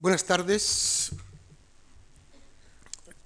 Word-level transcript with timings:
Buenas 0.00 0.24
tardes. 0.24 1.10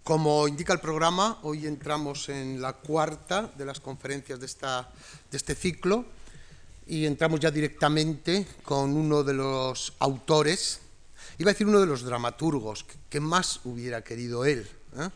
Como 0.03 0.49
indica 0.49 0.73
el 0.73 0.81
programa, 0.81 1.39
hoy 1.43 1.67
entramos 1.67 2.31
en 2.31 2.63
la 2.63 2.73
cuarta 2.73 3.53
de 3.59 3.67
las 3.67 3.79
conferencias 3.79 4.41
de, 4.41 4.47
esta, 4.47 4.91
de 5.31 5.37
este 5.37 5.55
ciclo 5.55 6.07
y 6.87 7.05
entramos 7.05 7.41
ya 7.41 7.51
directamente 7.51 8.47
con 8.65 8.97
uno 8.97 9.23
de 9.23 9.35
los 9.35 9.93
autores, 9.99 10.81
iba 11.37 11.51
a 11.51 11.53
decir 11.53 11.67
uno 11.67 11.79
de 11.79 11.87
los 11.87 12.05
dramaturgos, 12.05 12.87
que 13.11 13.21
más 13.21 13.61
hubiera 13.65 14.03
querido 14.03 14.47
él, 14.47 14.67
¿eh? 14.97 15.11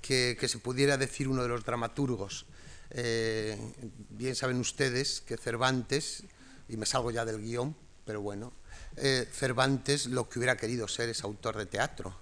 que, 0.00 0.36
que, 0.38 0.46
se 0.46 0.60
pudiera 0.60 0.96
decir 0.96 1.26
uno 1.26 1.42
de 1.42 1.48
los 1.48 1.64
dramaturgos. 1.64 2.46
Eh, 2.90 3.58
bien 4.10 4.36
saben 4.36 4.60
ustedes 4.60 5.22
que 5.22 5.38
Cervantes, 5.38 6.22
y 6.68 6.76
me 6.76 6.86
salgo 6.86 7.10
ya 7.10 7.24
del 7.24 7.42
guion, 7.42 7.74
pero 8.04 8.20
bueno, 8.20 8.52
eh, 8.96 9.28
Cervantes 9.32 10.06
lo 10.06 10.28
que 10.28 10.38
hubiera 10.38 10.56
querido 10.56 10.88
ser 10.88 11.08
es 11.08 11.24
autor 11.24 11.56
de 11.56 11.66
teatro, 11.66 12.14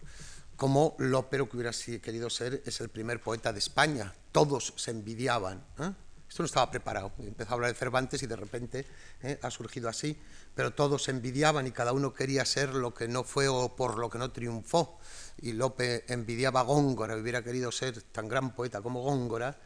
como 0.56 0.94
Lope 0.98 1.38
lo 1.38 1.48
que 1.48 1.56
hubiera 1.56 1.72
querido 1.72 2.30
ser 2.30 2.62
es 2.64 2.80
el 2.80 2.88
primer 2.88 3.20
poeta 3.20 3.52
de 3.52 3.58
España. 3.58 4.14
Todos 4.30 4.72
se 4.76 4.92
envidiaban. 4.92 5.64
¿eh? 5.78 5.92
Esto 6.28 6.42
no 6.42 6.46
estaba 6.46 6.70
preparado. 6.70 7.12
Empezó 7.18 7.50
a 7.50 7.54
hablar 7.54 7.72
de 7.72 7.78
Cervantes 7.78 8.22
y 8.22 8.26
de 8.26 8.36
repente 8.36 8.86
¿eh? 9.22 9.38
ha 9.42 9.50
surgido 9.50 9.88
así, 9.88 10.16
pero 10.54 10.72
todos 10.72 11.02
se 11.02 11.10
envidiaban 11.10 11.66
y 11.66 11.72
cada 11.72 11.92
uno 11.92 12.14
quería 12.14 12.44
ser 12.44 12.74
lo 12.74 12.94
que 12.94 13.08
no 13.08 13.24
fue 13.24 13.48
o 13.48 13.76
por 13.76 13.98
lo 13.98 14.08
que 14.08 14.18
no 14.18 14.30
triunfó. 14.30 14.98
Y 15.42 15.52
Lope 15.52 16.04
envidiaba 16.10 16.60
a 16.60 16.62
Góngora, 16.62 17.16
hubiera 17.16 17.42
querido 17.42 17.72
ser 17.72 18.00
tan 18.00 18.28
gran 18.28 18.54
poeta 18.54 18.80
como 18.80 19.02
Góngora, 19.02 19.58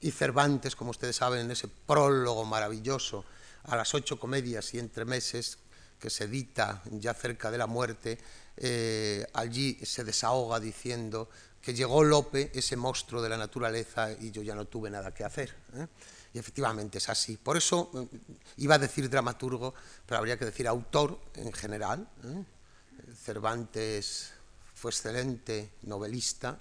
y 0.00 0.10
Cervantes, 0.10 0.76
como 0.76 0.90
ustedes 0.90 1.16
saben, 1.16 1.40
en 1.40 1.50
ese 1.50 1.68
prólogo 1.68 2.44
maravilloso 2.44 3.24
a 3.64 3.76
las 3.76 3.94
ocho 3.94 4.18
comedias 4.18 4.74
y 4.74 4.78
entre 4.78 5.04
meses 5.04 5.58
que 6.00 6.10
se 6.10 6.24
edita 6.24 6.82
ya 6.90 7.14
cerca 7.14 7.50
de 7.50 7.58
la 7.58 7.66
muerte, 7.66 8.18
eh, 8.56 9.26
allí 9.34 9.78
se 9.84 10.02
desahoga 10.02 10.58
diciendo 10.58 11.28
que 11.60 11.74
llegó 11.74 12.02
Lope, 12.02 12.50
ese 12.54 12.76
monstruo 12.76 13.20
de 13.20 13.28
la 13.28 13.36
naturaleza, 13.36 14.10
y 14.12 14.30
yo 14.30 14.42
ya 14.42 14.54
no 14.54 14.64
tuve 14.64 14.90
nada 14.90 15.12
que 15.12 15.24
hacer. 15.24 15.54
¿eh? 15.74 15.86
Y 16.32 16.38
efectivamente 16.38 16.98
es 16.98 17.08
así. 17.08 17.36
Por 17.36 17.56
eso 17.56 17.90
eh, 17.94 18.18
iba 18.58 18.76
a 18.76 18.78
decir 18.78 19.10
dramaturgo, 19.10 19.74
pero 20.06 20.18
habría 20.18 20.38
que 20.38 20.46
decir 20.46 20.66
autor 20.66 21.20
en 21.34 21.52
general. 21.52 22.08
¿eh? 22.24 22.44
Cervantes 23.14 24.32
fue 24.74 24.90
excelente 24.90 25.72
novelista, 25.82 26.58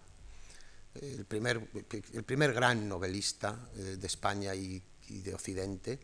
el 0.96 1.24
primer, 1.26 1.70
el 2.14 2.24
primer 2.24 2.54
gran 2.54 2.90
novelista 2.90 3.58
de 3.76 4.06
España 4.06 4.54
y 4.56 4.82
de 5.08 5.34
Occidente. 5.34 6.00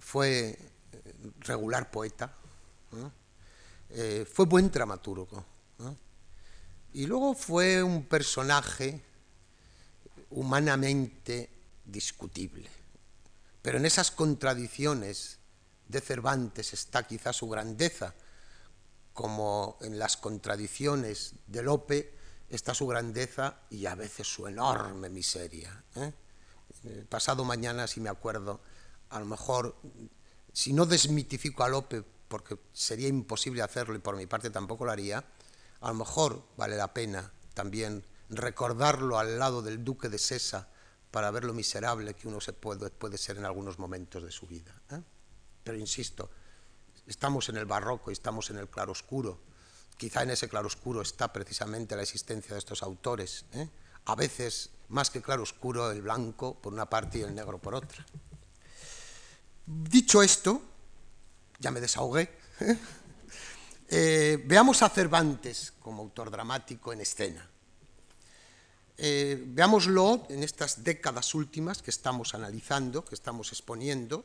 Fue 0.00 0.58
regular 1.40 1.90
poeta, 1.90 2.34
eh, 3.90 4.26
fue 4.30 4.46
buen 4.46 4.70
dramaturgo. 4.70 5.44
Y 6.92 7.06
luego 7.06 7.34
fue 7.34 7.82
un 7.82 8.06
personaje 8.06 9.02
humanamente 10.30 11.50
discutible. 11.84 12.70
Pero 13.60 13.78
en 13.78 13.84
esas 13.84 14.10
contradicciones 14.10 15.38
de 15.88 16.00
Cervantes 16.00 16.72
está 16.72 17.06
quizá 17.06 17.32
su 17.32 17.48
grandeza, 17.48 18.14
como 19.12 19.78
en 19.80 19.98
las 19.98 20.16
contradicciones 20.16 21.34
de 21.46 21.62
Lope 21.62 22.14
está 22.48 22.74
su 22.74 22.86
grandeza 22.86 23.60
y 23.70 23.86
a 23.86 23.94
veces 23.94 24.26
su 24.26 24.46
enorme 24.46 25.08
miseria. 25.08 25.84
¿eh? 25.96 26.12
Pasado 27.08 27.44
mañana, 27.44 27.86
si 27.86 28.00
me 28.00 28.08
acuerdo, 28.08 28.60
a 29.10 29.18
lo 29.18 29.26
mejor, 29.26 29.76
si 30.52 30.72
no 30.72 30.86
desmitifico 30.86 31.64
a 31.64 31.68
Lope 31.68 32.04
porque 32.28 32.58
sería 32.72 33.08
imposible 33.08 33.62
hacerlo 33.62 33.94
y 33.94 34.00
por 34.00 34.16
mi 34.16 34.26
parte 34.26 34.50
tampoco 34.50 34.84
lo 34.84 34.92
haría, 34.92 35.24
a 35.80 35.88
lo 35.88 35.94
mejor 35.94 36.42
vale 36.56 36.76
la 36.76 36.92
pena 36.92 37.32
también 37.54 38.04
recordarlo 38.28 39.18
al 39.18 39.38
lado 39.38 39.62
del 39.62 39.84
duque 39.84 40.08
de 40.08 40.18
Sesa 40.18 40.68
para 41.10 41.30
ver 41.30 41.44
lo 41.44 41.54
miserable 41.54 42.14
que 42.14 42.28
uno 42.28 42.40
se 42.40 42.52
puede, 42.52 42.90
puede 42.90 43.18
ser 43.18 43.38
en 43.38 43.44
algunos 43.44 43.78
momentos 43.78 44.22
de 44.22 44.30
su 44.30 44.46
vida. 44.46 44.74
¿eh? 44.90 45.00
Pero 45.64 45.78
insisto, 45.78 46.30
estamos 47.06 47.48
en 47.48 47.56
el 47.56 47.64
barroco 47.64 48.10
y 48.10 48.12
estamos 48.12 48.50
en 48.50 48.58
el 48.58 48.68
claroscuro. 48.68 49.40
Quizá 49.96 50.22
en 50.22 50.30
ese 50.30 50.48
claroscuro 50.48 51.00
está 51.00 51.32
precisamente 51.32 51.96
la 51.96 52.02
existencia 52.02 52.52
de 52.52 52.58
estos 52.58 52.82
autores. 52.82 53.46
¿eh? 53.52 53.68
A 54.06 54.14
veces, 54.14 54.70
más 54.88 55.10
que 55.10 55.22
claroscuro, 55.22 55.90
el 55.90 56.02
blanco 56.02 56.60
por 56.60 56.72
una 56.72 56.90
parte 56.90 57.18
y 57.18 57.22
el 57.22 57.34
negro 57.34 57.58
por 57.58 57.74
otra. 57.74 58.04
Dicho 59.64 60.22
esto, 60.22 60.62
ya 61.58 61.70
me 61.70 61.80
desahogué. 61.80 62.30
Eh, 63.88 64.42
veamos 64.44 64.82
a 64.82 64.88
Cervantes 64.88 65.72
como 65.78 66.02
autor 66.02 66.28
dramático 66.28 66.92
en 66.92 67.02
escena. 67.02 67.48
Eh, 68.98 69.40
veámoslo 69.46 70.26
en 70.28 70.42
estas 70.42 70.82
décadas 70.82 71.34
últimas 71.36 71.82
que 71.82 71.92
estamos 71.92 72.34
analizando, 72.34 73.04
que 73.04 73.14
estamos 73.14 73.52
exponiendo. 73.52 74.24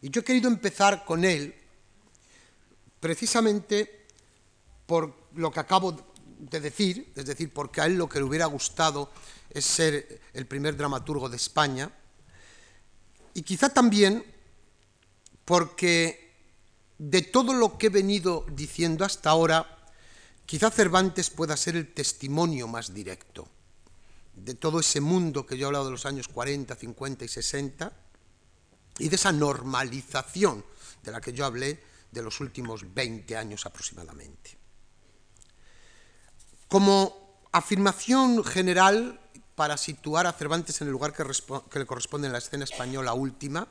Y 0.00 0.10
yo 0.10 0.22
he 0.22 0.24
querido 0.24 0.48
empezar 0.48 1.04
con 1.04 1.24
él 1.24 1.54
precisamente 2.98 4.06
por 4.86 5.14
lo 5.34 5.52
que 5.52 5.60
acabo 5.60 5.96
de 6.38 6.60
decir, 6.60 7.12
es 7.14 7.26
decir, 7.26 7.52
porque 7.52 7.80
a 7.80 7.86
él 7.86 7.96
lo 7.96 8.08
que 8.08 8.18
le 8.18 8.24
hubiera 8.24 8.46
gustado 8.46 9.10
es 9.50 9.64
ser 9.64 10.20
el 10.32 10.46
primer 10.46 10.76
dramaturgo 10.76 11.28
de 11.28 11.36
España, 11.36 11.90
y 13.34 13.42
quizá 13.42 13.68
también 13.68 14.24
porque 15.52 16.32
de 16.96 17.20
todo 17.20 17.52
lo 17.52 17.76
que 17.76 17.88
he 17.88 17.90
venido 17.90 18.46
diciendo 18.52 19.04
hasta 19.04 19.28
ahora, 19.28 19.84
quizá 20.46 20.70
Cervantes 20.70 21.28
pueda 21.28 21.58
ser 21.58 21.76
el 21.76 21.92
testimonio 21.92 22.68
más 22.68 22.94
directo 22.94 23.46
de 24.32 24.54
todo 24.54 24.80
ese 24.80 25.02
mundo 25.02 25.44
que 25.44 25.58
yo 25.58 25.64
he 25.64 25.68
hablado 25.68 25.84
de 25.84 25.90
los 25.90 26.06
años 26.06 26.26
40, 26.28 26.74
50 26.74 27.26
y 27.26 27.28
60 27.28 27.92
y 28.98 29.10
de 29.10 29.16
esa 29.16 29.30
normalización 29.30 30.64
de 31.02 31.12
la 31.12 31.20
que 31.20 31.34
yo 31.34 31.44
hablé 31.44 31.84
de 32.10 32.22
los 32.22 32.40
últimos 32.40 32.94
20 32.94 33.36
años 33.36 33.66
aproximadamente. 33.66 34.56
Como 36.66 37.44
afirmación 37.52 38.42
general 38.42 39.20
para 39.54 39.76
situar 39.76 40.26
a 40.26 40.32
Cervantes 40.32 40.80
en 40.80 40.86
el 40.86 40.92
lugar 40.92 41.12
que, 41.12 41.24
que 41.70 41.78
le 41.78 41.84
corresponde 41.84 42.26
en 42.26 42.32
la 42.32 42.38
escena 42.38 42.64
española 42.64 43.12
última, 43.12 43.68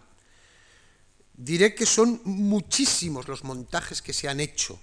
diré 1.33 1.73
que 1.75 1.85
son 1.85 2.21
muchísimos 2.25 3.27
los 3.27 3.43
montajes 3.43 4.01
que 4.01 4.13
se 4.13 4.27
han 4.27 4.39
hecho. 4.39 4.79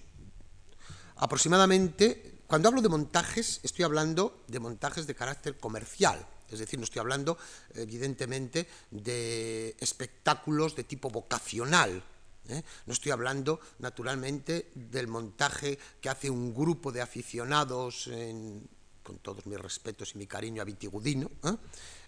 Aproximadamente, 1.17 2.41
cuando 2.47 2.69
hablo 2.69 2.83
de 2.83 2.89
montajes, 2.89 3.61
estoy 3.63 3.85
hablando 3.85 4.45
de 4.49 4.61
montajes 4.61 5.07
de 5.07 5.15
carácter 5.15 5.59
comercial, 5.59 6.27
es 6.51 6.59
decir, 6.59 6.79
no 6.79 6.85
estoy 6.85 7.01
hablando, 7.01 7.37
evidentemente, 7.75 8.67
de 8.91 9.77
espectáculos 9.81 10.75
de 10.75 10.85
tipo 10.85 11.11
vocacional. 11.11 12.03
¿eh? 12.49 12.63
No 12.87 12.93
estoy 12.93 13.13
hablando, 13.13 13.61
naturalmente, 13.79 14.71
del 14.75 15.09
montaje 15.09 15.79
que 16.01 16.09
hace 16.09 16.31
un 16.31 16.55
grupo 16.55 16.91
de 16.91 17.03
aficionados 17.03 18.07
en, 18.07 18.67
con 19.09 19.19
todos 19.21 19.47
mis 19.47 19.59
respetos 19.59 20.15
y 20.15 20.19
mi 20.19 20.27
cariño 20.27 20.61
a 20.61 20.67
Vitigudino, 20.67 21.31
¿eh? 21.43 21.57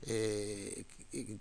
Eh, 0.03 0.85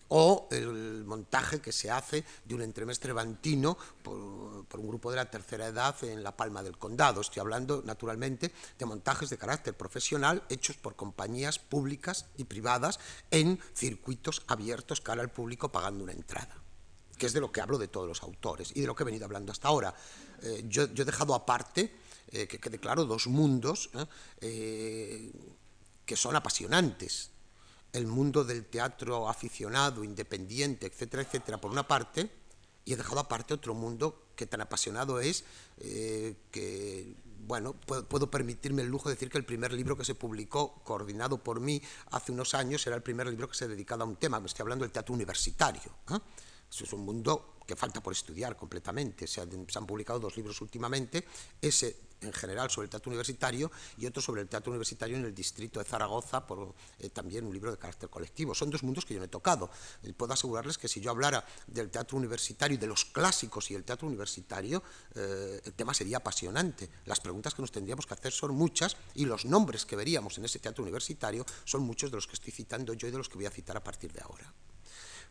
o 0.08 0.48
el 0.52 1.04
montaje 1.06 1.60
que 1.60 1.74
se 1.74 1.92
hace 1.92 2.24
de 2.46 2.56
un 2.56 2.62
entremestre 2.62 3.12
vantino 3.12 3.78
por, 4.02 4.80
un 4.80 4.88
grupo 4.88 5.12
de 5.12 5.18
la 5.18 5.30
tercera 5.30 5.68
edad 5.68 6.02
en 6.06 6.24
La 6.24 6.36
Palma 6.36 6.64
del 6.64 6.78
Condado. 6.78 7.20
Estoy 7.20 7.42
hablando, 7.42 7.84
naturalmente, 7.86 8.54
de 8.80 8.86
montajes 8.86 9.30
de 9.30 9.38
carácter 9.38 9.76
profesional 9.76 10.44
hechos 10.48 10.78
por 10.78 10.96
compañías 10.96 11.60
públicas 11.60 12.26
y 12.38 12.46
privadas 12.46 13.00
en 13.32 13.60
circuitos 13.76 14.44
abiertos 14.48 15.02
cara 15.02 15.22
al 15.22 15.30
público 15.30 15.72
pagando 15.72 16.06
una 16.06 16.14
entrada 16.14 16.56
que 17.18 17.26
es 17.26 17.34
de 17.34 17.42
lo 17.42 17.52
que 17.52 17.60
hablo 17.60 17.78
de 17.78 17.90
todos 17.90 18.08
los 18.08 18.24
autores 18.24 18.72
y 18.74 18.80
de 18.80 18.88
lo 18.88 18.96
que 18.96 19.04
he 19.04 19.06
venido 19.06 19.26
hablando 19.26 19.52
hasta 19.52 19.68
ahora. 19.68 19.94
Eh, 20.42 20.64
yo, 20.70 20.84
he 20.84 21.06
dejado 21.06 21.36
aparte, 21.36 21.92
eh, 22.32 22.48
que 22.48 22.60
quede 22.60 22.80
claro, 22.80 23.06
dos 23.06 23.28
mundos 23.28 23.90
eh, 24.42 25.32
que 26.06 26.16
son 26.16 26.36
apasionantes 26.36 27.32
el 27.94 28.08
mundo 28.08 28.44
del 28.44 28.66
teatro 28.66 29.30
aficionado, 29.30 30.04
independiente, 30.04 30.88
etcétera, 30.88 31.24
etcétera, 31.24 31.60
por 31.60 31.72
una 31.72 31.88
parte, 31.88 32.30
y 32.86 32.94
he 32.94 32.98
dejado 32.98 33.20
aparte 33.20 33.54
otro 33.54 33.74
mundo 33.74 34.30
que 34.36 34.46
tan 34.46 34.62
apasionado 34.62 35.20
es 35.20 35.44
eh, 35.78 36.36
que, 36.52 37.16
bueno, 37.46 37.74
puedo, 37.74 38.32
permitirme 38.32 38.84
el 38.84 38.88
lujo 38.88 39.10
de 39.10 39.16
decir 39.16 39.30
que 39.30 39.38
el 39.38 39.46
primer 39.46 39.74
libro 39.74 39.98
que 39.98 40.06
se 40.06 40.16
publicó, 40.16 40.82
coordinado 40.84 41.44
por 41.44 41.60
mí 41.60 41.82
hace 42.12 42.32
unos 42.32 42.54
años, 42.54 42.86
era 42.88 42.96
el 42.96 43.04
primer 43.04 43.28
libro 43.28 43.50
que 43.50 43.56
se 43.56 43.68
dedicaba 43.68 44.04
a 44.04 44.08
un 44.08 44.16
tema, 44.16 44.40
me 44.40 44.48
estoy 44.48 44.64
hablando 44.64 44.86
del 44.86 44.92
teatro 44.92 45.14
universitario. 45.14 45.92
¿eh? 46.10 46.20
Eso 46.70 46.84
es 46.84 46.94
un 46.94 47.02
mundo 47.02 47.59
que 47.70 47.76
falta 47.76 48.02
por 48.02 48.14
estudiar 48.14 48.58
completamente. 48.58 49.28
Se 49.28 49.42
han, 49.42 49.86
publicado 49.86 50.20
dos 50.20 50.36
libros 50.36 50.60
últimamente, 50.62 51.24
ese 51.62 52.10
en 52.22 52.34
general 52.34 52.70
sobre 52.70 52.86
el 52.86 52.90
teatro 52.90 53.12
universitario 53.12 53.72
y 53.98 54.06
otro 54.06 54.22
sobre 54.22 54.42
el 54.42 54.50
teatro 54.50 54.72
universitario 54.72 55.16
en 55.16 55.24
el 55.24 55.34
distrito 55.34 55.80
de 55.80 55.86
Zaragoza, 55.86 56.46
por 56.46 56.74
eh, 56.98 57.10
también 57.10 57.46
un 57.46 57.54
libro 57.54 57.72
de 57.72 57.78
carácter 57.78 58.10
colectivo. 58.10 58.56
Son 58.56 58.72
dos 58.72 58.82
mundos 58.82 59.06
que 59.06 59.14
yo 59.14 59.20
no 59.20 59.26
he 59.26 59.30
tocado. 59.30 59.70
Y 60.04 60.12
puedo 60.14 60.34
asegurarles 60.34 60.80
que 60.80 60.88
si 60.88 61.00
yo 61.00 61.12
hablara 61.12 61.46
del 61.68 61.92
teatro 61.92 62.18
universitario 62.18 62.76
y 62.76 62.80
de 62.80 62.88
los 62.88 63.06
clásicos 63.06 63.70
y 63.70 63.76
el 63.76 63.84
teatro 63.84 64.08
universitario, 64.08 64.82
eh, 65.14 65.62
el 65.64 65.74
tema 65.74 65.94
sería 65.94 66.18
apasionante. 66.18 66.90
Las 67.06 67.20
preguntas 67.20 67.54
que 67.54 67.62
nos 67.62 67.72
tendríamos 67.72 68.08
que 68.08 68.16
hacer 68.16 68.34
son 68.34 68.56
muchas 68.56 68.98
y 69.14 69.26
los 69.26 69.46
nombres 69.46 69.86
que 69.86 69.96
veríamos 69.96 70.40
en 70.40 70.46
ese 70.46 70.58
teatro 70.58 70.82
universitario 70.82 71.46
son 71.64 71.84
muchos 71.84 72.10
de 72.10 72.18
los 72.18 72.26
que 72.26 72.34
estoy 72.34 72.52
citando 72.52 72.94
yo 72.94 73.08
y 73.08 73.12
de 73.12 73.18
los 73.18 73.30
que 73.30 73.36
voy 73.36 73.46
a 73.46 73.52
citar 73.52 73.78
a 73.78 73.84
partir 73.84 74.12
de 74.12 74.22
ahora. 74.22 74.52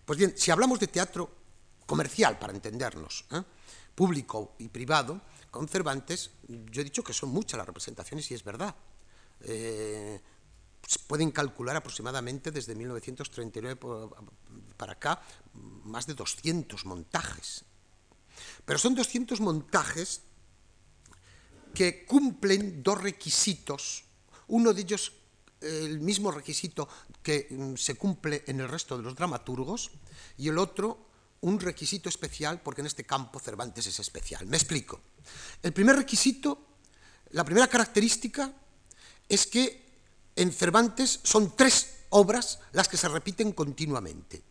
Pues 0.06 0.18
bien, 0.18 0.32
si 0.38 0.52
hablamos 0.52 0.78
de 0.80 0.86
teatro 0.86 1.47
comercial, 1.88 2.38
para 2.38 2.52
entendernos, 2.52 3.24
¿eh? 3.32 3.42
público 3.94 4.54
y 4.58 4.68
privado, 4.68 5.22
con 5.50 5.66
Cervantes, 5.66 6.30
yo 6.46 6.82
he 6.82 6.84
dicho 6.84 7.02
que 7.02 7.14
son 7.14 7.30
muchas 7.30 7.56
las 7.56 7.66
representaciones 7.66 8.30
y 8.30 8.34
es 8.34 8.44
verdad. 8.44 8.76
Eh, 9.40 10.20
se 10.86 10.98
pueden 11.00 11.32
calcular 11.32 11.74
aproximadamente 11.76 12.50
desde 12.50 12.74
1939 12.74 13.80
para 14.76 14.92
acá 14.92 15.20
más 15.84 16.06
de 16.06 16.14
200 16.14 16.84
montajes. 16.84 17.64
Pero 18.64 18.78
son 18.78 18.94
200 18.94 19.40
montajes 19.40 20.22
que 21.74 22.04
cumplen 22.04 22.82
dos 22.82 23.00
requisitos. 23.00 24.04
Uno 24.48 24.72
de 24.72 24.82
ellos, 24.82 25.12
el 25.60 26.00
mismo 26.00 26.30
requisito 26.30 26.88
que 27.22 27.48
mm, 27.50 27.74
se 27.76 27.96
cumple 27.96 28.44
en 28.46 28.60
el 28.60 28.68
resto 28.68 28.96
de 28.96 29.02
los 29.02 29.14
dramaturgos, 29.14 29.90
y 30.36 30.48
el 30.48 30.58
otro, 30.58 31.07
un 31.40 31.60
requisito 31.60 32.08
especial, 32.08 32.60
porque 32.60 32.80
en 32.80 32.86
este 32.86 33.04
campo 33.04 33.38
Cervantes 33.38 33.86
es 33.86 33.98
especial. 34.00 34.46
Me 34.46 34.56
explico. 34.56 35.00
El 35.62 35.72
primer 35.72 35.96
requisito, 35.96 36.66
la 37.30 37.44
primera 37.44 37.68
característica, 37.68 38.52
es 39.28 39.46
que 39.46 39.88
en 40.36 40.52
Cervantes 40.52 41.20
son 41.22 41.56
tres 41.56 41.94
obras 42.10 42.60
las 42.72 42.88
que 42.88 42.96
se 42.96 43.08
repiten 43.08 43.52
continuamente, 43.52 44.42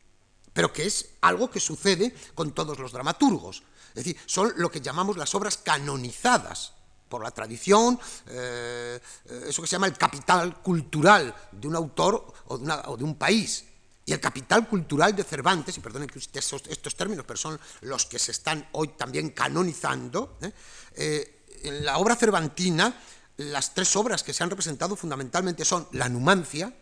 pero 0.53 0.71
que 0.71 0.85
es 0.85 1.09
algo 1.21 1.49
que 1.49 1.59
sucede 1.59 2.13
con 2.35 2.53
todos 2.53 2.79
los 2.79 2.91
dramaturgos. 2.91 3.63
Es 3.89 4.03
decir, 4.03 4.17
son 4.25 4.53
lo 4.57 4.69
que 4.69 4.81
llamamos 4.81 5.17
las 5.17 5.33
obras 5.33 5.57
canonizadas 5.57 6.73
por 7.07 7.23
la 7.23 7.31
tradición, 7.31 7.99
eh, 8.27 8.99
eso 9.47 9.61
que 9.61 9.67
se 9.67 9.75
llama 9.75 9.87
el 9.87 9.97
capital 9.97 10.61
cultural 10.61 11.33
de 11.51 11.67
un 11.67 11.75
autor 11.75 12.33
o 12.47 12.57
de, 12.97 13.03
un 13.03 13.15
país. 13.15 13.65
Y 14.07 14.13
el 14.13 14.21
capital 14.21 14.69
cultural 14.69 15.13
de 15.13 15.25
Cervantes, 15.25 15.77
y 15.77 15.81
perdonen 15.81 16.07
que 16.07 16.17
estos, 16.17 16.63
estos 16.69 16.95
términos, 16.95 17.25
pero 17.27 17.35
son 17.35 17.59
los 17.81 18.05
que 18.05 18.17
se 18.17 18.31
están 18.31 18.65
hoy 18.71 18.87
también 18.97 19.31
canonizando, 19.31 20.37
¿eh? 20.41 20.51
Eh, 20.95 21.43
en 21.63 21.83
la 21.83 21.97
obra 21.97 22.15
cervantina, 22.15 22.97
las 23.35 23.73
tres 23.73 23.93
obras 23.97 24.23
que 24.23 24.31
se 24.31 24.43
han 24.43 24.49
representado 24.49 24.95
fundamentalmente 24.95 25.65
son 25.65 25.89
La 25.91 26.07
Numancia, 26.07 26.73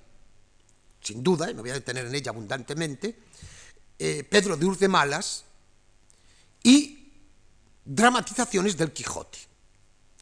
sin 1.01 1.23
duda, 1.23 1.49
y 1.49 1.55
me 1.55 1.61
voy 1.61 1.71
a 1.71 1.73
detener 1.73 2.05
en 2.05 2.13
ella 2.13 2.29
abundantemente, 2.29 3.17
eh, 3.97 4.23
Pedro 4.23 4.55
de 4.55 4.65
Urs 4.67 4.77
de 4.77 4.87
Malas 4.87 5.45
y 6.61 7.11
dramatizaciones 7.83 8.77
del 8.77 8.93
Quijote. 8.93 9.39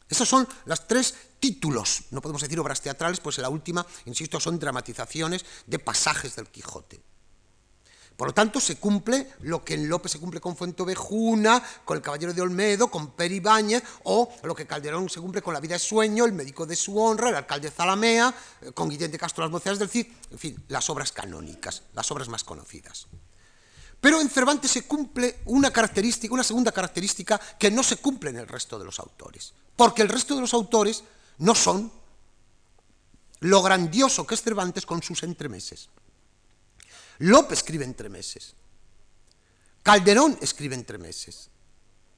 Esos 0.08 0.26
son 0.26 0.48
los 0.64 0.88
tres 0.88 1.14
títulos, 1.44 2.04
no 2.10 2.22
podemos 2.22 2.40
decir 2.40 2.58
obras 2.58 2.80
teatrales, 2.80 3.20
pues 3.20 3.36
la 3.36 3.50
última, 3.50 3.86
insisto, 4.06 4.40
son 4.40 4.58
dramatizaciones 4.58 5.44
de 5.66 5.78
pasajes 5.78 6.36
del 6.36 6.48
Quijote. 6.48 7.02
Por 8.16 8.28
lo 8.28 8.32
tanto, 8.32 8.60
se 8.60 8.76
cumple 8.76 9.30
lo 9.40 9.62
que 9.62 9.74
en 9.74 9.86
López 9.86 10.12
se 10.12 10.18
cumple 10.18 10.40
con 10.40 10.56
Fuentovejuna, 10.56 11.62
con 11.84 11.98
el 11.98 12.02
Caballero 12.02 12.32
de 12.32 12.40
Olmedo, 12.40 12.90
con 12.90 13.10
Peri 13.10 13.34
Ibáñez, 13.36 13.82
o 14.04 14.32
lo 14.42 14.54
que 14.54 14.66
Calderón 14.66 15.10
se 15.10 15.20
cumple 15.20 15.42
con 15.42 15.52
La 15.52 15.60
vida 15.60 15.74
de 15.74 15.80
sueño, 15.80 16.24
El 16.24 16.32
médico 16.32 16.64
de 16.64 16.76
su 16.76 16.98
honra, 16.98 17.28
El 17.28 17.36
alcalde 17.36 17.68
de 17.68 17.76
Zalamea, 17.76 18.34
eh, 18.62 18.72
con 18.72 18.88
Guillén 18.88 19.10
de 19.10 19.18
Castro, 19.18 19.44
Las 19.44 19.52
moceras 19.52 19.78
del 19.78 19.90
Cid, 19.90 20.06
en 20.30 20.38
fin, 20.38 20.64
las 20.68 20.88
obras 20.88 21.12
canónicas, 21.12 21.82
las 21.92 22.10
obras 22.10 22.30
más 22.30 22.42
conocidas. 22.42 23.06
Pero 24.00 24.18
en 24.18 24.30
Cervantes 24.30 24.70
se 24.70 24.86
cumple 24.86 25.40
una 25.44 25.70
característica, 25.70 26.32
una 26.32 26.42
segunda 26.42 26.72
característica 26.72 27.38
que 27.58 27.70
no 27.70 27.82
se 27.82 27.98
cumple 27.98 28.30
en 28.30 28.38
el 28.38 28.48
resto 28.48 28.78
de 28.78 28.86
los 28.86 28.98
autores, 28.98 29.52
porque 29.76 30.00
el 30.00 30.08
resto 30.08 30.34
de 30.34 30.40
los 30.40 30.54
autores 30.54 31.04
no 31.38 31.54
son 31.54 31.92
lo 33.40 33.62
grandioso 33.62 34.26
que 34.26 34.34
es 34.34 34.42
Cervantes 34.42 34.86
con 34.86 35.02
sus 35.02 35.22
entremeses. 35.22 35.88
Lope 37.18 37.54
escribe 37.54 37.84
entre 37.84 38.08
meses. 38.08 38.54
Calderón 39.82 40.38
escribe 40.40 40.74
entre 40.74 40.98
meses. 40.98 41.50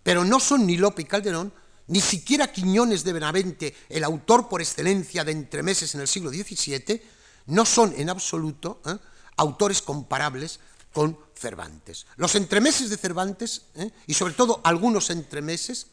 Pero 0.02 0.24
no 0.24 0.38
son 0.38 0.66
ni 0.66 0.76
Lope 0.76 1.02
y 1.02 1.04
Calderón, 1.04 1.52
ni 1.88 2.00
siquiera 2.00 2.52
Quiñones 2.52 3.02
de 3.04 3.12
Benavente, 3.12 3.74
el 3.88 4.04
autor 4.04 4.48
por 4.48 4.60
excelencia 4.60 5.24
de 5.24 5.32
entremeses 5.32 5.94
en 5.94 6.00
el 6.00 6.08
siglo 6.08 6.30
XVII, 6.30 7.02
no 7.46 7.64
son 7.64 7.94
en 7.96 8.10
absoluto 8.10 8.80
¿eh? 8.86 8.96
autores 9.36 9.82
comparables 9.82 10.60
con 10.92 11.18
Cervantes. 11.34 12.06
Los 12.16 12.34
entremeses 12.34 12.88
de 12.88 12.96
Cervantes, 12.96 13.62
¿eh? 13.74 13.90
y 14.06 14.14
sobre 14.14 14.34
todo 14.34 14.60
algunos 14.64 15.10
entremeses, 15.10 15.88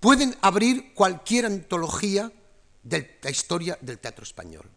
pueden 0.00 0.36
abrir 0.40 0.94
cualquier 0.94 1.46
antología 1.46 2.32
de 2.82 3.18
la 3.22 3.30
historia 3.30 3.78
del 3.80 3.98
teatro 3.98 4.24
español. 4.24 4.68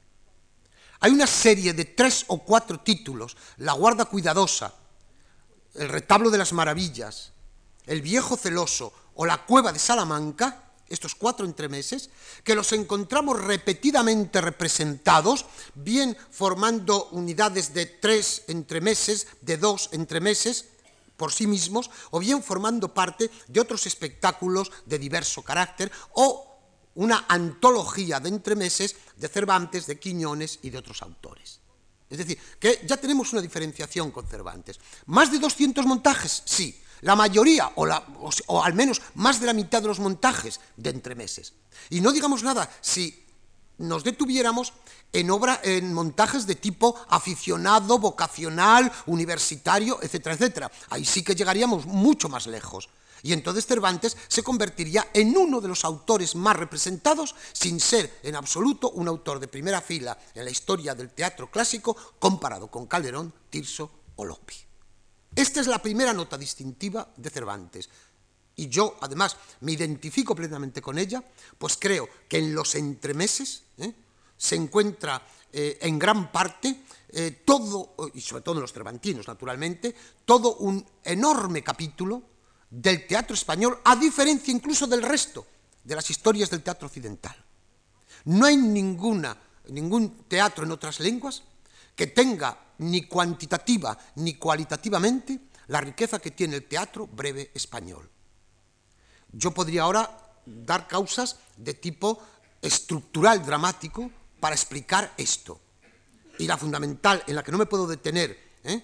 Hay 1.00 1.12
una 1.12 1.28
serie 1.28 1.74
de 1.74 1.86
tres 1.86 2.26
o 2.28 2.40
cuatro 2.44 2.80
títulos, 2.80 3.36
La 3.58 3.74
guarda 3.74 4.06
cuidadosa, 4.06 4.74
El 5.74 5.90
retablo 5.90 6.30
de 6.30 6.38
las 6.38 6.54
maravillas, 6.54 7.32
El 7.86 8.02
viejo 8.02 8.38
celoso 8.38 8.94
o 9.16 9.26
La 9.26 9.46
cueva 9.46 9.72
de 9.72 9.80
Salamanca, 9.80 10.62
estos 10.88 11.16
cuatro 11.16 11.46
entremeses, 11.46 12.10
que 12.44 12.56
los 12.56 12.72
encontramos 12.72 13.42
repetidamente 13.42 14.40
representados, 14.40 15.46
bien 15.74 16.16
formando 16.32 17.10
unidades 17.12 17.74
de 17.74 17.88
tres 17.88 18.44
entremeses, 18.48 19.28
de 19.42 19.58
dos 19.58 19.90
entremeses, 19.94 20.66
por 21.18 21.32
sí 21.32 21.48
mismos, 21.48 21.90
o 22.12 22.20
bien 22.20 22.44
formando 22.44 22.94
parte 22.94 23.32
de 23.48 23.60
otros 23.60 23.88
espectáculos 23.88 24.72
de 24.86 25.00
diverso 25.00 25.42
carácter, 25.42 25.92
o 26.14 26.55
una 26.96 27.26
antología 27.28 28.20
de 28.20 28.30
entremeses 28.30 28.96
de 29.16 29.28
Cervantes, 29.28 29.86
de 29.86 30.00
Quiñones 30.00 30.60
y 30.64 30.70
de 30.70 30.78
otros 30.78 31.02
autores. 31.02 31.60
Es 32.10 32.18
decir, 32.18 32.40
que 32.60 32.82
ya 32.86 32.98
tenemos 32.98 33.34
una 33.34 33.42
diferenciación 33.42 34.12
con 34.12 34.28
Cervantes. 34.28 34.80
¿Más 35.08 35.32
de 35.32 35.40
200 35.40 35.86
montajes? 35.86 36.44
Sí. 36.46 36.82
La 37.02 37.16
mayoría, 37.16 37.72
o, 37.76 38.64
al 38.64 38.74
menos 38.74 39.02
más 39.16 39.40
de 39.40 39.48
la 39.48 39.54
mitad 39.54 39.82
de 39.82 39.90
los 39.90 40.00
montajes 40.00 40.60
de 40.78 40.90
entremeses. 40.92 41.54
Y 41.90 42.02
no 42.02 42.12
digamos 42.12 42.42
nada 42.42 42.70
si 42.82 43.24
nos 43.78 44.04
detuviéramos 44.04 44.74
en, 45.12 45.30
obra, 45.30 45.60
en 45.64 45.94
montajes 45.94 46.48
de 46.48 46.56
tipo 46.56 46.96
aficionado, 47.10 48.00
vocacional, 48.00 48.92
universitario, 49.08 50.00
etcétera, 50.02 50.36
etcétera. 50.36 50.72
Ahí 50.90 51.06
sí 51.06 51.24
que 51.24 51.36
llegaríamos 51.36 51.86
mucho 51.86 52.30
más 52.30 52.48
lejos. 52.48 52.90
Y 53.26 53.34
entonces 53.34 53.66
Cervantes 53.66 54.16
se 54.28 54.44
convertiría 54.44 55.10
en 55.12 55.36
uno 55.36 55.60
de 55.60 55.68
los 55.68 55.84
autores 55.84 56.36
más 56.36 56.56
representados, 56.56 57.34
sin 57.54 57.80
ser 57.80 58.20
en 58.22 58.36
absoluto 58.36 58.92
un 58.92 59.08
autor 59.08 59.40
de 59.40 59.48
primera 59.48 59.82
fila 59.82 60.16
en 60.36 60.46
la 60.46 60.52
historia 60.52 60.94
del 60.94 61.10
teatro 61.10 61.50
clásico, 61.50 61.98
comparado 62.20 62.68
con 62.68 62.86
Calderón, 62.86 63.34
Tirso 63.50 63.90
o 64.18 64.26
Lopi. 64.26 64.54
Esta 65.36 65.60
es 65.60 65.66
la 65.66 65.82
primera 65.82 66.14
nota 66.14 66.38
distintiva 66.38 67.12
de 67.18 67.32
Cervantes. 67.32 67.90
Y 68.58 68.70
yo, 68.70 68.96
además, 69.02 69.38
me 69.62 69.72
identifico 69.72 70.36
plenamente 70.36 70.80
con 70.80 71.00
ella, 71.00 71.24
pues 71.58 71.78
creo 71.78 72.08
que 72.30 72.38
en 72.38 72.54
los 72.54 72.76
entremeses 72.76 73.64
¿eh? 73.80 73.92
se 74.38 74.56
encuentra 74.56 75.20
eh, 75.52 75.80
en 75.82 75.98
gran 75.98 76.32
parte 76.32 76.84
eh, 77.10 77.42
todo, 77.44 77.96
y 78.14 78.22
sobre 78.22 78.44
todo 78.44 78.54
en 78.54 78.62
los 78.62 78.72
cervantinos, 78.72 79.28
naturalmente, 79.28 79.96
todo 80.26 80.58
un 80.58 80.86
enorme 81.04 81.64
capítulo 81.64 82.35
del 82.76 83.08
teatro 83.08 83.34
español, 83.34 83.80
a 83.86 83.96
diferencia 83.96 84.52
incluso 84.52 84.86
del 84.86 85.02
resto 85.02 85.48
de 85.82 85.96
las 85.96 86.10
historias 86.10 86.50
del 86.50 86.62
teatro 86.62 86.88
occidental. 86.88 87.36
No 88.26 88.46
hay 88.46 88.58
ninguna, 88.58 89.38
ningún 89.70 90.26
teatro 90.28 90.66
en 90.66 90.72
otras 90.72 91.00
lenguas 91.00 91.44
que 91.96 92.08
tenga 92.08 92.58
ni 92.80 93.04
cuantitativa 93.04 93.98
ni 94.16 94.34
cualitativamente 94.34 95.40
la 95.68 95.80
riqueza 95.80 96.20
que 96.20 96.32
tiene 96.32 96.58
el 96.58 96.66
teatro 96.66 97.08
breve 97.08 97.52
español. 97.54 98.10
Yo 99.32 99.52
podría 99.52 99.84
ahora 99.84 100.36
dar 100.46 100.88
causas 100.88 101.38
de 101.56 101.76
tipo 101.76 102.22
estructural 102.62 103.46
dramático 103.46 104.12
para 104.42 104.56
explicar 104.56 105.14
esto. 105.18 105.62
Y 106.40 106.46
la 106.46 106.58
fundamental, 106.58 107.24
en 107.26 107.36
la 107.36 107.44
que 107.44 107.54
no 107.54 107.58
me 107.58 107.68
puedo 107.68 107.88
detener, 107.88 108.38
¿eh? 108.66 108.84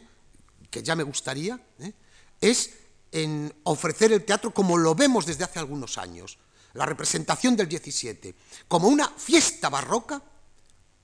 que 0.70 0.82
ya 0.82 0.96
me 0.96 1.04
gustaría, 1.04 1.60
¿eh? 1.80 1.92
es 2.40 2.72
en 3.12 3.54
ofrecer 3.64 4.12
el 4.12 4.26
teatro 4.26 4.54
como 4.54 4.78
lo 4.78 4.96
vemos 4.96 5.26
desde 5.26 5.44
hace 5.44 5.60
algunos 5.60 5.98
años, 5.98 6.38
la 6.74 6.86
representación 6.86 7.56
del 7.56 7.68
17, 7.68 8.36
como 8.68 8.88
una 8.88 9.10
fiesta 9.10 9.70
barroca 9.70 10.22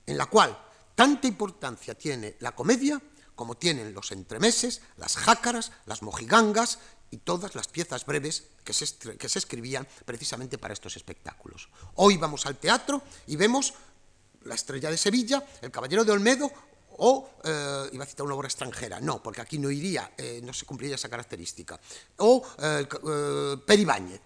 en 0.06 0.16
la 0.16 0.26
cual 0.26 0.58
tanta 0.94 1.28
importancia 1.28 1.94
tiene 1.94 2.36
la 2.40 2.54
comedia 2.54 3.00
como 3.38 3.56
tienen 3.56 3.94
los 3.94 4.10
entremeses, 4.10 4.82
las 4.96 5.16
jácaras, 5.16 5.70
las 5.86 6.02
mojigangas 6.02 6.80
y 7.12 7.18
todas 7.18 7.54
las 7.54 7.68
piezas 7.68 8.04
breves 8.04 8.48
que 8.64 8.72
se, 8.72 9.16
que 9.16 9.28
se 9.28 9.38
escribían 9.38 9.86
precisamente 10.04 10.58
para 10.58 10.74
estos 10.74 10.96
espectáculos. 10.96 11.68
Hoy 11.94 12.16
vamos 12.16 12.46
al 12.46 12.56
teatro 12.56 13.00
y 13.28 13.36
vemos 13.36 13.74
La 14.42 14.56
estrella 14.56 14.90
de 14.90 14.96
Sevilla, 14.96 15.46
El 15.62 15.70
caballero 15.70 16.04
de 16.04 16.10
Olmedo 16.10 16.50
o, 16.98 17.30
eh, 17.44 17.90
iba 17.92 18.04
a 18.04 18.06
citar 18.06 18.26
una 18.26 18.34
obra 18.34 18.48
extranjera, 18.48 19.00
no, 19.00 19.22
porque 19.22 19.40
aquí 19.40 19.58
no 19.58 19.70
iría, 19.70 20.12
eh, 20.16 20.40
no 20.42 20.52
se 20.52 20.66
cumpliría 20.66 20.96
esa 20.96 21.08
característica, 21.08 21.78
o 22.18 22.42
eh, 22.58 22.86
eh 22.86 23.56
Peribáñez. 23.66 24.20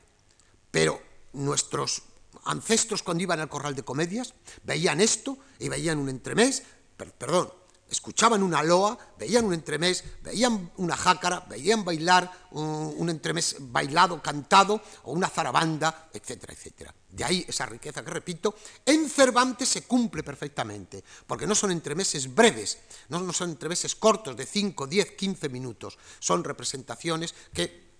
Pero 0.70 1.00
nuestros 1.34 2.02
ancestros 2.44 3.02
cuando 3.02 3.22
iban 3.22 3.40
al 3.40 3.48
corral 3.48 3.74
de 3.74 3.82
comedias 3.82 4.34
veían 4.64 5.00
esto 5.00 5.38
y 5.58 5.68
veían 5.68 5.98
un 5.98 6.08
entremés, 6.08 6.62
perdón, 6.96 7.52
escuchaban 7.92 8.42
una 8.42 8.62
loa, 8.62 8.98
veían 9.18 9.44
un 9.44 9.54
entremés, 9.54 10.02
veían 10.22 10.72
una 10.76 10.96
jácara, 10.96 11.40
veían 11.48 11.84
bailar 11.84 12.30
un, 12.52 12.94
un, 12.96 13.10
entremés 13.10 13.56
bailado, 13.60 14.20
cantado, 14.20 14.80
o 15.04 15.12
una 15.12 15.28
zarabanda, 15.28 16.08
etcétera, 16.12 16.52
etcétera. 16.52 16.94
De 17.10 17.24
ahí 17.24 17.44
esa 17.46 17.66
riqueza 17.66 18.02
que, 18.02 18.10
repito, 18.10 18.54
en 18.86 19.08
Cervantes 19.08 19.68
se 19.68 19.82
cumple 19.82 20.22
perfectamente, 20.22 21.04
porque 21.26 21.46
no 21.46 21.54
son 21.54 21.70
entremeses 21.70 22.34
breves, 22.34 22.78
no, 23.10 23.32
son 23.32 23.50
entremeses 23.50 23.94
cortos 23.94 24.36
de 24.36 24.46
5, 24.46 24.86
10, 24.86 25.12
15 25.12 25.48
minutos, 25.50 25.98
son 26.18 26.42
representaciones 26.42 27.34
que 27.52 27.92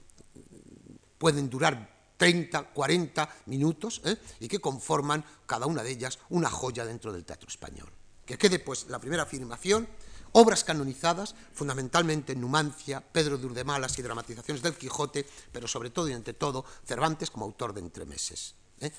pueden 1.19 1.51
durar 1.51 2.15
30, 2.17 2.73
40 2.73 3.29
minutos 3.47 4.01
¿eh? 4.05 4.17
y 4.41 4.49
que 4.49 4.61
conforman 4.61 5.25
cada 5.47 5.67
una 5.67 5.83
de 5.83 5.91
ellas 5.91 6.19
una 6.31 6.49
joya 6.49 6.85
dentro 6.85 7.13
del 7.13 7.25
teatro 7.25 7.49
español. 7.49 7.93
Que 8.33 8.39
quede 8.39 8.61
pues 8.61 8.87
la 8.89 8.99
primera 8.99 9.25
afirmación, 9.25 9.87
obras 10.33 10.65
canonizadas, 10.65 11.35
fundamentalmente 11.53 12.35
Numancia, 12.35 13.03
Pedro 13.03 13.37
de 13.37 13.45
Urdemalas 13.45 13.99
y 13.99 14.01
dramatizaciones 14.01 14.62
del 14.62 14.73
Quijote, 14.73 15.29
pero 15.53 15.69
sobre 15.69 15.91
todo 15.91 16.09
y 16.09 16.15
ante 16.15 16.33
todo 16.33 16.65
Cervantes 16.87 17.31
como 17.31 17.45
autor 17.45 17.75
de 17.75 17.81
entremeses. 17.81 18.55
¿eh? 18.81 18.91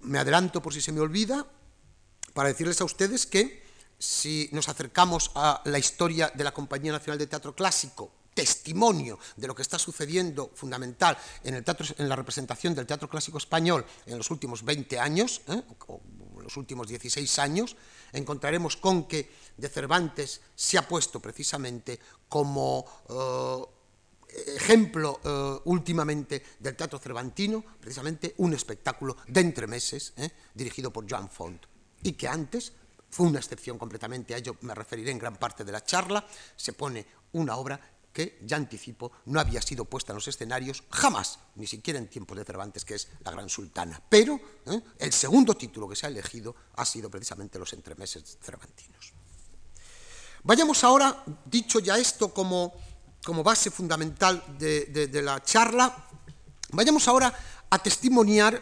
Me 0.00 0.18
adelanto 0.18 0.60
por 0.60 0.74
si 0.74 0.82
se 0.82 0.92
me 0.92 1.00
olvida 1.00 1.46
para 2.34 2.50
decirles 2.50 2.82
a 2.82 2.84
ustedes 2.84 3.24
que 3.24 3.64
si 3.98 4.50
nos 4.52 4.68
acercamos 4.68 5.30
a 5.34 5.62
la 5.64 5.78
historia 5.78 6.30
de 6.34 6.44
la 6.44 6.52
Compañía 6.52 6.92
Nacional 6.92 7.18
de 7.18 7.28
Teatro 7.28 7.54
Clásico, 7.54 8.12
testimonio 8.34 9.18
de 9.36 9.46
lo 9.46 9.54
que 9.54 9.62
está 9.62 9.78
sucediendo 9.78 10.50
fundamental 10.54 11.16
en, 11.42 11.54
el 11.54 11.64
teatro, 11.64 11.86
en 11.96 12.10
la 12.10 12.16
representación 12.16 12.74
del 12.74 12.84
teatro 12.84 13.08
clásico 13.08 13.38
español 13.38 13.86
en 14.04 14.18
los 14.18 14.30
últimos 14.30 14.62
20 14.62 14.98
años, 14.98 15.40
¿eh? 15.48 15.62
Los 16.46 16.56
últimos 16.56 16.86
16 16.86 17.38
años, 17.40 17.76
encontraremos 18.12 18.76
con 18.76 19.08
que 19.08 19.28
de 19.56 19.68
Cervantes 19.68 20.40
se 20.54 20.78
ha 20.78 20.86
puesto 20.86 21.18
precisamente 21.18 21.98
como 22.28 22.86
eh, 23.10 24.56
ejemplo 24.56 25.18
eh, 25.24 25.60
últimamente 25.64 26.42
del 26.60 26.76
teatro 26.76 27.00
cervantino, 27.00 27.64
precisamente 27.80 28.34
un 28.38 28.54
espectáculo 28.54 29.16
de 29.26 29.40
entremeses 29.40 30.12
eh, 30.16 30.30
dirigido 30.54 30.92
por 30.92 31.10
Joan 31.10 31.28
Font, 31.28 31.66
y 32.04 32.12
que 32.12 32.28
antes 32.28 32.72
fue 33.10 33.26
una 33.26 33.40
excepción 33.40 33.76
completamente, 33.76 34.34
a 34.34 34.38
ello 34.38 34.56
me 34.60 34.74
referiré 34.74 35.10
en 35.10 35.18
gran 35.18 35.36
parte 35.36 35.64
de 35.64 35.72
la 35.72 35.84
charla, 35.84 36.24
se 36.54 36.74
pone 36.74 37.04
una 37.32 37.56
obra 37.56 37.95
que, 38.16 38.38
ya 38.46 38.56
anticipo, 38.56 39.12
no 39.26 39.38
había 39.38 39.60
sido 39.60 39.84
puesta 39.84 40.12
en 40.12 40.16
los 40.16 40.26
escenarios 40.26 40.84
jamás, 40.88 41.38
ni 41.56 41.66
siquiera 41.66 41.98
en 41.98 42.08
tiempos 42.08 42.38
de 42.38 42.46
Cervantes, 42.46 42.82
que 42.82 42.94
es 42.94 43.08
La 43.22 43.30
Gran 43.30 43.50
Sultana. 43.50 44.00
Pero 44.08 44.40
¿eh? 44.64 44.80
el 45.00 45.12
segundo 45.12 45.52
título 45.52 45.86
que 45.86 45.96
se 45.96 46.06
ha 46.06 46.08
elegido 46.08 46.56
ha 46.76 46.86
sido 46.86 47.10
precisamente 47.10 47.58
Los 47.58 47.74
entremeses 47.74 48.38
cervantinos. 48.40 49.12
Vayamos 50.44 50.82
ahora, 50.82 51.24
dicho 51.44 51.78
ya 51.78 51.98
esto 51.98 52.32
como, 52.32 52.72
como 53.22 53.42
base 53.42 53.70
fundamental 53.70 54.42
de, 54.58 55.20
la 55.22 55.42
charla, 55.42 56.08
vayamos 56.70 57.06
ahora 57.08 57.30
a 57.68 57.78
testimoniar 57.78 58.54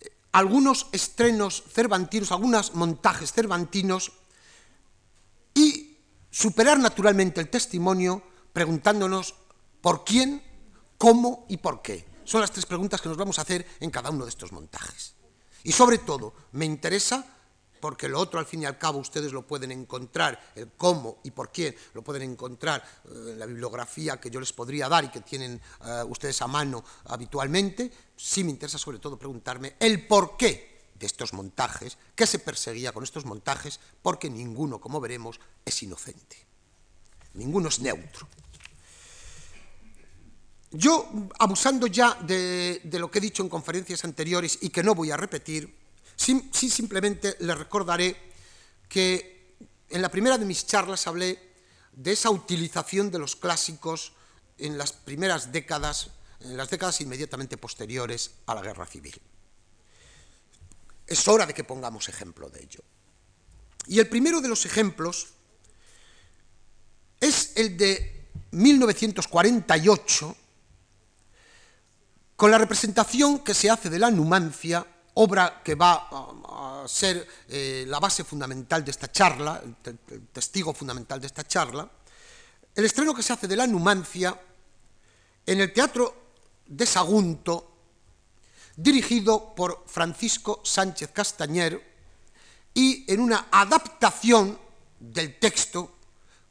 eh, 0.00 0.10
algunos 0.32 0.86
estrenos 0.92 1.64
cervantinos, 1.70 2.32
algunos 2.32 2.74
montajes 2.74 3.30
cervantinos 3.30 4.10
y 5.52 5.98
superar 6.30 6.78
naturalmente 6.78 7.42
el 7.42 7.50
testimonio 7.50 8.29
preguntándonos 8.52 9.34
por 9.80 10.04
quién, 10.04 10.42
cómo 10.98 11.46
y 11.48 11.56
por 11.56 11.82
qué. 11.82 12.06
Son 12.24 12.40
las 12.40 12.52
tres 12.52 12.66
preguntas 12.66 13.00
que 13.00 13.08
nos 13.08 13.18
vamos 13.18 13.38
a 13.38 13.42
hacer 13.42 13.66
en 13.80 13.90
cada 13.90 14.10
uno 14.10 14.24
de 14.24 14.30
estos 14.30 14.52
montajes. 14.52 15.14
Y 15.64 15.72
sobre 15.72 15.98
todo, 15.98 16.34
me 16.52 16.64
interesa, 16.64 17.26
porque 17.80 18.08
lo 18.08 18.20
otro 18.20 18.38
al 18.38 18.46
fin 18.46 18.62
y 18.62 18.66
al 18.66 18.78
cabo 18.78 18.98
ustedes 18.98 19.32
lo 19.32 19.46
pueden 19.46 19.72
encontrar, 19.72 20.52
el 20.54 20.70
cómo 20.76 21.18
y 21.24 21.30
por 21.30 21.50
qué 21.50 21.76
lo 21.94 22.02
pueden 22.02 22.22
encontrar 22.22 22.84
eh, 23.04 23.32
en 23.32 23.38
la 23.38 23.46
bibliografía 23.46 24.20
que 24.20 24.30
yo 24.30 24.38
les 24.38 24.52
podría 24.52 24.88
dar 24.88 25.04
y 25.04 25.08
que 25.08 25.20
tienen 25.22 25.60
uh, 25.80 26.04
ustedes 26.04 26.40
a 26.42 26.46
mano 26.46 26.84
habitualmente, 27.06 27.90
sí 28.16 28.44
me 28.44 28.50
interesa 28.50 28.78
sobre 28.78 28.98
todo 28.98 29.18
preguntarme 29.18 29.76
el 29.80 30.06
por 30.06 30.36
qué 30.36 30.70
de 30.94 31.06
estos 31.06 31.32
montajes, 31.32 31.96
qué 32.14 32.26
se 32.26 32.38
perseguía 32.38 32.92
con 32.92 33.02
estos 33.02 33.24
montajes, 33.24 33.80
porque 34.02 34.28
ninguno, 34.28 34.80
como 34.80 35.00
veremos, 35.00 35.40
es 35.64 35.82
inocente. 35.82 36.49
Ninguno 37.34 37.68
es 37.68 37.80
neutro. 37.80 38.28
Yo, 40.72 41.10
abusando 41.38 41.86
ya 41.88 42.14
de, 42.22 42.80
lo 42.92 43.10
que 43.10 43.18
he 43.18 43.22
dicho 43.22 43.42
en 43.42 43.48
conferencias 43.48 44.04
anteriores 44.04 44.58
y 44.60 44.70
que 44.70 44.82
no 44.82 44.94
voy 44.94 45.10
a 45.10 45.16
repetir, 45.16 45.74
sí, 46.14 46.48
sí, 46.52 46.70
simplemente 46.70 47.36
les 47.40 47.58
recordaré 47.58 48.16
que 48.88 49.56
en 49.88 50.02
la 50.02 50.08
primera 50.08 50.38
de 50.38 50.44
mis 50.44 50.66
charlas 50.66 51.08
hablé 51.08 51.38
de 51.92 52.12
esa 52.12 52.30
utilización 52.30 53.10
de 53.10 53.18
los 53.18 53.34
clásicos 53.34 54.12
en 54.58 54.78
las 54.78 54.92
primeras 54.92 55.50
décadas, 55.50 56.10
en 56.40 56.56
las 56.56 56.70
décadas 56.70 57.00
inmediatamente 57.00 57.56
posteriores 57.56 58.30
a 58.46 58.54
la 58.54 58.62
guerra 58.62 58.86
civil. 58.86 59.20
Es 61.06 61.26
hora 61.26 61.46
de 61.46 61.54
que 61.54 61.64
pongamos 61.64 62.08
ejemplo 62.08 62.48
de 62.48 62.62
ello. 62.62 62.80
Y 63.88 63.98
el 63.98 64.08
primero 64.08 64.40
de 64.40 64.48
los 64.48 64.66
ejemplos 64.66 65.30
es 67.20 67.52
el 67.56 67.76
de 67.76 68.28
1948, 68.52 70.36
con 72.36 72.50
la 72.50 72.58
representación 72.58 73.40
que 73.40 73.52
se 73.52 73.68
hace 73.68 73.90
de 73.90 73.98
la 73.98 74.10
Numancia, 74.10 74.86
obra 75.14 75.60
que 75.62 75.74
va 75.74 76.08
a, 76.10 76.88
ser 76.88 77.26
eh, 77.48 77.84
la 77.86 78.00
base 78.00 78.24
fundamental 78.24 78.82
de 78.82 78.90
esta 78.90 79.12
charla, 79.12 79.62
el, 79.62 79.98
el 80.08 80.28
testigo 80.28 80.72
fundamental 80.72 81.20
de 81.20 81.26
esta 81.26 81.46
charla, 81.46 81.88
el 82.74 82.84
estreno 82.84 83.14
que 83.14 83.22
se 83.22 83.34
hace 83.34 83.46
de 83.46 83.56
la 83.56 83.66
Numancia 83.66 84.40
en 85.44 85.60
el 85.60 85.72
Teatro 85.72 86.32
de 86.66 86.86
Sagunto, 86.86 87.76
dirigido 88.76 89.54
por 89.54 89.84
Francisco 89.86 90.62
Sánchez 90.64 91.10
Castañer, 91.12 91.90
y 92.72 93.12
en 93.12 93.20
una 93.20 93.48
adaptación 93.50 94.58
del 94.98 95.38
texto 95.38 95.99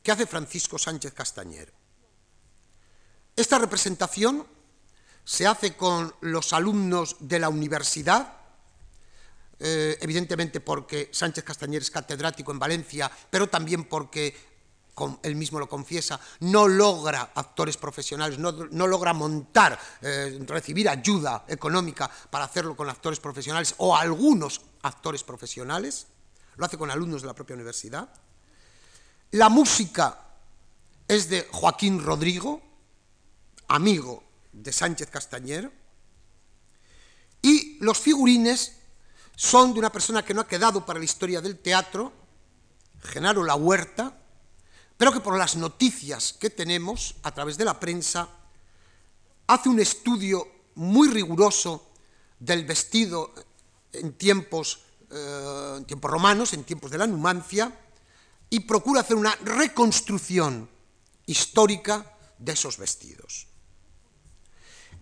que 0.09 0.13
hace 0.13 0.25
Francisco 0.25 0.79
Sánchez 0.79 1.13
Castañer. 1.13 1.71
Esta 3.35 3.59
representación 3.59 4.43
se 5.23 5.45
hace 5.45 5.77
con 5.77 6.15
los 6.21 6.51
alumnos 6.51 7.17
de 7.19 7.37
la 7.37 7.47
universidad, 7.47 8.33
eh, 9.59 9.99
evidentemente 10.01 10.61
porque 10.61 11.11
Sánchez 11.13 11.43
Castañer 11.43 11.83
es 11.83 11.91
catedrático 11.91 12.51
en 12.51 12.57
Valencia, 12.57 13.11
pero 13.29 13.49
también 13.49 13.83
porque, 13.83 14.35
como 14.95 15.19
él 15.21 15.35
mismo 15.35 15.59
lo 15.59 15.69
confiesa, 15.69 16.19
no 16.39 16.67
logra 16.67 17.29
actores 17.35 17.77
profesionales, 17.77 18.39
no, 18.39 18.51
no 18.51 18.87
logra 18.87 19.13
montar, 19.13 19.79
eh, 20.01 20.39
recibir 20.47 20.89
ayuda 20.89 21.45
económica 21.47 22.09
para 22.31 22.45
hacerlo 22.45 22.75
con 22.75 22.89
actores 22.89 23.19
profesionales 23.19 23.75
o 23.77 23.95
algunos 23.95 24.61
actores 24.81 25.23
profesionales, 25.23 26.07
lo 26.55 26.65
hace 26.65 26.79
con 26.79 26.89
alumnos 26.89 27.21
de 27.21 27.27
la 27.27 27.35
propia 27.35 27.55
universidad. 27.55 28.09
La 29.31 29.47
música 29.47 30.19
es 31.07 31.29
de 31.29 31.47
Joaquín 31.51 32.03
Rodrigo, 32.03 32.63
amigo 33.67 34.23
de 34.51 34.73
Sánchez 34.73 35.07
Castañer, 35.11 35.71
y 37.39 37.77
los 37.79 37.99
figurines 37.99 38.77
son 39.35 39.73
de 39.73 39.79
una 39.79 39.91
persona 39.91 40.25
que 40.25 40.33
no 40.33 40.41
ha 40.41 40.47
quedado 40.47 40.83
para 40.83 40.97
la 40.97 41.05
historia 41.05 41.41
del 41.41 41.59
teatro, 41.59 42.11
Genaro 43.03 43.43
La 43.43 43.53
Huerta, 43.53 44.17
pero 44.97 45.13
que 45.13 45.19
por 45.19 45.37
las 45.37 45.55
noticias 45.55 46.33
que 46.33 46.49
tenemos 46.49 47.13
a 47.21 47.31
través 47.31 47.55
de 47.55 47.65
la 47.65 47.79
prensa 47.79 48.27
hace 49.45 49.69
un 49.69 49.79
estudio 49.79 50.47
muy 50.73 51.07
riguroso 51.07 51.91
del 52.39 52.65
vestido 52.65 53.35
en 53.93 54.13
tiempos, 54.13 54.79
eh, 55.11 55.75
en 55.77 55.85
tiempos 55.85 56.09
romanos, 56.09 56.53
en 56.53 56.63
tiempos 56.63 56.89
de 56.89 56.97
la 56.97 57.05
Numancia, 57.05 57.71
y 58.49 58.61
procura 58.61 59.01
hacer 59.01 59.15
una 59.15 59.35
reconstrucción 59.43 60.69
histórica 61.25 62.17
de 62.37 62.53
esos 62.53 62.77
vestidos. 62.77 63.47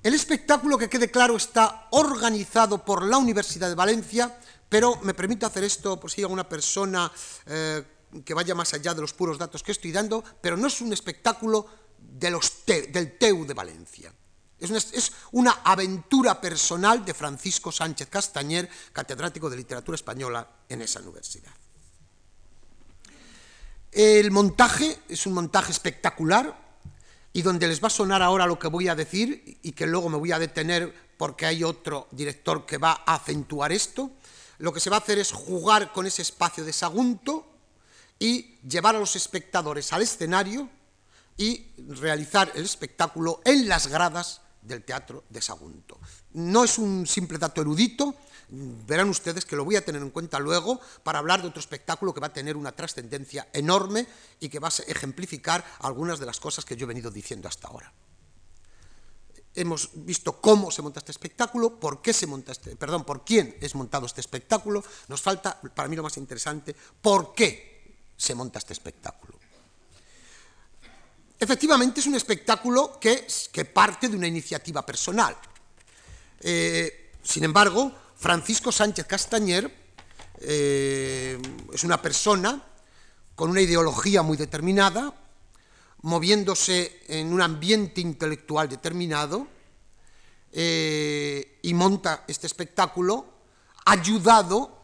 El 0.03 0.13
espectáculo, 0.13 0.77
que 0.77 0.89
quede 0.89 1.09
claro, 1.09 1.35
está 1.35 1.87
organizado 1.91 2.83
por 2.83 3.03
la 3.03 3.17
Universidad 3.17 3.69
de 3.69 3.75
Valencia, 3.75 4.39
pero 4.69 4.99
me 5.03 5.13
permito 5.13 5.45
hacer 5.45 5.63
esto 5.63 5.99
por 5.99 6.11
si 6.11 6.21
hay 6.21 6.25
alguna 6.25 6.47
persona 6.47 7.11
eh, 7.45 7.83
que 8.23 8.33
vaya 8.33 8.55
más 8.55 8.73
allá 8.73 8.93
de 8.93 9.01
los 9.01 9.13
puros 9.13 9.37
datos 9.37 9.63
que 9.63 9.71
estoy 9.71 9.91
dando, 9.91 10.23
pero 10.41 10.55
no 10.55 10.67
es 10.67 10.81
un 10.81 10.93
espectáculo 10.93 11.65
del 11.97 13.17
TEU 13.17 13.45
de 13.45 13.53
Valencia. 13.53 14.13
Una, 14.59 14.77
es 14.77 15.11
una, 15.33 15.51
aventura 15.63 16.41
personal 16.41 17.05
de 17.05 17.13
Francisco 17.13 17.71
Sánchez 17.71 18.09
Castañer, 18.09 18.69
catedrático 18.91 19.49
de 19.49 19.57
literatura 19.57 19.95
española 19.95 20.47
en 20.67 20.81
esa 20.81 20.99
universidad. 20.99 21.53
El 23.97 24.29
montaje 24.29 24.99
es 25.09 25.25
un 25.25 25.33
montaje 25.33 25.71
espectacular 25.71 26.55
y 27.33 27.41
donde 27.41 27.67
les 27.67 27.83
va 27.83 27.87
a 27.87 27.89
sonar 27.89 28.21
ahora 28.21 28.45
lo 28.45 28.59
que 28.59 28.67
voy 28.67 28.87
a 28.89 28.93
decir 28.93 29.57
y 29.63 29.71
que 29.71 29.87
luego 29.87 30.07
me 30.07 30.19
voy 30.19 30.31
a 30.31 30.37
detener 30.37 30.93
porque 31.17 31.47
hay 31.47 31.63
otro 31.63 32.07
director 32.11 32.67
que 32.67 32.77
va 32.77 33.01
a 33.07 33.15
acentuar 33.15 33.71
esto. 33.71 34.11
Lo 34.59 34.71
que 34.71 34.79
se 34.79 34.91
va 34.91 34.97
a 34.97 34.99
hacer 34.99 35.17
es 35.17 35.31
jugar 35.31 35.93
con 35.93 36.05
ese 36.05 36.21
espacio 36.21 36.63
de 36.63 36.73
Sagunto 36.73 37.47
y 38.19 38.59
llevar 38.59 38.95
a 38.95 38.99
los 38.99 39.15
espectadores 39.15 39.91
al 39.91 40.03
escenario 40.03 40.69
y 41.35 41.65
realizar 41.87 42.51
el 42.53 42.65
espectáculo 42.65 43.41
en 43.45 43.67
las 43.67 43.87
gradas 43.87 44.41
del 44.61 44.83
Teatro 44.83 45.23
de 45.27 45.41
Sagunto. 45.41 45.97
No 46.33 46.65
es 46.65 46.77
un 46.77 47.07
simple 47.07 47.39
dato 47.39 47.61
erudito, 47.61 48.13
verán 48.49 49.09
ustedes 49.09 49.45
que 49.45 49.55
lo 49.55 49.65
voy 49.65 49.75
a 49.75 49.83
tener 49.83 50.01
en 50.01 50.09
cuenta 50.09 50.39
luego 50.39 50.79
para 51.03 51.19
hablar 51.19 51.41
de 51.41 51.49
otro 51.49 51.59
espectáculo 51.59 52.13
que 52.13 52.19
va 52.19 52.27
a 52.27 52.33
tener 52.33 52.55
una 52.55 52.71
trascendencia 52.71 53.49
enorme 53.53 54.07
y 54.39 54.49
que 54.49 54.59
va 54.59 54.69
a 54.69 54.83
ejemplificar 54.87 55.63
algunas 55.79 56.19
de 56.19 56.25
las 56.25 56.39
cosas 56.39 56.63
que 56.63 56.75
yo 56.75 56.85
he 56.85 56.87
venido 56.87 57.11
diciendo 57.11 57.47
hasta 57.47 57.67
ahora. 57.67 57.91
Hemos 59.53 59.89
visto 59.93 60.39
cómo 60.39 60.69
se 60.69 60.81
monta 60.81 60.99
este 60.99 61.11
espectáculo, 61.11 61.79
por 61.79 62.01
qué 62.01 62.13
se 62.13 62.27
monta 62.27 62.51
este, 62.51 62.75
perdón, 62.75 63.03
por 63.03 63.25
quién 63.25 63.57
es 63.59 63.73
montado 63.75 64.05
este 64.05 64.21
espectáculo. 64.21 64.83
Nos 65.07 65.21
falta, 65.21 65.59
para 65.59 65.89
mí 65.89 65.95
lo 65.95 66.03
más 66.03 66.15
interesante, 66.17 66.75
por 67.01 67.33
qué 67.33 67.97
se 68.15 68.35
monta 68.35 68.59
este 68.59 68.73
espectáculo. 68.73 69.37
Efectivamente 71.39 71.99
es 71.99 72.07
un 72.07 72.15
espectáculo 72.15 72.99
que, 72.99 73.27
que 73.51 73.65
parte 73.65 74.09
de 74.09 74.15
una 74.15 74.27
iniciativa 74.27 74.85
personal. 74.85 75.35
Eh, 76.39 77.13
sin 77.23 77.43
embargo, 77.43 77.91
Francisco 78.17 78.71
Sánchez 78.71 79.05
Castañer 79.05 79.71
eh, 80.39 81.39
es 81.71 81.83
una 81.83 82.01
persona 82.01 82.63
con 83.35 83.51
una 83.51 83.61
ideología 83.61 84.23
muy 84.23 84.35
determinada, 84.35 85.13
moviéndose 86.01 87.03
en 87.07 87.31
un 87.31 87.41
ambiente 87.41 88.01
intelectual 88.01 88.67
determinado, 88.67 89.47
eh, 90.51 91.59
y 91.61 91.73
monta 91.75 92.23
este 92.27 92.47
espectáculo 92.47 93.25
ayudado 93.85 94.75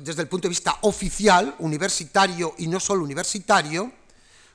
desde 0.00 0.22
el 0.22 0.28
punto 0.28 0.48
de 0.48 0.50
vista 0.50 0.78
oficial, 0.82 1.54
universitario 1.58 2.54
y 2.56 2.68
no 2.68 2.80
solo 2.80 3.04
universitario, 3.04 3.92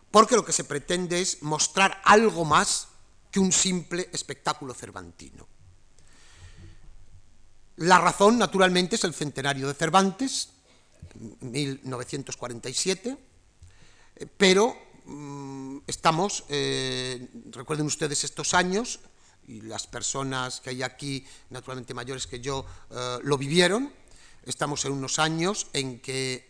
porque 0.10 0.36
lo 0.36 0.44
que 0.44 0.54
se 0.54 0.64
pretende 0.64 1.22
es 1.22 1.44
mostrar 1.44 2.02
algo 2.06 2.46
más 2.46 2.88
que 3.30 3.40
un 3.40 3.52
simple 3.52 4.10
espectáculo 4.12 4.74
cervantino. 4.74 5.59
La 7.80 7.98
razón, 7.98 8.38
naturalmente, 8.38 8.98
es 8.98 9.06
el 9.06 9.14
centenario 9.14 9.70
de 9.70 9.74
Cervantes, 9.74 10.50
1947, 11.40 13.18
pero 14.36 14.76
mm, 15.06 15.78
estamos, 15.88 16.44
eh, 16.50 17.30
recuerden 17.52 17.86
ustedes 17.86 18.26
estos 18.26 18.54
años, 18.54 19.00
y 19.48 19.62
las 19.62 19.88
personas 19.88 20.60
que 20.60 20.72
hay 20.72 20.84
aquí, 20.84 21.26
naturalmente 21.52 21.94
mayores 21.94 22.28
que 22.28 22.42
yo, 22.42 22.66
eh, 22.92 23.20
lo 23.24 23.38
vivieron, 23.38 23.94
estamos 24.44 24.84
en 24.84 24.92
unos 24.92 25.18
años 25.18 25.68
en 25.72 26.02
que 26.02 26.50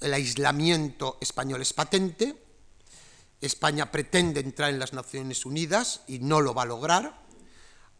el 0.00 0.14
aislamiento 0.14 1.18
español 1.20 1.60
es 1.60 1.74
patente, 1.74 2.34
España 3.42 3.90
pretende 3.92 4.40
entrar 4.40 4.70
en 4.70 4.78
las 4.78 4.94
Naciones 4.94 5.44
Unidas 5.44 6.00
y 6.06 6.20
no 6.20 6.40
lo 6.40 6.54
va 6.54 6.62
a 6.62 6.66
lograr. 6.66 7.21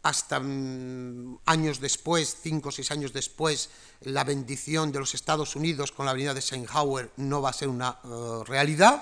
Hasta 0.03 0.39
mm, 0.39 1.39
años 1.45 1.79
después, 1.79 2.35
cinco 2.41 2.69
o 2.69 2.71
seis 2.71 2.91
años 2.91 3.13
después, 3.13 3.69
la 4.01 4.23
bendición 4.23 4.91
de 4.91 4.99
los 4.99 5.15
Estados 5.15 5.55
Unidos 5.55 5.93
con 5.93 6.05
la 6.05 6.11
avenida 6.11 6.33
de 6.33 6.41
Eisenhower 6.41 7.11
no 7.17 7.41
va 7.41 7.49
a 7.49 7.53
ser 7.53 7.69
una 7.69 7.99
eh, 8.03 8.43
realidad. 8.45 9.01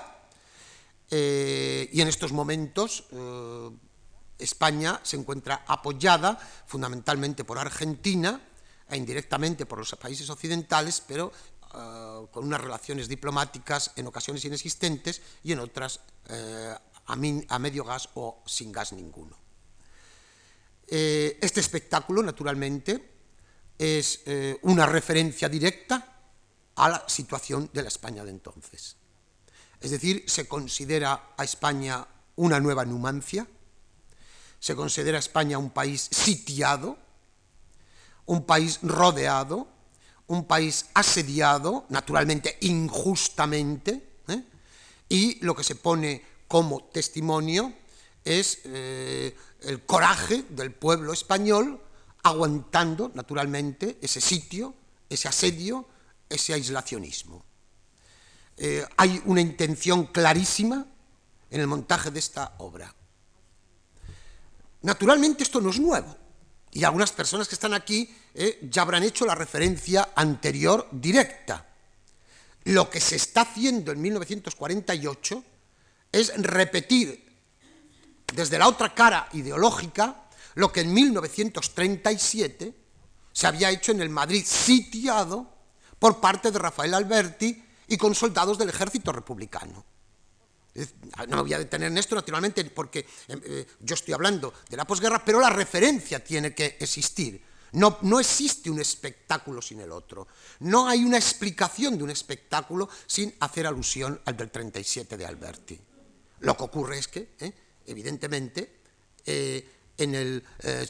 Eh, 1.10 1.90
y 1.92 2.00
en 2.00 2.08
estos 2.08 2.32
momentos 2.32 3.04
eh, 3.10 3.70
España 4.38 5.00
se 5.02 5.16
encuentra 5.16 5.64
apoyada 5.66 6.38
fundamentalmente 6.66 7.44
por 7.44 7.58
Argentina 7.58 8.40
e 8.88 8.96
indirectamente 8.96 9.66
por 9.66 9.78
los 9.78 9.92
países 9.96 10.30
occidentales, 10.30 11.02
pero 11.06 11.32
con 12.30 12.44
unas 12.44 12.60
relaciones 12.60 13.08
diplomáticas 13.08 13.92
en 13.96 14.06
ocasiones 14.06 14.44
inexistentes 14.44 15.22
y 15.42 15.52
en 15.52 15.60
otras 15.60 16.00
a, 17.06 17.58
medio 17.58 17.84
gas 17.84 18.10
o 18.14 18.42
sin 18.44 18.70
gas 18.72 18.92
ninguno. 18.92 19.41
Eh, 20.94 21.38
este 21.40 21.60
espectáculo, 21.60 22.22
naturalmente, 22.22 23.10
es 23.78 24.20
una 24.60 24.84
referencia 24.84 25.48
directa 25.48 26.20
a 26.76 26.88
la 26.90 27.04
situación 27.08 27.70
de 27.72 27.80
la 27.80 27.88
España 27.88 28.22
de 28.22 28.30
entonces. 28.30 28.96
Es 29.80 29.90
decir, 29.90 30.24
se 30.26 30.46
considera 30.46 31.32
a 31.34 31.44
España 31.44 32.06
una 32.36 32.60
nueva 32.60 32.84
Numancia, 32.84 33.46
se 34.60 34.76
considera 34.76 35.16
a 35.16 35.20
España 35.20 35.56
un 35.56 35.70
país 35.70 36.08
sitiado, 36.12 36.98
un 38.26 38.44
país 38.44 38.78
rodeado, 38.82 39.66
un 40.26 40.44
país 40.44 40.90
asediado, 40.92 41.86
naturalmente 41.88 42.58
injustamente, 42.60 44.10
¿eh? 44.28 44.44
y 45.08 45.44
lo 45.44 45.56
que 45.56 45.64
se 45.64 45.74
pone 45.74 46.22
como 46.48 46.84
testimonio 46.84 47.72
es 48.24 48.60
eh, 48.64 49.36
el 49.62 49.82
coraje 49.84 50.44
del 50.48 50.72
pueblo 50.72 51.12
español 51.12 51.80
aguantando 52.22 53.10
naturalmente 53.14 53.98
ese 54.00 54.20
sitio, 54.20 54.74
ese 55.08 55.28
asedio, 55.28 55.86
ese 56.28 56.54
aislacionismo. 56.54 57.44
Eh, 58.56 58.86
hay 58.96 59.20
una 59.26 59.40
intención 59.40 60.06
clarísima 60.06 60.86
en 61.50 61.60
el 61.60 61.66
montaje 61.66 62.10
de 62.10 62.18
esta 62.18 62.54
obra. 62.58 62.94
Naturalmente 64.82 65.42
esto 65.42 65.60
no 65.60 65.70
es 65.70 65.80
nuevo. 65.80 66.16
Y 66.72 66.84
algunas 66.84 67.12
personas 67.12 67.48
que 67.48 67.54
están 67.54 67.74
aquí 67.74 68.08
eh, 68.34 68.58
ya 68.70 68.82
habrán 68.82 69.02
hecho 69.02 69.26
la 69.26 69.34
referencia 69.34 70.10
anterior 70.14 70.88
directa. 70.90 71.68
Lo 72.64 72.88
que 72.88 73.00
se 73.00 73.16
está 73.16 73.42
haciendo 73.42 73.92
en 73.92 74.00
1948 74.00 75.44
es 76.12 76.32
repetir 76.42 77.31
desde 78.34 78.58
la 78.58 78.68
otra 78.68 78.94
cara 78.94 79.28
ideológica 79.32 80.22
lo 80.54 80.72
que 80.72 80.80
en 80.80 80.92
1937 80.92 82.74
se 83.32 83.46
había 83.46 83.70
hecho 83.70 83.92
en 83.92 84.02
el 84.02 84.10
Madrid 84.10 84.44
sitiado 84.46 85.48
por 85.98 86.20
parte 86.20 86.50
de 86.50 86.58
Rafael 86.58 86.94
Alberti 86.94 87.64
y 87.88 87.96
con 87.96 88.14
soldados 88.14 88.58
del 88.58 88.68
ejército 88.68 89.12
republicano. 89.12 89.84
No 91.28 91.36
me 91.36 91.42
voy 91.42 91.52
a 91.52 91.58
detener 91.58 91.88
en 91.88 91.98
esto, 91.98 92.14
naturalmente, 92.14 92.64
porque 92.64 93.00
eh, 93.00 93.06
eh, 93.44 93.66
yo 93.80 93.94
estoy 93.94 94.14
hablando 94.14 94.54
de 94.68 94.76
la 94.76 94.86
posguerra, 94.86 95.22
pero 95.22 95.38
la 95.38 95.50
referencia 95.50 96.24
tiene 96.24 96.54
que 96.54 96.76
existir. 96.80 97.42
No, 97.72 97.98
no, 98.02 98.20
existe 98.20 98.70
un 98.70 98.80
espectáculo 98.80 99.62
sin 99.62 99.80
el 99.80 99.92
otro. 99.92 100.28
No 100.60 100.88
hay 100.88 101.04
una 101.04 101.16
explicación 101.16 101.96
de 101.96 102.04
un 102.04 102.10
espectáculo 102.10 102.88
sin 103.06 103.34
hacer 103.40 103.66
alusión 103.66 104.20
al 104.24 104.36
del 104.36 104.50
37 104.50 105.16
de 105.16 105.26
Alberti. 105.26 105.80
Lo 106.40 106.56
que 106.56 106.64
ocurre 106.64 106.98
es 106.98 107.08
que, 107.08 107.34
eh, 107.38 107.52
evidentemente, 107.86 108.80
en 109.24 110.14
el 110.14 110.42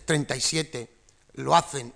37 0.05 0.89
lo 1.35 1.55
hacen 1.55 1.93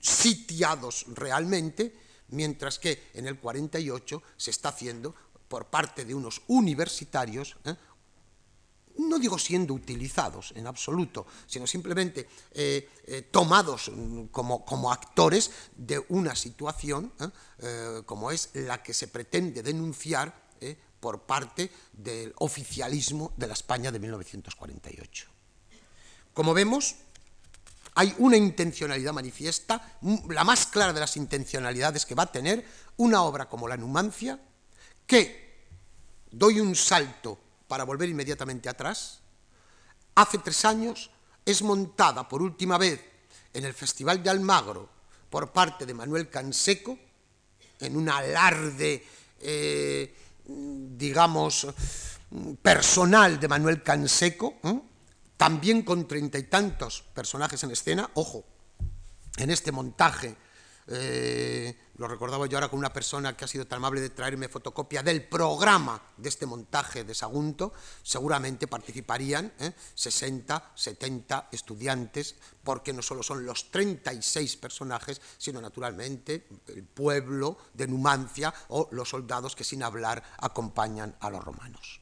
sitiados 0.00 1.06
realmente, 1.14 1.94
mientras 2.28 2.78
que 2.78 3.10
en 3.14 3.26
el 3.26 3.38
48 3.38 4.22
se 4.36 4.50
está 4.50 4.70
haciendo 4.70 5.14
por 5.48 5.66
parte 5.66 6.04
de 6.04 6.14
unos 6.14 6.42
universitarios, 6.48 7.56
¿eh? 7.64 7.74
no 8.98 9.18
digo 9.18 9.38
siendo 9.38 9.74
utilizados 9.74 10.52
en 10.56 10.66
absoluto, 10.66 11.26
sino 11.46 11.66
simplemente 11.66 12.28
eh, 12.52 12.90
eh, 13.06 13.22
tomados 13.30 13.90
como, 14.32 14.64
como, 14.64 14.92
actores 14.92 15.50
de 15.76 16.04
una 16.08 16.34
situación 16.34 17.12
como 18.06 18.30
es 18.30 18.50
la 18.54 18.82
que 18.82 18.92
se 18.92 19.08
pretende 19.08 19.62
denunciar 19.62 20.48
por 21.00 21.22
parte 21.22 21.70
del 21.92 22.32
oficialismo 22.38 23.32
de 23.36 23.46
la 23.46 23.54
España 23.54 23.90
de 23.90 23.98
1948. 23.98 25.26
Como 26.34 26.54
vemos, 26.54 26.96
hay 27.94 28.14
una 28.18 28.36
intencionalidad 28.36 29.12
manifiesta, 29.12 29.98
la 30.28 30.44
más 30.44 30.66
clara 30.66 30.92
de 30.92 31.00
las 31.00 31.16
intencionalidades 31.16 32.06
que 32.06 32.14
va 32.14 32.24
a 32.24 32.32
tener 32.32 32.64
una 32.98 33.22
obra 33.22 33.48
como 33.48 33.66
La 33.66 33.76
Numancia, 33.76 34.38
que 35.06 35.66
doy 36.30 36.60
un 36.60 36.76
salto 36.76 37.38
para 37.66 37.84
volver 37.84 38.08
inmediatamente 38.08 38.68
atrás, 38.68 39.20
hace 40.14 40.38
tres 40.38 40.64
años 40.64 41.10
es 41.44 41.62
montada 41.62 42.28
por 42.28 42.42
última 42.42 42.78
vez 42.78 43.02
en 43.52 43.64
el 43.64 43.74
Festival 43.74 44.22
de 44.22 44.30
Almagro 44.30 44.88
por 45.30 45.52
parte 45.52 45.86
de 45.86 45.94
Manuel 45.94 46.28
Canseco, 46.28 46.98
en 47.80 47.96
un 47.96 48.08
alarde, 48.08 49.04
eh, 49.40 50.14
digamos, 50.48 51.66
personal 52.62 53.38
de 53.38 53.48
Manuel 53.48 53.82
Canseco, 53.82 54.54
también 55.36 55.82
con 55.82 56.08
treinta 56.08 56.38
y 56.38 56.44
tantos 56.44 57.02
personajes 57.14 57.62
en 57.62 57.70
escena, 57.70 58.10
ojo, 58.14 58.44
en 59.36 59.50
este 59.50 59.70
montaje 59.70 60.36
eh, 60.90 61.76
lo 61.96 62.08
recordaba 62.08 62.46
yo 62.46 62.56
ahora 62.56 62.70
con 62.70 62.78
una 62.78 62.92
persona 62.92 63.36
que 63.36 63.44
ha 63.44 63.48
sido 63.48 63.66
tan 63.66 63.76
amable 63.76 64.00
de 64.00 64.08
traerme 64.08 64.48
fotocopia 64.48 65.02
del 65.02 65.22
programa 65.24 66.00
de 66.16 66.28
este 66.30 66.46
montaje 66.46 67.04
de 67.04 67.14
Sagunto, 67.14 67.74
seguramente 68.02 68.66
participarían 68.66 69.52
60, 69.94 70.56
¿eh? 70.56 70.72
70 70.74 71.48
estudiantes, 71.52 72.36
porque 72.64 72.94
no 72.94 73.02
solo 73.02 73.22
son 73.22 73.44
los 73.44 73.70
36 73.70 74.56
personajes, 74.56 75.20
sino 75.36 75.60
naturalmente 75.60 76.46
el 76.68 76.84
pueblo 76.84 77.58
de 77.74 77.86
Numancia 77.86 78.54
o 78.68 78.88
los 78.92 79.10
soldados 79.10 79.54
que 79.54 79.64
sin 79.64 79.82
hablar 79.82 80.22
acompañan 80.38 81.16
a 81.20 81.28
los 81.28 81.44
romanos. 81.44 82.00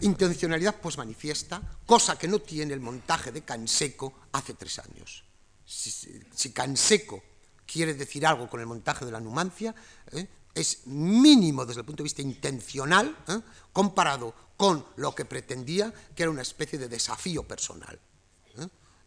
Intencionalidad 0.00 0.74
pues 0.82 0.98
manifiesta, 0.98 1.62
cosa 1.86 2.18
que 2.18 2.28
no 2.28 2.40
tiene 2.40 2.74
el 2.74 2.80
montaje 2.80 3.32
de 3.32 3.42
Canseco 3.42 4.12
hace 4.32 4.52
tres 4.52 4.78
años 4.80 5.24
si, 5.64 6.52
Canseco 6.52 7.22
quiere 7.66 7.94
decir 7.94 8.26
algo 8.26 8.48
con 8.48 8.60
el 8.60 8.66
montaje 8.66 9.04
de 9.04 9.12
la 9.12 9.20
Numancia, 9.20 9.74
¿eh? 10.12 10.26
es 10.54 10.86
mínimo 10.86 11.64
desde 11.64 11.80
el 11.80 11.86
punto 11.86 12.02
de 12.02 12.04
vista 12.04 12.22
intencional, 12.22 13.16
¿eh? 13.28 13.40
comparado 13.72 14.34
con 14.56 14.86
lo 14.96 15.14
que 15.14 15.24
pretendía, 15.24 15.92
que 16.14 16.22
era 16.22 16.30
una 16.30 16.42
especie 16.42 16.78
de 16.78 16.88
desafío 16.88 17.42
personal, 17.42 17.98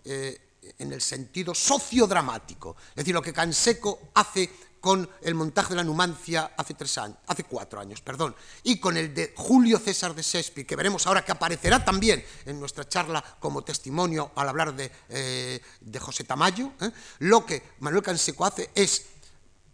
¿eh? 0.06 0.42
en 0.80 0.92
el 0.92 1.02
sentido 1.02 1.54
sociodramático. 1.54 2.76
Es 2.90 2.96
decir, 2.96 3.14
lo 3.14 3.22
que 3.22 3.32
Canseco 3.32 4.10
hace 4.16 4.50
con 4.88 5.10
el 5.22 5.36
montaje 5.36 5.72
de 5.72 5.76
la 5.76 5.84
Numancia 5.84 6.54
hace 6.56 6.74
tres 6.74 6.98
años, 6.98 7.18
hace 7.28 7.44
cuatro 7.44 7.82
años, 7.82 8.00
perdón, 8.00 8.34
y 8.64 8.80
con 8.80 8.96
el 8.96 9.14
de 9.14 9.34
Julio 9.36 9.80
César 9.80 10.16
de 10.16 10.22
Shakespeare, 10.22 10.66
que 10.66 10.78
veremos 10.78 11.06
ahora 11.06 11.26
que 11.26 11.34
aparecerá 11.34 11.84
también 11.84 12.24
en 12.46 12.58
nuestra 12.58 12.88
charla 12.88 13.22
como 13.42 13.66
testimonio 13.66 14.32
al 14.34 14.48
hablar 14.48 14.74
de, 14.74 14.90
eh, 15.10 15.60
José 16.00 16.24
Tamayo, 16.24 16.72
¿eh? 16.80 16.90
lo 17.20 17.46
que 17.46 17.62
Manuel 17.82 18.02
Canseco 18.02 18.46
hace 18.46 18.70
es 18.74 19.08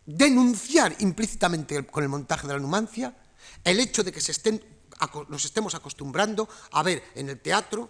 denunciar 0.03 0.95
implícitamente 0.97 1.85
con 1.85 2.01
el 2.01 2.09
montaje 2.09 2.47
de 2.47 2.53
la 2.53 2.59
Numancia 2.59 3.15
el 3.63 3.79
hecho 3.81 4.03
de 4.03 4.11
que 4.11 4.19
se 4.19 4.31
estén, 4.31 4.65
nos 5.29 5.45
estemos 5.45 5.75
acostumbrando 5.75 6.49
a 6.71 6.81
ver 6.81 7.03
en 7.13 7.29
el 7.29 7.39
teatro 7.39 7.87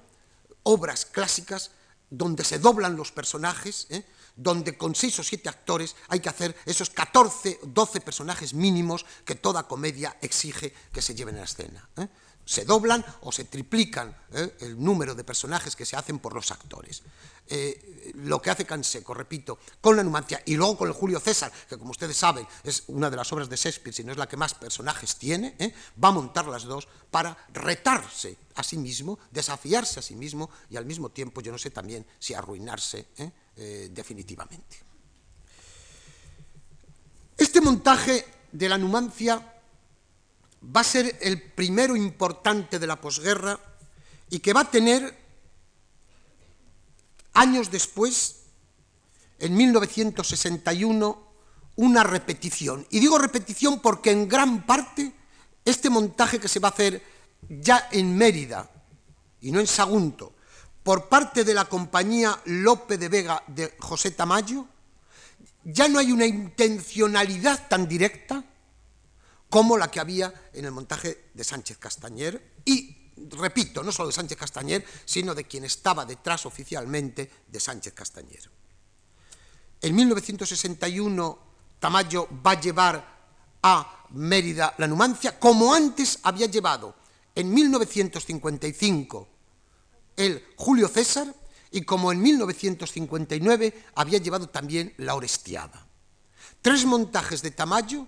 obras 0.64 1.06
clásicas 1.06 1.72
donde 2.10 2.44
se 2.44 2.60
doblan 2.60 2.98
los 2.98 3.14
personajes, 3.14 3.88
¿eh? 3.92 4.04
Donde 4.36 4.78
con 4.78 4.96
seis 4.96 5.18
o 5.20 5.24
siete 5.24 5.50
actores 5.50 5.96
hay 6.08 6.20
que 6.20 6.30
hacer 6.30 6.56
esos 6.66 6.90
14, 6.90 7.60
12 7.64 8.02
personajes 8.02 8.54
mínimos 8.54 9.06
que 9.26 9.36
toda 9.36 9.68
comedia 9.68 10.18
exige 10.22 10.74
que 10.92 11.02
se 11.02 11.16
lleven 11.16 11.36
a 11.36 11.40
la 11.40 11.46
escena. 11.46 11.90
¿eh? 11.98 12.08
Se 12.46 12.66
doblan 12.66 13.04
o 13.22 13.32
se 13.32 13.46
triplican 13.46 14.16
¿eh? 14.34 14.58
el 14.62 14.82
número 14.82 15.16
de 15.16 15.24
personajes 15.24 15.76
que 15.76 15.86
se 15.86 15.96
hacen 15.96 16.20
por 16.20 16.34
los 16.34 16.52
actores. 16.52 17.02
Eh, 17.48 18.12
lo 18.16 18.42
que 18.42 18.50
hace 18.50 18.66
Canseco, 18.66 19.14
repito, 19.14 19.60
con 19.80 19.96
la 19.96 20.04
Numancia 20.04 20.42
y 20.46 20.56
luego 20.56 20.78
con 20.78 20.88
el 20.88 20.94
Julio 20.94 21.20
César, 21.20 21.52
que 21.70 21.78
como 21.78 21.92
ustedes 21.92 22.18
saben 22.18 22.46
es 22.64 22.84
una 22.88 23.10
de 23.10 23.18
las 23.18 23.32
obras 23.32 23.50
de 23.50 23.56
Shakespeare, 23.56 23.94
si 23.94 24.04
no 24.04 24.12
es 24.12 24.18
la 24.18 24.28
que 24.28 24.38
más 24.38 24.54
personajes 24.54 25.16
tiene, 25.18 25.56
va 26.02 26.10
a 26.10 26.12
montar 26.12 26.48
las 26.48 26.64
dos 26.64 26.88
para 27.12 27.38
retarse 27.54 28.38
a 28.56 28.64
sí 28.64 28.78
mismo, 28.78 29.20
desafiarse 29.32 30.00
a 30.00 30.04
sí 30.04 30.16
mismo 30.16 30.50
y 30.70 30.78
al 30.78 30.86
mismo 30.86 31.10
tiempo, 31.10 31.42
yo 31.42 31.52
no 31.52 31.58
sé 31.58 31.70
también 31.70 32.06
si 32.20 32.34
arruinarse 32.34 33.08
eh, 33.56 33.90
definitivamente. 33.92 34.78
Este 37.38 37.62
montaje 37.62 38.26
de 38.52 38.70
la 38.70 38.78
Numancia 38.78 39.63
va 40.64 40.82
a 40.82 40.86
ser 40.86 41.18
el 41.22 41.42
primero 41.42 41.96
importante 41.96 42.80
de 42.80 42.88
la 42.88 43.00
posguerra 43.00 43.60
y 44.30 44.40
que 44.40 44.54
va 44.54 44.62
a 44.62 44.72
tener 44.72 45.18
años 47.34 47.70
después, 47.72 48.44
en 49.40 49.56
1961, 49.56 51.24
una 51.76 52.04
repetición. 52.04 52.86
Y 52.90 53.00
digo 53.00 53.18
repetición 53.18 53.80
porque 53.80 54.12
en 54.12 54.28
gran 54.28 54.66
parte 54.66 55.12
este 55.66 55.90
montaje 55.90 56.40
que 56.40 56.48
se 56.48 56.60
va 56.60 56.70
a 56.70 56.72
hacer 56.72 57.02
ya 57.50 57.90
en 57.92 58.16
Mérida 58.16 58.70
y 59.42 59.52
no 59.52 59.60
en 59.60 59.68
Sagunto, 59.68 60.34
por 60.84 61.10
parte 61.10 61.44
de 61.44 61.54
la 61.54 61.66
compañía 61.66 62.40
Lope 62.46 62.98
de 62.98 63.10
Vega 63.10 63.44
de 63.48 63.74
José 63.80 64.12
Tamayo, 64.12 64.68
ya 65.64 65.88
no 65.88 66.00
hay 66.00 66.12
una 66.12 66.26
intencionalidad 66.26 67.68
tan 67.68 67.88
directa 67.88 68.44
como 69.54 69.78
la 69.78 69.92
que 69.92 70.00
había 70.00 70.34
en 70.52 70.66
el 70.66 70.72
montaje 70.72 71.26
de 71.32 71.44
Sánchez 71.44 71.78
Castañer 71.78 72.56
y, 72.66 73.12
repito, 73.38 73.84
no 73.84 73.92
solo 73.92 74.08
de 74.08 74.16
Sánchez 74.16 74.36
Castañer, 74.36 74.84
sino 75.06 75.36
de 75.36 75.44
quien 75.44 75.64
estaba 75.64 76.06
detrás 76.06 76.48
oficialmente 76.48 77.30
de 77.50 77.60
Sánchez 77.60 77.94
Castañer. 77.94 78.50
En 79.80 79.94
1961 79.94 81.40
Tamayo 81.80 82.28
va 82.44 82.50
a 82.50 82.60
llevar 82.60 83.28
a 83.62 84.06
Mérida 84.10 84.74
la 84.80 84.88
Numancia, 84.88 85.38
como 85.38 85.72
antes 85.72 86.18
había 86.24 86.48
llevado 86.48 86.96
en 87.36 87.54
1955 87.54 89.28
el 90.18 90.44
Julio 90.56 90.88
César 90.88 91.32
y 91.70 91.84
como 91.84 92.12
en 92.12 92.24
1959 92.24 93.84
había 93.94 94.18
llevado 94.18 94.50
también 94.50 94.96
la 94.98 95.14
Orestiada. 95.14 95.86
Tres 96.64 96.86
montajes 96.86 97.44
de 97.44 97.52
Tamayo, 97.52 98.08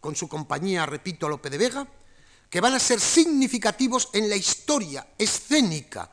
con 0.00 0.16
su 0.16 0.28
compañía, 0.28 0.86
repito, 0.86 1.28
Lope 1.28 1.50
de 1.50 1.58
Vega, 1.58 1.86
que 2.48 2.60
van 2.60 2.74
a 2.74 2.78
ser 2.80 3.00
significativos 3.00 4.08
en 4.12 4.28
la 4.28 4.36
historia 4.36 5.06
escénica 5.18 6.10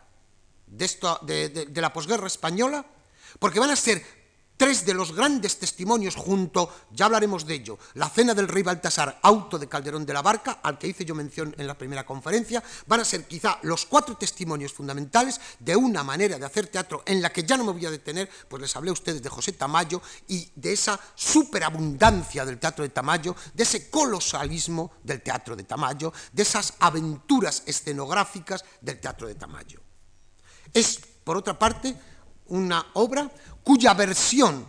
de, 0.67 1.50
de 1.50 1.82
la 1.82 1.93
posguerra 1.93 2.28
española, 2.28 2.86
porque 3.39 3.60
van 3.60 3.69
a 3.69 3.76
ser 3.76 4.04
Tres 4.57 4.85
de 4.85 4.93
los 4.93 5.13
grandes 5.13 5.59
testimonios 5.59 6.15
junto, 6.15 6.73
ya 6.91 7.05
hablaremos 7.05 7.45
de 7.45 7.55
ello, 7.55 7.77
la 7.95 8.09
cena 8.09 8.33
del 8.33 8.47
rey 8.47 8.63
Baltasar, 8.63 9.19
auto 9.21 9.59
de 9.59 9.67
Calderón 9.67 10.05
de 10.05 10.13
la 10.13 10.21
Barca, 10.21 10.59
al 10.63 10.77
que 10.77 10.87
hice 10.87 11.03
yo 11.03 11.13
mención 11.13 11.53
en 11.57 11.67
la 11.67 11.77
primera 11.77 12.05
conferencia, 12.05 12.63
van 12.87 13.01
a 13.01 13.05
ser 13.05 13.25
quizá 13.25 13.59
los 13.63 13.85
cuatro 13.85 14.15
testimonios 14.15 14.71
fundamentales 14.71 15.41
de 15.59 15.75
una 15.75 16.05
manera 16.05 16.39
de 16.39 16.45
hacer 16.45 16.67
teatro 16.67 17.03
en 17.05 17.21
la 17.21 17.33
que 17.33 17.43
ya 17.43 17.57
no 17.57 17.65
me 17.65 17.73
voy 17.73 17.85
a 17.85 17.91
detener, 17.91 18.29
pues 18.47 18.61
les 18.61 18.73
hablé 18.77 18.91
a 18.91 18.93
ustedes 18.93 19.21
de 19.21 19.29
José 19.29 19.51
Tamayo 19.51 20.01
y 20.29 20.49
de 20.55 20.71
esa 20.71 20.97
superabundancia 21.15 22.45
del 22.45 22.57
teatro 22.57 22.83
de 22.83 22.89
Tamayo, 22.89 23.35
de 23.53 23.63
ese 23.63 23.89
colosalismo 23.89 24.93
del 25.03 25.21
teatro 25.21 25.57
de 25.57 25.63
Tamayo, 25.63 26.13
de 26.31 26.43
esas 26.43 26.75
aventuras 26.79 27.63
escenográficas 27.65 28.63
del 28.79 29.01
teatro 29.01 29.27
de 29.27 29.35
Tamayo. 29.35 29.81
Es, 30.73 30.99
por 31.23 31.35
otra 31.35 31.59
parte, 31.59 31.95
una 32.47 32.91
obra 32.93 33.31
cuya 33.63 33.93
versión 33.93 34.67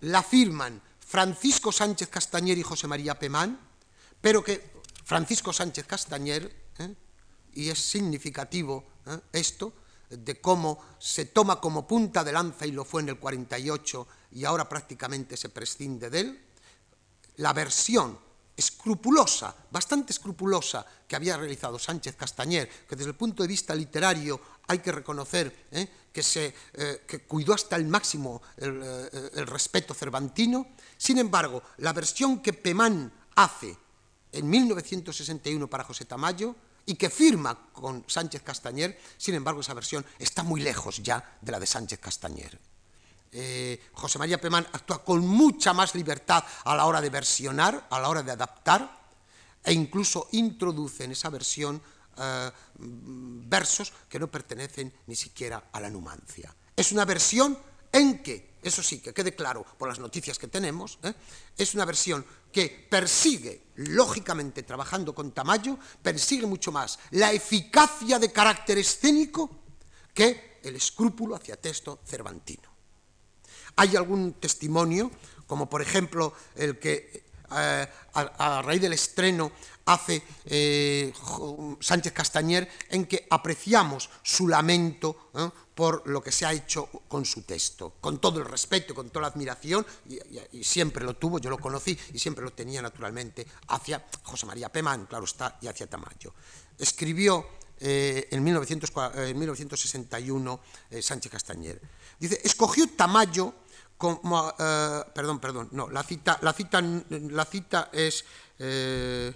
la 0.00 0.22
firman 0.22 0.80
Francisco 1.00 1.70
Sánchez 1.70 2.08
Castañer 2.08 2.58
y 2.58 2.62
José 2.62 2.86
María 2.86 3.18
Pemán, 3.18 3.58
pero 4.20 4.42
que 4.42 4.72
Francisco 5.04 5.52
Sánchez 5.52 5.86
Castañer, 5.86 6.50
¿eh? 6.78 6.94
y 7.54 7.68
es 7.68 7.78
significativo 7.78 8.84
¿eh? 9.06 9.20
esto, 9.32 9.72
de 10.10 10.40
cómo 10.40 10.78
se 10.98 11.26
toma 11.26 11.60
como 11.60 11.86
punta 11.86 12.24
de 12.24 12.32
lanza, 12.32 12.66
y 12.66 12.72
lo 12.72 12.84
fue 12.84 13.02
en 13.02 13.10
el 13.10 13.18
48, 13.18 14.08
y 14.32 14.44
ahora 14.44 14.68
prácticamente 14.68 15.36
se 15.36 15.50
prescinde 15.50 16.10
de 16.10 16.20
él, 16.20 16.44
la 17.36 17.52
versión 17.52 18.18
escrupulosa, 18.56 19.54
bastante 19.70 20.12
escrupulosa, 20.12 20.86
que 21.06 21.16
había 21.16 21.36
realizado 21.36 21.78
Sánchez 21.78 22.16
Castañer, 22.16 22.68
que 22.88 22.96
desde 22.96 23.10
el 23.10 23.16
punto 23.16 23.42
de 23.42 23.48
vista 23.48 23.74
literario 23.74 24.40
hay 24.66 24.78
que 24.78 24.92
reconocer 24.92 25.66
¿eh? 25.72 25.88
que, 26.12 26.22
se, 26.22 26.54
eh, 26.74 27.24
cuidó 27.26 27.54
hasta 27.54 27.76
el 27.76 27.86
máximo 27.86 28.42
eh, 28.56 29.30
el, 29.34 29.46
respeto 29.46 29.94
cervantino. 29.94 30.68
Sin 30.96 31.18
embargo, 31.18 31.62
la 31.78 31.92
versión 31.92 32.40
que 32.40 32.52
Pemán 32.52 33.12
hace 33.36 33.76
en 34.32 34.48
1961 34.48 35.68
para 35.68 35.84
José 35.84 36.04
Tamayo 36.04 36.54
y 36.86 36.94
que 36.94 37.10
firma 37.10 37.70
con 37.72 38.04
Sánchez 38.06 38.42
Castañer, 38.42 38.98
sin 39.16 39.34
embargo, 39.34 39.60
esa 39.60 39.74
versión 39.74 40.04
está 40.18 40.42
muy 40.42 40.60
lejos 40.60 41.02
ya 41.02 41.38
de 41.40 41.52
la 41.52 41.60
de 41.60 41.66
Sánchez 41.66 41.98
Castañer. 41.98 42.58
José 43.94 44.18
María 44.20 44.40
Pemán 44.40 44.64
actúa 44.72 45.02
con 45.02 45.26
mucha 45.26 45.72
más 45.72 45.96
libertad 45.96 46.44
a 46.64 46.76
la 46.76 46.86
hora 46.86 47.00
de 47.00 47.10
versionar, 47.10 47.84
a 47.90 47.98
la 47.98 48.08
hora 48.08 48.22
de 48.22 48.30
adaptar, 48.30 49.04
e 49.64 49.72
incluso 49.72 50.28
introduce 50.32 51.02
en 51.04 51.12
esa 51.12 51.30
versión 51.30 51.82
eh, 52.16 52.50
versos 52.78 53.92
que 54.08 54.18
no 54.18 54.30
pertenecen 54.30 54.92
ni 55.06 55.16
siquiera 55.16 55.70
a 55.72 55.80
la 55.80 55.90
Numancia. 55.90 56.54
Es 56.76 56.92
una 56.92 57.04
versión 57.04 57.56
en 57.92 58.22
que, 58.22 58.58
eso 58.62 58.82
sí, 58.82 58.98
que 58.98 59.14
quede 59.14 59.34
claro 59.34 59.64
por 59.78 59.88
las 59.88 59.98
noticias 59.98 60.38
que 60.38 60.48
tenemos, 60.48 60.98
¿eh? 61.04 61.14
es 61.56 61.74
una 61.74 61.84
versión 61.84 62.24
que 62.50 62.86
persigue, 62.90 63.68
lógicamente 63.76 64.62
trabajando 64.64 65.14
con 65.14 65.32
Tamayo, 65.32 65.78
persigue 66.02 66.46
mucho 66.46 66.72
más 66.72 66.98
la 67.12 67.32
eficacia 67.32 68.18
de 68.18 68.32
carácter 68.32 68.78
escénico 68.78 69.50
que 70.12 70.58
el 70.62 70.76
escrúpulo 70.76 71.36
hacia 71.36 71.56
texto 71.56 72.00
cervantino. 72.04 72.74
Hay 73.76 73.96
algún 73.96 74.34
testimonio, 74.34 75.10
como 75.46 75.68
por 75.68 75.82
ejemplo 75.82 76.32
el 76.56 76.78
que 76.78 77.24
eh, 77.56 77.86
a, 78.14 78.62
raíz 78.62 78.80
del 78.80 78.94
estreno 78.94 79.52
hace 79.86 80.22
eh, 80.46 81.12
Sánchez 81.80 82.12
Castañer, 82.12 82.68
en 82.90 83.06
que 83.06 83.26
apreciamos 83.30 84.10
su 84.22 84.48
lamento 84.48 85.30
¿eh? 85.34 85.48
por 85.74 86.06
lo 86.08 86.22
que 86.22 86.32
se 86.32 86.46
ha 86.46 86.52
hecho 86.52 86.88
con 87.08 87.24
su 87.24 87.42
texto, 87.42 87.94
con 88.00 88.20
todo 88.20 88.38
el 88.38 88.46
respeto, 88.46 88.94
con 88.94 89.10
toda 89.10 89.22
la 89.22 89.28
admiración, 89.28 89.84
y, 90.52 90.64
siempre 90.64 91.04
lo 91.04 91.16
tuvo, 91.16 91.38
yo 91.38 91.50
lo 91.50 91.58
conocí 91.58 91.98
y 92.12 92.18
siempre 92.18 92.44
lo 92.44 92.52
tenía 92.52 92.80
naturalmente 92.80 93.46
hacia 93.68 94.06
José 94.22 94.46
María 94.46 94.70
Pemán, 94.70 95.06
claro 95.06 95.24
está, 95.24 95.58
y 95.60 95.66
hacia 95.66 95.88
Tamayo. 95.88 96.32
Escribió 96.78 97.46
en, 97.80 98.42
1961 98.42 100.60
Sánchez 101.00 101.32
Castañer. 101.32 101.80
Dice, 102.18 102.40
escogió 102.44 102.86
Tamayo 102.96 103.54
como, 103.96 104.52
eh, 104.58 105.02
perdón, 105.14 105.38
perdón, 105.38 105.68
no, 105.72 105.88
la 105.88 106.02
cita, 106.02 106.38
la 106.42 106.52
cita, 106.52 106.82
la 106.82 107.44
cita 107.44 107.90
es, 107.92 108.24
eh, 108.58 109.32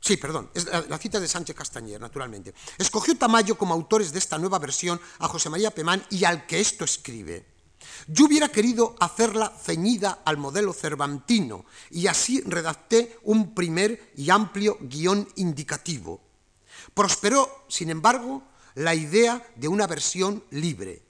sí, 0.00 0.16
perdón, 0.16 0.50
es 0.54 0.66
la, 0.66 0.98
cita 0.98 1.20
de 1.20 1.28
Sánchez 1.28 1.54
Castañer, 1.54 2.00
naturalmente. 2.00 2.54
Escogió 2.78 3.16
Tamayo 3.16 3.56
como 3.56 3.74
autores 3.74 4.12
de 4.12 4.18
esta 4.18 4.38
nueva 4.38 4.58
versión 4.58 5.00
a 5.18 5.28
José 5.28 5.50
María 5.50 5.70
Pemán 5.70 6.04
y 6.10 6.24
al 6.24 6.46
que 6.46 6.60
esto 6.60 6.84
escribe. 6.84 7.46
Yo 8.06 8.26
hubiera 8.26 8.48
querido 8.48 8.96
hacerla 9.00 9.50
ceñida 9.50 10.20
al 10.24 10.36
modelo 10.36 10.72
cervantino 10.72 11.64
y 11.90 12.06
así 12.06 12.42
redacté 12.42 13.18
un 13.22 13.54
primer 13.54 14.12
y 14.16 14.30
amplio 14.30 14.78
guion 14.80 15.28
indicativo. 15.36 16.20
Prosperó, 16.94 17.64
sin 17.68 17.90
embargo, 17.90 18.42
la 18.74 18.94
idea 18.94 19.46
de 19.56 19.68
una 19.68 19.86
versión 19.86 20.44
libre, 20.50 21.02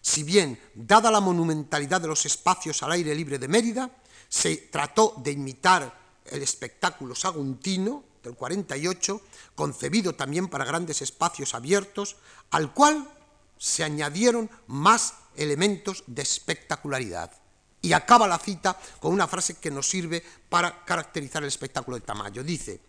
si 0.00 0.22
bien, 0.22 0.58
dada 0.74 1.10
la 1.10 1.20
monumentalidad 1.20 2.00
de 2.00 2.08
los 2.08 2.24
espacios 2.24 2.82
al 2.82 2.92
aire 2.92 3.14
libre 3.14 3.38
de 3.38 3.48
Mérida, 3.48 3.90
se 4.28 4.56
trató 4.56 5.14
de 5.18 5.32
imitar 5.32 5.98
el 6.24 6.42
espectáculo 6.42 7.14
saguntino 7.14 8.04
del 8.28 8.36
48, 8.36 9.20
concebido 9.54 10.14
también 10.14 10.48
para 10.48 10.64
grandes 10.64 11.02
espacios 11.02 11.54
abiertos, 11.54 12.16
al 12.50 12.72
cual 12.72 13.08
se 13.58 13.84
añadieron 13.84 14.48
más 14.66 15.14
elementos 15.36 16.04
de 16.06 16.22
espectacularidad. 16.22 17.32
Y 17.80 17.92
acaba 17.92 18.26
la 18.26 18.38
cita 18.38 18.78
con 19.00 19.12
una 19.12 19.28
frase 19.28 19.54
que 19.54 19.70
nos 19.70 19.88
sirve 19.88 20.22
para 20.48 20.84
caracterizar 20.84 21.42
el 21.42 21.48
espectáculo 21.48 21.96
de 21.96 22.06
Tamayo. 22.06 22.42
Dice, 22.42 22.80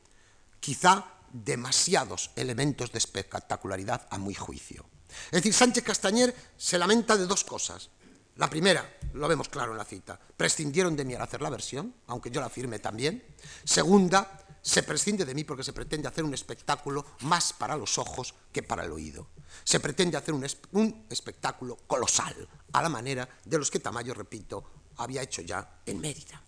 quizá 0.60 1.06
demasiados 1.32 2.32
elementos 2.36 2.91
de 2.91 2.97
espectacularidad 2.97 4.08
a 4.10 4.17
muy 4.17 4.34
juicio. 4.34 4.86
Es 5.25 5.32
decir, 5.32 5.54
Sánchez 5.54 5.84
Castañer 5.84 6.36
se 6.58 6.78
lamenta 6.78 7.17
de 7.17 7.25
dos 7.25 7.43
cosas. 7.43 7.89
La 8.38 8.49
primera, 8.49 8.97
lo 9.13 9.28
vemos 9.28 9.49
claro 9.49 9.73
en 9.73 9.78
la 9.78 9.86
cita, 9.86 10.17
prescindieron 10.38 10.95
de 10.95 11.04
mí 11.04 11.13
al 11.13 11.21
hacer 11.21 11.41
la 11.41 11.49
versión, 11.49 11.93
aunque 12.08 12.32
yo 12.32 12.39
la 12.39 12.49
firme 12.49 12.80
también. 12.80 13.23
Segunda, 13.65 14.45
se 14.61 14.83
prescinde 14.83 15.25
de 15.25 15.33
mí 15.33 15.43
porque 15.43 15.63
se 15.63 15.73
pretende 15.73 16.07
hacer 16.07 16.23
un 16.23 16.33
espectáculo 16.33 17.05
más 17.21 17.53
para 17.53 17.75
los 17.75 17.97
ojos 17.97 18.33
que 18.51 18.63
para 18.63 18.85
el 18.85 18.91
oído. 18.91 19.27
Se 19.63 19.79
pretende 19.79 20.17
hacer 20.17 20.33
un, 20.33 20.45
un 20.71 21.05
espectáculo 21.09 21.77
colosal, 21.87 22.35
a 22.73 22.81
la 22.81 22.89
manera 22.89 23.27
de 23.45 23.57
los 23.57 23.71
que 23.71 23.79
Tamayo, 23.79 24.13
repito, 24.13 24.63
había 24.97 25.21
hecho 25.21 25.41
ya 25.41 25.81
en 25.85 25.99
Mérida. 25.99 26.41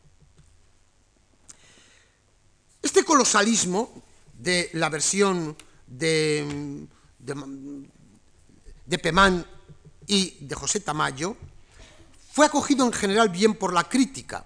Este 2.82 3.04
colosalismo 3.04 4.04
de 4.34 4.72
la 4.74 4.90
versión 4.90 5.56
de, 5.86 6.88
de 8.86 8.98
Pemán 8.98 9.46
y 10.08 10.38
de 10.42 10.56
José 10.56 10.80
Tamayo, 10.80 11.38
fue 12.34 12.46
acogido 12.46 12.86
en 12.86 12.94
general 12.94 13.30
bien 13.30 13.56
por 13.56 13.74
la 13.74 13.88
crítica, 13.88 14.46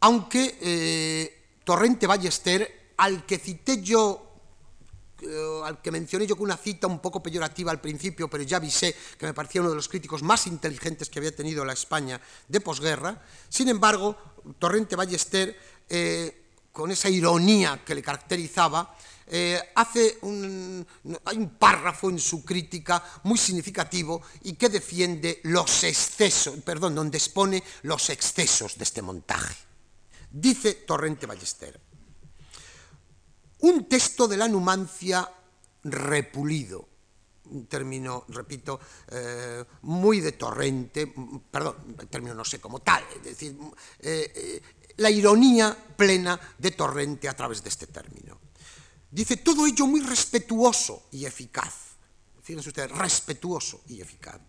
aunque 0.00 0.58
eh, 0.60 1.41
Torrente 1.64 2.06
Ballester, 2.06 2.92
al 2.96 3.24
que 3.24 3.38
cité 3.38 3.80
yo, 3.82 4.32
eh, 5.22 5.60
al 5.64 5.80
que 5.80 5.90
mencioné 5.90 6.26
yo 6.26 6.36
con 6.36 6.44
una 6.44 6.56
cita 6.56 6.86
un 6.86 7.00
poco 7.00 7.22
peyorativa 7.22 7.70
al 7.70 7.80
principio, 7.80 8.28
pero 8.28 8.42
ya 8.42 8.56
avisé 8.56 8.94
que 9.18 9.26
me 9.26 9.34
parecía 9.34 9.60
uno 9.60 9.70
de 9.70 9.76
los 9.76 9.88
críticos 9.88 10.22
más 10.22 10.46
inteligentes 10.46 11.08
que 11.08 11.18
había 11.18 11.34
tenido 11.34 11.64
la 11.64 11.72
España 11.72 12.20
de 12.48 12.60
posguerra, 12.60 13.22
sin 13.48 13.68
embargo, 13.68 14.16
Torrente 14.58 14.96
Ballester, 14.96 15.56
eh, 15.88 16.38
con 16.72 16.90
esa 16.90 17.08
ironía 17.08 17.82
que 17.84 17.94
le 17.94 18.02
caracterizaba, 18.02 18.96
eh, 19.26 19.60
hace 19.74 20.18
un, 20.22 20.86
hay 21.24 21.36
un 21.36 21.50
párrafo 21.50 22.10
en 22.10 22.18
su 22.18 22.44
crítica 22.44 23.02
muy 23.22 23.38
significativo 23.38 24.20
y 24.42 24.54
que 24.54 24.68
defiende 24.68 25.40
los 25.44 25.84
excesos, 25.84 26.60
perdón, 26.64 26.94
donde 26.94 27.18
expone 27.18 27.62
los 27.82 28.10
excesos 28.10 28.76
de 28.76 28.84
este 28.84 29.02
montaje. 29.02 29.71
Dice 30.32 30.74
Torrente 30.86 31.26
Ballester, 31.26 31.78
un 33.60 33.86
texto 33.86 34.26
de 34.26 34.36
la 34.38 34.48
numancia 34.48 35.28
repulido, 35.84 36.88
un 37.50 37.66
término, 37.66 38.24
repito, 38.28 38.80
eh, 39.08 39.62
muy 39.82 40.20
de 40.20 40.32
torrente, 40.32 41.12
perdón, 41.50 41.96
el 42.00 42.08
término 42.08 42.34
no 42.34 42.44
sé 42.44 42.60
cómo 42.60 42.78
tal, 42.78 43.04
es 43.14 43.22
decir, 43.22 43.56
eh, 44.00 44.62
la 44.96 45.10
ironía 45.10 45.76
plena 45.96 46.40
de 46.56 46.70
torrente 46.70 47.28
a 47.28 47.36
través 47.36 47.62
de 47.62 47.68
este 47.68 47.86
término. 47.88 48.40
Dice 49.10 49.36
todo 49.36 49.66
ello 49.66 49.86
muy 49.86 50.00
respetuoso 50.00 51.08
y 51.10 51.26
eficaz. 51.26 51.92
Fíjense 52.42 52.70
ustedes, 52.70 52.90
respetuoso 52.90 53.82
y 53.88 54.00
eficaz. 54.00 54.40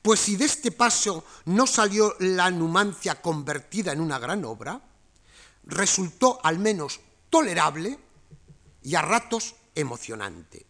Pues 0.00 0.20
si 0.20 0.36
de 0.36 0.46
este 0.46 0.72
paso 0.72 1.24
no 1.44 1.66
salió 1.66 2.16
la 2.20 2.50
numancia 2.50 3.20
convertida 3.20 3.92
en 3.92 4.00
una 4.00 4.18
gran 4.18 4.44
obra, 4.46 4.80
resultó 5.64 6.40
al 6.42 6.58
menos 6.58 7.00
tolerable 7.28 7.98
y 8.82 8.94
a 8.94 9.02
ratos 9.02 9.54
emocionante. 9.74 10.66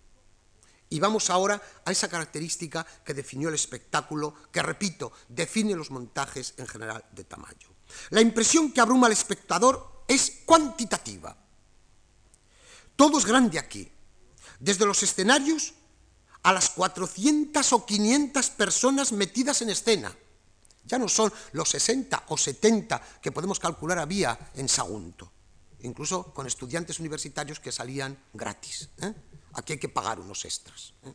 Y 0.88 0.98
vamos 0.98 1.31
ahora 1.31 1.62
a 1.85 1.92
esa 1.92 2.09
característica 2.09 2.85
que 3.05 3.14
definió 3.14 3.48
el 3.48 3.55
espectáculo, 3.55 4.35
que 4.53 4.62
repito, 4.62 5.12
define 5.29 5.76
los 5.76 5.90
montajes 5.90 6.55
en 6.57 6.66
general 6.66 7.05
de 7.12 7.24
Tamayo. 7.24 7.68
La 8.11 8.20
impresión 8.20 8.72
que 8.72 8.81
abruma 8.81 9.07
al 9.07 9.12
espectador 9.12 10.05
es 10.09 10.42
cuantitativa 10.44 11.37
todo 13.00 13.16
es 13.16 13.24
grande 13.24 13.59
aquí. 13.59 13.90
Desde 14.59 14.85
los 14.85 15.03
escenarios 15.03 15.72
a 16.42 16.53
las 16.53 16.68
400 16.68 17.72
o 17.72 17.87
500 17.87 18.50
personas 18.50 19.12
metidas 19.12 19.62
en 19.62 19.70
escena. 19.70 20.14
Ya 20.90 20.98
no 20.98 21.09
son 21.09 21.33
los 21.53 21.68
60 21.68 22.24
o 22.29 22.37
70 22.37 23.20
que 23.22 23.31
podemos 23.31 23.61
calcular 23.61 24.00
había 24.00 24.50
en 24.55 24.68
Sagunto, 24.68 25.31
incluso 25.83 26.35
con 26.35 26.48
estudiantes 26.48 26.98
universitarios 26.98 27.61
que 27.61 27.70
salían 27.70 28.18
gratis. 28.33 28.88
¿eh? 28.98 29.14
Aquí 29.53 29.74
hay 29.74 29.79
que 29.79 29.88
pagar 29.88 30.18
unos 30.18 30.44
extras. 30.44 30.92
¿eh? 31.05 31.14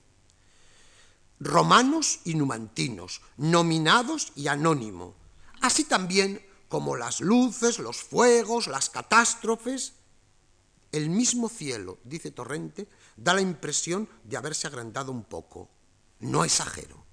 Romanos 1.42 2.22
y 2.24 2.36
numantinos, 2.36 3.20
nominados 3.36 4.32
y 4.38 4.48
anónimo, 4.48 5.14
así 5.60 5.84
también 5.84 6.42
como 6.70 6.96
las 6.96 7.20
luces, 7.20 7.78
los 7.78 7.98
fuegos, 7.98 8.68
las 8.68 8.90
catástrofes, 8.90 9.96
el 10.94 11.10
mismo 11.10 11.50
cielo, 11.50 11.98
dice 12.06 12.32
Torrente, 12.32 12.88
da 13.18 13.34
la 13.34 13.42
impresión 13.42 14.08
de 14.24 14.38
haberse 14.38 14.68
agrandado 14.68 15.12
un 15.12 15.26
poco. 15.26 15.68
No 16.20 16.46
exagero. 16.46 17.05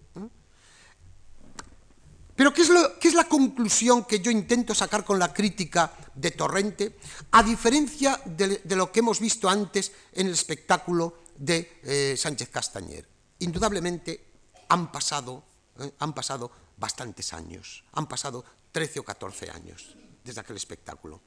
Pero 2.42 2.52
¿qué 2.52 3.08
es, 3.08 3.14
la 3.14 3.28
conclusión 3.28 4.04
que 4.04 4.18
yo 4.18 4.28
intento 4.28 4.74
sacar 4.74 5.04
con 5.04 5.16
la 5.16 5.32
crítica 5.32 5.94
de 6.12 6.32
Torrente, 6.32 6.98
a 7.30 7.40
diferencia 7.40 8.20
de, 8.24 8.60
lo 8.74 8.90
que 8.90 8.98
hemos 8.98 9.20
visto 9.20 9.48
antes 9.48 9.92
en 10.12 10.26
el 10.26 10.32
espectáculo 10.32 11.22
de 11.36 11.78
eh, 11.84 12.16
Sánchez 12.18 12.48
Castañer? 12.48 13.06
Indudablemente 13.38 14.26
han 14.70 14.90
pasado, 14.90 15.44
¿eh? 15.78 15.92
han 16.00 16.12
pasado 16.12 16.50
bastantes 16.78 17.32
años, 17.32 17.84
han 17.92 18.08
pasado 18.08 18.44
13 18.72 18.98
o 18.98 19.04
14 19.04 19.48
años 19.52 19.94
desde 20.24 20.40
aquel 20.40 20.56
espectáculo. 20.56 21.20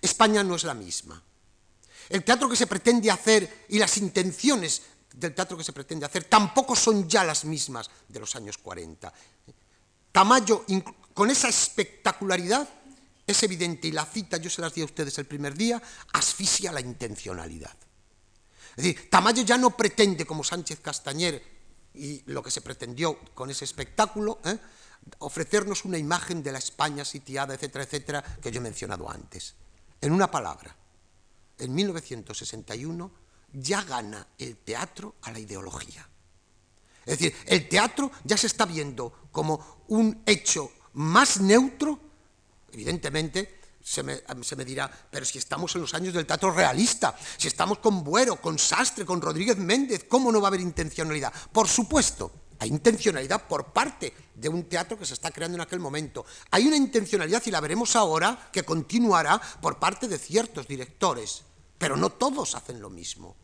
España 0.00 0.42
no 0.42 0.54
es 0.54 0.64
la 0.64 0.72
misma. 0.72 1.22
El 2.08 2.24
teatro 2.24 2.48
que 2.48 2.56
se 2.56 2.66
pretende 2.66 3.10
hacer 3.10 3.66
y 3.68 3.78
las 3.78 3.98
intenciones 3.98 4.80
del 5.12 5.34
teatro 5.34 5.58
que 5.58 5.64
se 5.64 5.74
pretende 5.74 6.06
hacer 6.06 6.24
tampoco 6.24 6.74
son 6.74 7.06
ya 7.06 7.24
las 7.24 7.44
mismas 7.44 7.90
de 8.08 8.20
los 8.20 8.34
años 8.36 8.56
40. 8.56 9.12
Tamayo, 10.12 10.64
con 11.14 11.30
esa 11.30 11.48
espectacularidad, 11.48 12.68
es 13.26 13.42
evidente, 13.42 13.88
y 13.88 13.92
la 13.92 14.04
cita, 14.04 14.36
yo 14.36 14.50
se 14.50 14.60
las 14.60 14.74
di 14.74 14.82
a 14.82 14.84
ustedes 14.84 15.18
el 15.18 15.26
primer 15.26 15.54
día, 15.54 15.82
asfixia 16.12 16.70
la 16.70 16.80
intencionalidad. 16.80 17.74
Es 18.76 18.84
decir, 18.84 19.10
Tamayo 19.10 19.42
ya 19.42 19.58
no 19.58 19.76
pretende, 19.76 20.26
como 20.26 20.44
Sánchez 20.44 20.80
Castañer, 20.80 21.42
y 21.94 22.22
lo 22.26 22.42
que 22.42 22.50
se 22.50 22.60
pretendió 22.60 23.18
con 23.34 23.50
ese 23.50 23.64
espectáculo, 23.64 24.40
¿eh? 24.44 24.58
ofrecernos 25.18 25.84
una 25.84 25.98
imagen 25.98 26.42
de 26.42 26.52
la 26.52 26.58
España 26.58 27.04
sitiada, 27.04 27.54
etcétera, 27.54 27.84
etcétera, 27.84 28.22
que 28.40 28.50
yo 28.50 28.58
he 28.58 28.62
mencionado 28.62 29.10
antes. 29.10 29.54
En 30.00 30.12
una 30.12 30.30
palabra, 30.30 30.74
en 31.58 31.74
1961 31.74 33.10
ya 33.52 33.82
gana 33.82 34.26
el 34.38 34.56
teatro 34.56 35.16
a 35.22 35.32
la 35.32 35.38
ideología. 35.38 36.08
Es 37.06 37.18
decir, 37.18 37.34
el 37.46 37.68
teatro 37.68 38.10
ya 38.24 38.36
se 38.36 38.46
está 38.46 38.64
viendo 38.64 39.28
como 39.30 39.82
un 39.88 40.22
hecho 40.26 40.70
más 40.94 41.40
neutro, 41.40 41.98
evidentemente, 42.72 43.62
se 43.82 44.02
me, 44.02 44.64
dirá, 44.64 44.90
pero 45.10 45.24
si 45.24 45.38
estamos 45.38 45.74
en 45.74 45.80
los 45.80 45.94
años 45.94 46.14
del 46.14 46.26
teatro 46.26 46.52
realista, 46.52 47.16
si 47.36 47.48
estamos 47.48 47.78
con 47.78 48.04
Buero, 48.04 48.40
con 48.40 48.58
Sastre, 48.58 49.04
con 49.04 49.20
Rodríguez 49.20 49.56
Méndez, 49.56 50.04
¿cómo 50.08 50.30
no 50.30 50.40
va 50.40 50.46
a 50.46 50.50
haber 50.50 50.60
intencionalidad? 50.60 51.32
Por 51.50 51.68
supuesto, 51.68 52.30
hay 52.60 52.68
intencionalidad 52.68 53.48
por 53.48 53.72
parte 53.72 54.14
de 54.34 54.48
un 54.48 54.64
teatro 54.68 54.96
que 54.96 55.04
se 55.04 55.14
está 55.14 55.32
creando 55.32 55.56
en 55.56 55.62
aquel 55.62 55.80
momento. 55.80 56.24
Hay 56.52 56.66
una 56.66 56.76
intencionalidad, 56.76 57.42
y 57.44 57.50
la 57.50 57.60
veremos 57.60 57.96
ahora, 57.96 58.50
que 58.52 58.62
continuará 58.62 59.40
por 59.60 59.80
parte 59.80 60.06
de 60.06 60.18
ciertos 60.18 60.68
directores, 60.68 61.42
pero 61.76 61.96
no 61.96 62.10
todos 62.10 62.54
hacen 62.54 62.80
lo 62.80 62.88
mismo, 62.88 63.34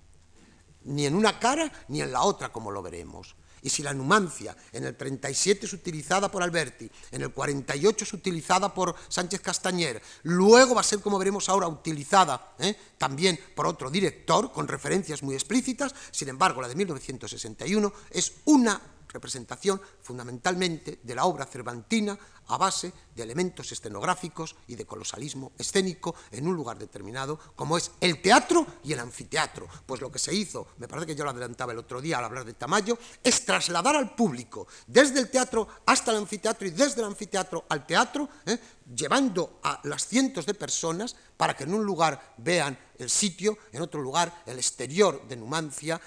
ni 0.85 1.07
en 1.07 1.16
una 1.16 1.40
cara 1.40 1.71
ni 1.88 2.01
en 2.01 2.12
la 2.12 2.23
otra, 2.23 2.53
como 2.53 2.71
lo 2.71 2.81
veremos. 2.81 3.35
Y 3.62 3.71
si 3.71 3.83
la 3.83 3.94
Numancia 3.94 4.57
en 4.73 4.85
el 4.85 4.97
37 4.97 5.66
es 5.66 5.73
utilizada 5.73 6.31
por 6.31 6.42
Alberti, 6.42 6.90
en 7.11 7.23
el 7.23 7.31
48 7.31 8.05
es 8.05 8.12
utilizada 8.12 8.73
por 8.73 8.94
Sánchez 9.09 9.40
Castañer, 9.40 10.01
luego 10.23 10.75
va 10.75 10.81
a 10.81 10.85
ser, 10.85 11.01
como 11.01 11.18
veremos 11.18 11.49
ahora, 11.49 11.68
utilizada 11.68 12.55
¿eh? 12.59 12.77
también 12.97 13.38
por 13.55 13.66
otro 13.66 13.90
director, 13.90 14.53
con 14.53 14.68
referencias 14.68 15.23
muy 15.23 15.35
explícitas, 15.35 15.94
sin 16.11 16.29
embargo, 16.29 16.62
la 16.62 16.68
de 16.68 16.75
1961 16.75 17.92
es 18.11 18.33
una 18.44 18.81
representación 19.09 19.81
fundamentalmente 20.01 21.01
de 21.03 21.14
la 21.14 21.25
obra 21.25 21.47
cervantina 21.47 22.18
a 22.49 22.57
base 22.57 22.92
de 23.14 23.23
elementos 23.23 23.71
escenográficos 23.73 24.57
y 24.66 24.75
de 24.75 24.87
colosalismo 24.87 25.53
escénico 25.59 26.14
en 26.31 26.47
un 26.47 26.55
lugar 26.55 26.79
determinado, 26.79 27.38
como 27.55 27.77
es 27.77 27.90
el 28.01 28.23
teatro 28.23 28.66
y 28.85 28.92
el 28.92 29.01
anfiteatro. 29.01 29.68
Pues 29.87 30.01
lo 30.01 30.11
que 30.11 30.18
se 30.18 30.35
hizo, 30.35 30.68
me 30.79 30.88
parece 30.88 31.09
que 31.09 31.14
yo 31.14 31.25
lo 31.25 31.31
adelantaba 31.31 31.73
el 31.73 31.79
otro 31.79 32.01
día 32.01 32.18
al 32.18 32.25
hablar 32.25 32.44
de 32.44 32.55
Tamayo, 32.55 32.99
es 33.23 33.44
trasladar 33.44 33.97
al 33.97 34.14
público 34.14 34.66
desde 34.87 35.21
el 35.21 35.31
teatro 35.31 35.68
hasta 35.87 36.11
el 36.11 36.18
anfiteatro 36.18 36.66
y 36.66 36.71
desde 36.71 37.01
el 37.01 37.09
anfiteatro 37.09 37.64
al 37.68 37.87
teatro, 37.87 38.29
¿eh? 38.47 38.59
llevando 38.94 39.61
a 39.62 39.81
las 39.85 40.07
cientos 40.07 40.47
de 40.47 40.55
personas 40.55 41.16
para 41.37 41.55
que 41.55 41.64
en 41.64 41.75
un 41.75 41.85
lugar 41.85 42.35
vean 42.38 42.79
el 42.99 43.11
sitio, 43.11 43.59
en 43.73 43.83
otro 43.83 44.01
lugar 44.01 44.42
el 44.47 44.59
exterior 44.59 45.27
de 45.29 45.37
Numancia, 45.37 46.01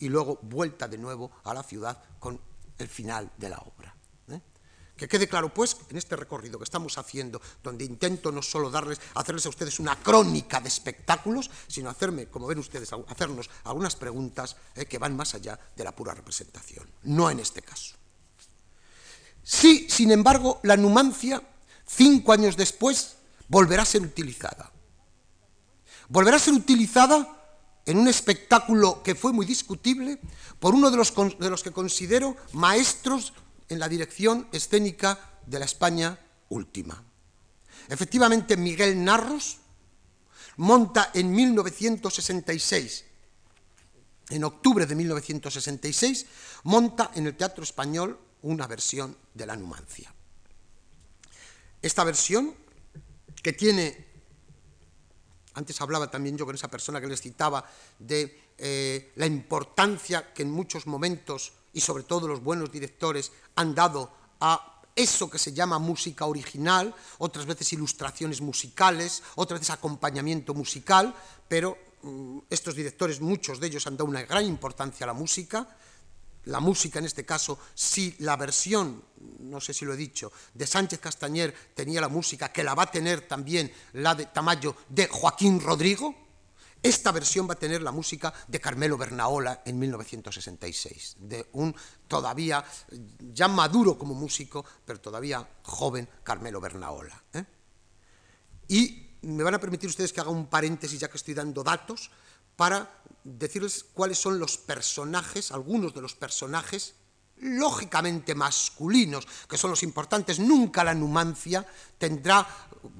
y 0.00 0.08
luego 0.08 0.38
vuelta 0.42 0.88
de 0.88 0.98
nuevo 0.98 1.30
a 1.44 1.54
la 1.54 1.62
ciudad 1.62 2.02
con 2.18 2.40
el 2.78 2.88
final 2.88 3.30
de 3.36 3.48
la 3.48 3.58
obra. 3.58 3.94
¿eh? 4.30 4.40
Que 4.96 5.08
quede 5.08 5.28
claro, 5.28 5.52
pues, 5.52 5.76
en 5.90 5.96
este 5.96 6.16
recorrido 6.16 6.58
que 6.58 6.64
estamos 6.64 6.96
haciendo, 6.98 7.40
donde 7.62 7.84
intento 7.84 8.30
no 8.32 8.42
solo 8.42 8.70
darles, 8.70 9.00
hacerles 9.14 9.46
a 9.46 9.48
ustedes 9.48 9.78
una 9.80 9.96
crónica 9.96 10.60
de 10.60 10.68
espectáculos, 10.68 11.50
sino 11.66 11.90
hacerme, 11.90 12.26
como 12.26 12.46
ven 12.46 12.58
ustedes, 12.58 12.90
hacernos 13.08 13.50
algunas 13.64 13.96
preguntas 13.96 14.56
¿eh? 14.74 14.86
que 14.86 14.98
van 14.98 15.16
más 15.16 15.34
allá 15.34 15.58
de 15.76 15.84
la 15.84 15.92
pura 15.94 16.14
representación. 16.14 16.88
No 17.04 17.30
en 17.30 17.40
este 17.40 17.62
caso. 17.62 17.96
Sí, 19.42 19.86
sin 19.88 20.10
embargo, 20.10 20.60
la 20.62 20.76
numancia, 20.76 21.42
cinco 21.86 22.32
años 22.32 22.56
después, 22.56 23.16
volverá 23.48 23.82
a 23.82 23.86
ser 23.86 24.02
utilizada. 24.02 24.70
Volverá 26.08 26.36
a 26.36 26.40
ser 26.40 26.54
utilizada 26.54 27.37
en 27.88 27.96
un 27.96 28.06
espectáculo 28.06 29.02
que 29.02 29.14
fue 29.14 29.32
muy 29.32 29.46
discutible 29.46 30.20
por 30.60 30.74
uno 30.74 30.90
de 30.90 30.98
los, 30.98 31.14
de 31.38 31.48
los 31.48 31.62
que 31.62 31.72
considero 31.72 32.36
maestros 32.52 33.32
en 33.70 33.78
la 33.78 33.88
dirección 33.88 34.46
escénica 34.52 35.40
de 35.46 35.58
la 35.58 35.64
España 35.64 36.20
última. 36.50 37.02
Efectivamente, 37.88 38.58
Miguel 38.58 39.02
Narros 39.02 39.56
monta 40.58 41.10
en 41.14 41.32
1966, 41.32 43.04
en 44.28 44.44
octubre 44.44 44.84
de 44.84 44.94
1966, 44.94 46.26
monta 46.64 47.10
en 47.14 47.26
el 47.26 47.36
Teatro 47.38 47.64
Español 47.64 48.18
una 48.42 48.66
versión 48.66 49.16
de 49.32 49.46
la 49.46 49.56
Numancia. 49.56 50.14
Esta 51.80 52.04
versión, 52.04 52.54
que 53.42 53.54
tiene 53.54 54.07
antes 55.58 55.80
hablaba 55.80 56.10
también 56.10 56.38
yo 56.38 56.46
con 56.46 56.54
esa 56.54 56.68
persona 56.68 57.00
que 57.00 57.08
les 57.08 57.20
citaba 57.20 57.68
de 57.98 58.52
eh, 58.56 59.12
la 59.16 59.26
importancia 59.26 60.32
que 60.32 60.42
en 60.42 60.50
muchos 60.50 60.86
momentos, 60.86 61.52
y 61.72 61.80
sobre 61.80 62.04
todo 62.04 62.28
los 62.28 62.42
buenos 62.42 62.70
directores, 62.70 63.32
han 63.56 63.74
dado 63.74 64.10
a 64.40 64.82
eso 64.94 65.28
que 65.28 65.38
se 65.38 65.52
llama 65.52 65.78
música 65.78 66.26
original, 66.26 66.94
otras 67.18 67.46
veces 67.46 67.72
ilustraciones 67.72 68.40
musicales, 68.40 69.22
otras 69.34 69.60
veces 69.60 69.74
acompañamiento 69.74 70.54
musical, 70.54 71.14
pero 71.48 71.76
mm, 72.02 72.38
estos 72.50 72.74
directores, 72.74 73.20
muchos 73.20 73.60
de 73.60 73.66
ellos 73.66 73.86
han 73.86 73.96
dado 73.96 74.08
una 74.08 74.22
gran 74.22 74.44
importancia 74.44 75.04
a 75.04 75.08
la 75.08 75.12
música, 75.12 75.76
la 76.44 76.60
música 76.60 76.98
en 76.98 77.04
este 77.04 77.24
caso, 77.24 77.58
si 77.74 78.16
la 78.20 78.36
versión, 78.36 79.04
no 79.40 79.60
sé 79.60 79.74
si 79.74 79.84
lo 79.84 79.94
he 79.94 79.96
dicho, 79.96 80.32
de 80.54 80.66
Sánchez 80.66 81.00
Castañer 81.00 81.54
tenía 81.74 82.00
la 82.00 82.08
música, 82.08 82.52
que 82.52 82.64
la 82.64 82.74
va 82.74 82.84
a 82.84 82.90
tener 82.90 83.28
también 83.28 83.72
la 83.94 84.14
de 84.14 84.26
Tamayo 84.26 84.76
de 84.88 85.08
Joaquín 85.08 85.60
Rodrigo, 85.60 86.14
esta 86.82 87.10
versión 87.10 87.48
va 87.48 87.54
a 87.54 87.58
tener 87.58 87.82
la 87.82 87.90
música 87.90 88.32
de 88.46 88.60
Carmelo 88.60 88.96
Bernaola 88.96 89.62
en 89.64 89.78
1966, 89.78 91.16
de 91.18 91.48
un 91.52 91.74
todavía 92.06 92.64
ya 93.32 93.48
maduro 93.48 93.98
como 93.98 94.14
músico, 94.14 94.64
pero 94.84 95.00
todavía 95.00 95.46
joven 95.62 96.08
Carmelo 96.22 96.60
Bernaola. 96.60 97.20
¿eh? 97.32 97.44
Y 98.68 99.08
me 99.22 99.42
van 99.42 99.54
a 99.54 99.60
permitir 99.60 99.88
ustedes 99.88 100.12
que 100.12 100.20
haga 100.20 100.30
un 100.30 100.46
paréntesis 100.46 101.00
ya 101.00 101.08
que 101.08 101.16
estoy 101.16 101.34
dando 101.34 101.64
datos 101.64 102.10
para 102.54 102.97
decirles 103.36 103.84
cuáles 103.92 104.18
son 104.18 104.38
los 104.38 104.56
personajes, 104.56 105.52
algunos 105.52 105.94
de 105.94 106.00
los 106.00 106.14
personajes 106.14 106.94
lógicamente 107.40 108.34
masculinos, 108.34 109.26
que 109.48 109.58
son 109.58 109.70
los 109.70 109.82
importantes. 109.82 110.38
Nunca 110.38 110.82
la 110.82 110.94
numancia 110.94 111.66
tendrá, 111.96 112.46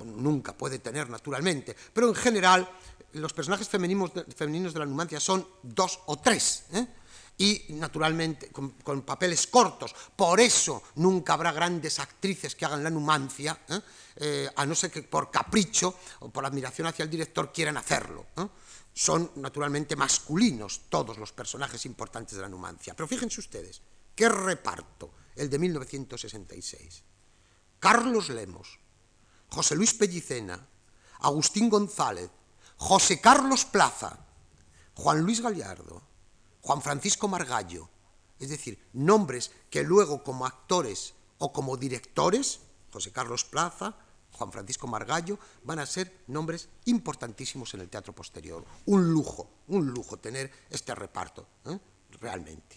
nunca 0.04 0.52
puede 0.52 0.78
tener 0.78 1.08
naturalmente, 1.08 1.74
pero 1.92 2.08
en 2.08 2.14
general 2.14 2.68
los 3.12 3.32
personajes 3.32 3.68
femeninos 3.68 4.12
de, 4.14 4.24
femeninos 4.24 4.74
de 4.74 4.80
la 4.80 4.86
numancia 4.86 5.18
son 5.18 5.46
dos 5.62 6.00
o 6.06 6.18
tres. 6.18 6.64
¿eh? 6.72 6.86
y 7.40 7.66
naturalmente 7.70 8.50
con, 8.50 9.02
papeles 9.02 9.46
cortos. 9.46 9.94
Por 10.16 10.40
eso 10.40 10.82
nunca 10.96 11.34
habrá 11.34 11.52
grandes 11.52 12.00
actrices 12.00 12.56
que 12.56 12.64
hagan 12.64 12.82
la 12.82 12.90
numancia, 12.90 13.56
¿eh? 13.68 13.80
Eh, 14.16 14.50
a 14.56 14.66
no 14.66 14.74
ser 14.74 14.90
que 14.90 15.04
por 15.04 15.30
capricho 15.30 15.94
o 16.18 16.30
por 16.30 16.44
admiración 16.44 16.88
hacia 16.88 17.04
el 17.04 17.10
director 17.10 17.52
quieran 17.52 17.76
hacerlo 17.76 18.26
son 18.98 19.30
naturalmente 19.36 19.94
masculinos 19.94 20.80
todos 20.88 21.18
los 21.18 21.30
personajes 21.30 21.86
importantes 21.86 22.34
de 22.34 22.42
la 22.42 22.48
Numancia. 22.48 22.96
Pero 22.96 23.06
fíjense 23.06 23.38
ustedes, 23.38 23.80
qué 24.16 24.28
reparto 24.28 25.12
el 25.36 25.48
de 25.48 25.56
1966. 25.56 27.04
Carlos 27.78 28.28
Lemos, 28.28 28.80
José 29.50 29.76
Luis 29.76 29.94
Pellicena, 29.94 30.66
Agustín 31.20 31.70
González, 31.70 32.28
José 32.76 33.20
Carlos 33.20 33.64
Plaza, 33.64 34.18
Juan 34.94 35.20
Luis 35.20 35.42
Gallardo, 35.42 36.02
Juan 36.60 36.82
Francisco 36.82 37.28
Margallo, 37.28 37.88
es 38.40 38.48
decir, 38.48 38.84
nombres 38.94 39.52
que 39.70 39.84
luego 39.84 40.24
como 40.24 40.44
actores 40.44 41.14
o 41.38 41.52
como 41.52 41.76
directores, 41.76 42.62
José 42.92 43.12
Carlos 43.12 43.44
Plaza, 43.44 43.94
Juan 44.38 44.52
Francisco 44.52 44.86
Margallo, 44.86 45.38
van 45.64 45.80
a 45.80 45.86
ser 45.86 46.22
nombres 46.28 46.68
importantísimos 46.86 47.74
en 47.74 47.80
el 47.80 47.88
teatro 47.88 48.14
posterior. 48.14 48.64
Un 48.86 49.10
lujo, 49.10 49.50
un 49.68 49.86
lujo 49.88 50.16
tener 50.16 50.50
este 50.70 50.94
reparto, 50.94 51.46
¿eh? 51.66 51.78
realmente. 52.20 52.76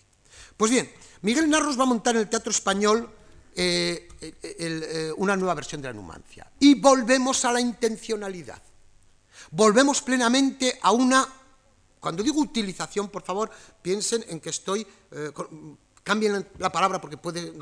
Pues 0.58 0.72
bien, 0.72 0.92
Miguel 1.22 1.50
Narros 1.50 1.78
va 1.78 1.84
a 1.84 1.86
montar 1.86 2.16
en 2.16 2.22
el 2.22 2.30
teatro 2.30 2.52
español 2.52 3.10
eh, 3.56 4.10
eh, 4.20 5.14
una 5.18 5.36
nueva 5.36 5.54
versión 5.54 5.82
de 5.82 5.90
la 5.90 5.94
Numancia. 5.94 6.50
Y 6.60 6.80
volvemos 6.80 7.46
a 7.46 7.52
la 7.52 7.62
intencionalidad. 7.62 8.62
Volvemos 9.52 10.02
plenamente 10.02 10.80
a 10.82 10.92
una... 10.92 11.28
Cuando 12.00 12.24
digo 12.24 12.42
utilización, 12.42 13.10
por 13.10 13.22
favor, 13.22 13.52
piensen 13.82 14.26
en 14.28 14.40
que 14.40 14.50
estoy 14.50 14.88
Cambien 16.04 16.48
la 16.58 16.72
palabra 16.72 17.00
porque 17.00 17.18
puede, 17.18 17.54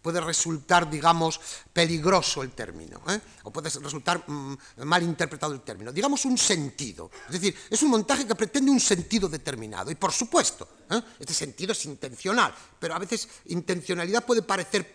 puede 0.00 0.20
resultar, 0.20 0.88
digamos, 0.88 1.40
peligroso 1.72 2.42
el 2.42 2.52
término, 2.52 3.00
¿eh? 3.08 3.20
o 3.42 3.50
puede 3.50 3.68
resultar 3.68 4.22
mm, 4.28 4.56
mal 4.84 5.02
interpretado 5.02 5.52
el 5.52 5.62
término. 5.62 5.92
Digamos 5.92 6.24
un 6.24 6.38
sentido. 6.38 7.10
Es 7.26 7.32
decir, 7.32 7.56
es 7.68 7.82
un 7.82 7.90
montaje 7.90 8.26
que 8.26 8.34
pretende 8.36 8.70
un 8.70 8.78
sentido 8.78 9.28
determinado. 9.28 9.90
Y 9.90 9.96
por 9.96 10.12
supuesto, 10.12 10.68
¿eh? 10.88 11.02
este 11.18 11.34
sentido 11.34 11.72
es 11.72 11.84
intencional, 11.84 12.54
pero 12.78 12.94
a 12.94 12.98
veces 12.98 13.28
intencionalidad 13.46 14.24
puede 14.24 14.42
parecer 14.42 14.94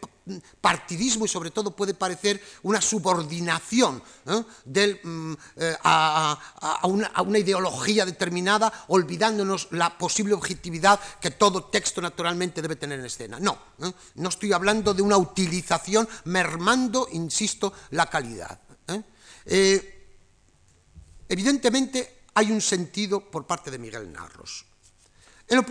partidismo 0.60 1.26
y 1.26 1.28
sobre 1.28 1.52
todo 1.52 1.76
puede 1.76 1.94
parecer 1.94 2.42
una 2.64 2.82
subordinación 2.82 4.02
¿eh? 4.26 5.00
Mm, 5.04 5.34
eh, 5.58 5.78
a, 5.84 6.82
una, 6.84 7.40
ideología 7.40 8.06
determinada, 8.06 8.72
olvidándonos 8.88 9.68
la 9.72 9.98
posible 9.98 10.34
objetividad 10.34 11.00
que 11.22 11.32
todo 11.32 11.65
texto 11.65 12.02
naturalmente 12.02 12.62
debe 12.62 12.76
tener 12.76 13.00
en 13.00 13.06
escena. 13.06 13.40
No, 13.40 13.58
¿eh? 13.82 13.92
no 14.15 14.30
estoy 14.30 14.54
hablando 14.54 14.94
de 14.94 15.02
una 15.02 15.17
utilización 15.17 16.08
mermando, 16.26 17.08
insisto, 17.12 17.73
la 17.92 18.08
calidad. 18.10 18.60
evidentemente 21.28 22.23
hay 22.34 22.52
un 22.52 22.62
sentido 22.62 23.30
por 23.30 23.46
parte 23.46 23.69
de 23.69 23.78
Miguel 23.78 24.12
Narros. 24.12 24.65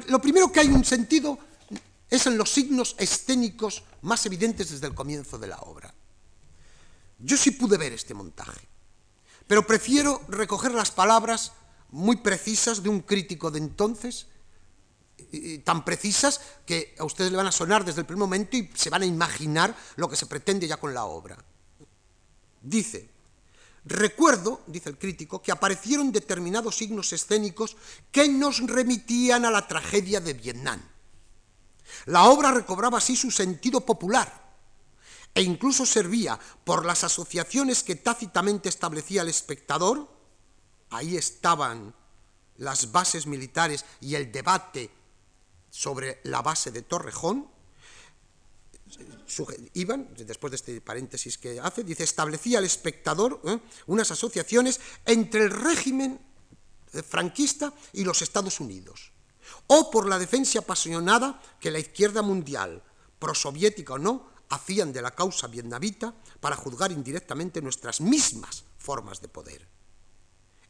lo 0.09 0.21
primero 0.21 0.53
que 0.53 0.61
hay 0.61 0.69
un 0.69 0.85
sentido 0.85 1.39
es 2.11 2.27
en 2.27 2.39
los 2.39 2.51
signos 2.51 2.95
escénicos 2.99 3.83
más 4.03 4.25
evidentes 4.27 4.71
desde 4.71 4.87
el 4.87 4.95
comienzo 4.95 5.39
de 5.39 5.49
la 5.49 5.59
obra. 5.59 5.95
Yo 7.19 7.37
sí 7.37 7.53
pude 7.53 7.79
ver 7.79 7.93
este 7.93 8.15
montaje. 8.15 8.69
Pero 9.47 9.67
prefiero 9.67 10.23
recoger 10.29 10.73
las 10.73 10.91
palabras 10.91 11.53
muy 11.91 12.17
precisas 12.17 12.83
de 12.83 12.89
un 12.89 13.01
crítico 13.01 13.51
de 13.51 13.59
entonces, 13.59 14.27
tan 15.65 15.85
precisas 15.85 16.41
que 16.67 16.95
a 16.99 17.05
ustedes 17.05 17.31
le 17.31 17.37
van 17.37 17.47
a 17.47 17.53
sonar 17.53 17.85
desde 17.85 18.01
el 18.01 18.07
primer 18.07 18.21
momento 18.21 18.57
y 18.57 18.71
se 18.75 18.91
van 18.91 19.03
a 19.03 19.07
imaginar 19.07 19.77
lo 19.97 20.09
que 20.09 20.17
se 20.17 20.27
pretende 20.27 20.67
ya 20.67 20.77
con 20.77 20.95
la 20.95 21.05
obra. 21.05 21.37
Dice, 22.63 23.11
recuerdo, 23.85 24.63
dice 24.67 24.89
el 24.91 24.99
crítico, 24.99 25.43
que 25.43 25.53
aparecieron 25.53 26.13
determinados 26.13 26.77
signos 26.77 27.13
escénicos 27.13 27.77
que 28.11 28.29
nos 28.29 28.67
remitían 28.67 29.45
a 29.45 29.51
la 29.51 29.69
tragedia 29.69 30.21
de 30.21 30.35
Vietnam. 30.35 30.81
La 32.07 32.24
obra 32.24 32.53
recobraba 32.53 32.99
así 32.99 33.16
su 33.16 33.30
sentido 33.30 33.80
popular 33.80 34.45
e 35.35 35.43
incluso 35.43 35.85
servía 35.85 36.39
por 36.64 36.87
las 36.87 37.03
asociaciones 37.03 37.82
que 37.82 37.97
tácitamente 37.97 38.68
establecía 38.68 39.22
el 39.22 39.28
espectador, 39.28 40.09
ahí 40.91 41.16
estaban 41.16 41.95
las 42.59 42.93
bases 42.93 43.26
militares 43.26 43.85
y 44.01 44.14
el 44.14 44.30
debate 44.30 44.91
sobre 45.70 46.20
la 46.24 46.41
base 46.41 46.70
de 46.70 46.82
Torrejón, 46.82 47.49
iban, 49.74 50.09
después 50.14 50.53
de 50.53 50.57
este 50.57 50.80
paréntesis 50.80 51.37
que 51.39 51.59
hace, 51.59 51.82
dice, 51.82 52.05
establecía 52.05 52.61
el 52.61 52.64
espectador 52.64 53.41
¿eh? 53.45 53.59
unas 53.87 54.11
asociaciones 54.12 54.80
entre 55.05 55.45
el 55.45 55.51
régimen 55.51 56.20
franquista 57.03 57.72
y 57.93 58.05
los 58.05 58.22
Estados 58.22 58.61
Unidos, 58.61 59.11
o 59.67 59.91
por 59.91 60.09
la 60.09 60.19
defensa 60.19 60.61
apasionada 60.61 61.41
que 61.61 61.71
la 61.71 61.79
izquierda 61.79 62.23
mundial, 62.23 62.83
prosoviética 63.19 63.95
o 63.95 63.99
no, 63.99 64.29
hacían 64.51 64.93
de 64.93 65.03
la 65.03 65.11
causa 65.11 65.47
vietnamita 65.47 66.15
para 66.41 66.57
juzgar 66.57 66.93
indirectamente 66.93 67.63
nuestras 67.63 68.01
mismas 68.01 68.65
formas 68.79 69.21
de 69.21 69.29
poder. 69.29 69.67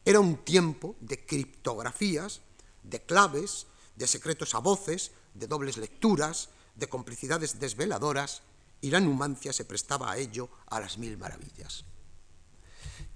Era 0.05 0.21
un 0.21 0.45
tiempo 0.45 0.97
de 1.01 1.25
criptografías, 1.25 2.41
de 2.83 3.03
claves, 3.03 3.67
de 3.97 4.07
secretos 4.07 4.55
a 4.55 4.59
voces, 4.59 5.13
de 5.35 5.47
dobles 5.47 5.77
lecturas, 5.77 6.51
de 6.77 6.89
complicidades 6.89 7.59
desveladoras, 7.59 8.43
y 8.81 8.91
la 8.91 9.01
numancia 9.01 9.53
se 9.53 9.65
prestaba 9.65 10.13
a 10.13 10.19
ello 10.19 10.51
a 10.67 10.79
las 10.79 10.99
mil 10.99 11.17
maravillas. 11.17 11.85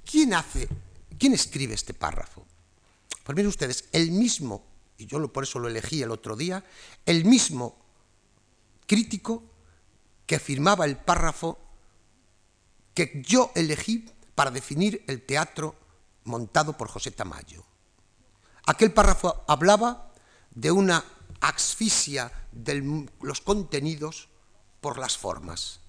¿Quién 0.04 0.32
hace, 0.32 0.66
quién 1.18 1.34
escribe 1.34 1.74
este 1.74 1.92
párrafo? 1.92 2.46
Pues 3.22 3.36
miren 3.36 3.48
ustedes, 3.48 3.84
el 3.92 4.10
mismo, 4.10 4.64
y 4.98 5.06
yo 5.06 5.32
por 5.32 5.44
eso 5.44 5.60
lo 5.60 5.68
elegí 5.68 6.02
el 6.02 6.10
otro 6.10 6.36
día, 6.36 6.64
el 7.06 7.24
mismo 7.24 7.78
crítico 8.86 9.44
que 10.26 10.38
firmaba 10.40 10.84
el 10.84 10.96
párrafo 10.96 11.58
que 12.92 13.22
yo 13.24 13.52
elegí 13.54 14.10
para 14.34 14.50
definir 14.50 15.04
el 15.06 15.22
teatro 15.22 15.76
montado 16.24 16.76
por 16.76 16.88
José 16.88 17.12
Tamayo. 17.12 17.64
Aquel 18.66 18.92
párrafo 18.92 19.44
hablaba 19.46 20.12
de 20.50 20.72
una 20.72 21.02
asfixia 21.40 22.30
de 22.50 23.08
los 23.22 23.40
contenidos 23.40 24.28
por 24.80 24.98
las 24.98 25.16
formas. 25.16 25.80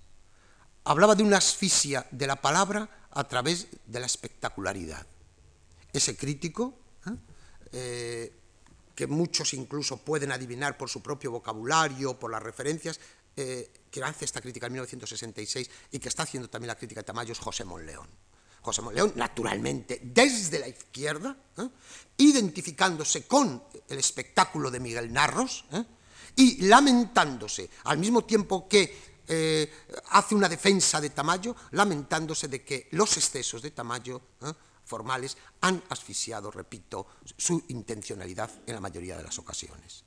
Hablaba 0.84 1.16
de 1.16 1.24
una 1.24 1.38
asfixia 1.38 2.08
de 2.12 2.28
la 2.28 2.42
palabra 2.42 3.08
a 3.12 3.28
través 3.28 3.68
de 3.88 4.00
la 4.00 4.06
espectacularidad. 4.06 5.06
Ese 5.92 6.16
crítico, 6.16 6.78
¿eh? 7.08 7.16
Eh, 7.72 8.39
que 9.00 9.08
muchos 9.08 9.54
incluso 9.54 9.96
pueden 9.96 10.34
adivinar 10.34 10.78
por 10.78 10.90
su 10.90 11.02
propio 11.02 11.32
vocabulario, 11.32 12.20
por 12.20 12.30
las 12.30 12.44
referencias, 12.44 13.00
eh, 13.34 13.72
que 13.90 14.04
hace 14.04 14.26
esta 14.26 14.42
crítica 14.42 14.66
en 14.66 14.74
1966 14.74 15.70
y 15.94 16.00
que 16.00 16.10
está 16.10 16.24
haciendo 16.24 16.50
también 16.50 16.68
la 16.68 16.76
crítica 16.76 17.00
de 17.00 17.06
Tamayo 17.06 17.32
es 17.32 17.40
José 17.40 17.64
Monleón. 17.64 18.10
José 18.60 18.82
Monleón, 18.82 19.14
naturalmente, 19.16 20.02
desde 20.04 20.60
la 20.60 20.68
izquierda, 20.68 21.34
¿eh? 21.58 21.70
identificándose 22.18 23.26
con 23.26 23.64
el 23.88 23.98
espectáculo 23.98 24.70
de 24.70 24.82
Miguel 24.82 25.14
Narros 25.14 25.64
¿eh? 25.72 25.86
y 26.36 26.64
lamentándose, 26.64 27.70
al 27.86 28.00
mismo 28.00 28.26
tiempo 28.26 28.68
que 28.68 29.08
hace 30.10 30.36
una 30.36 30.50
defensa 30.50 31.00
de 31.00 31.12
Tamayo, 31.12 31.56
lamentándose 31.72 32.50
de 32.50 32.66
que 32.66 32.90
los 32.92 33.16
excesos 33.16 33.62
de 33.62 33.72
Tamayo 33.72 34.20
formales 34.90 35.38
han 35.62 35.82
asfixiado, 35.90 36.52
repito, 36.52 37.08
su 37.38 37.64
intencionalidad 37.70 38.50
en 38.66 38.74
la 38.74 38.82
mayoría 38.82 39.16
de 39.16 39.24
las 39.24 39.38
ocasiones 39.38 40.04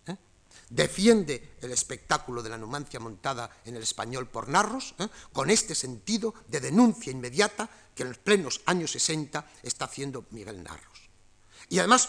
defiende 0.69 1.57
el 1.61 1.71
espectáculo 1.71 2.43
de 2.43 2.51
la 2.51 2.59
numancia 2.59 3.01
montada 3.01 3.51
en 3.65 3.77
el 3.77 3.83
español 3.83 4.29
por 4.29 4.49
Narros, 4.49 4.95
¿eh? 4.99 5.09
con 5.33 5.51
este 5.51 5.75
sentido 5.75 6.35
de 6.49 6.61
denuncia 6.61 7.13
inmediata 7.13 7.69
que 7.95 8.03
en 8.03 8.11
los 8.11 8.19
plenos 8.19 8.61
años 8.67 8.93
60 8.93 9.47
está 9.63 9.85
haciendo 9.85 10.25
Miguel 10.31 10.63
Narros. 10.63 11.11
Y 11.69 11.79
además, 11.79 12.09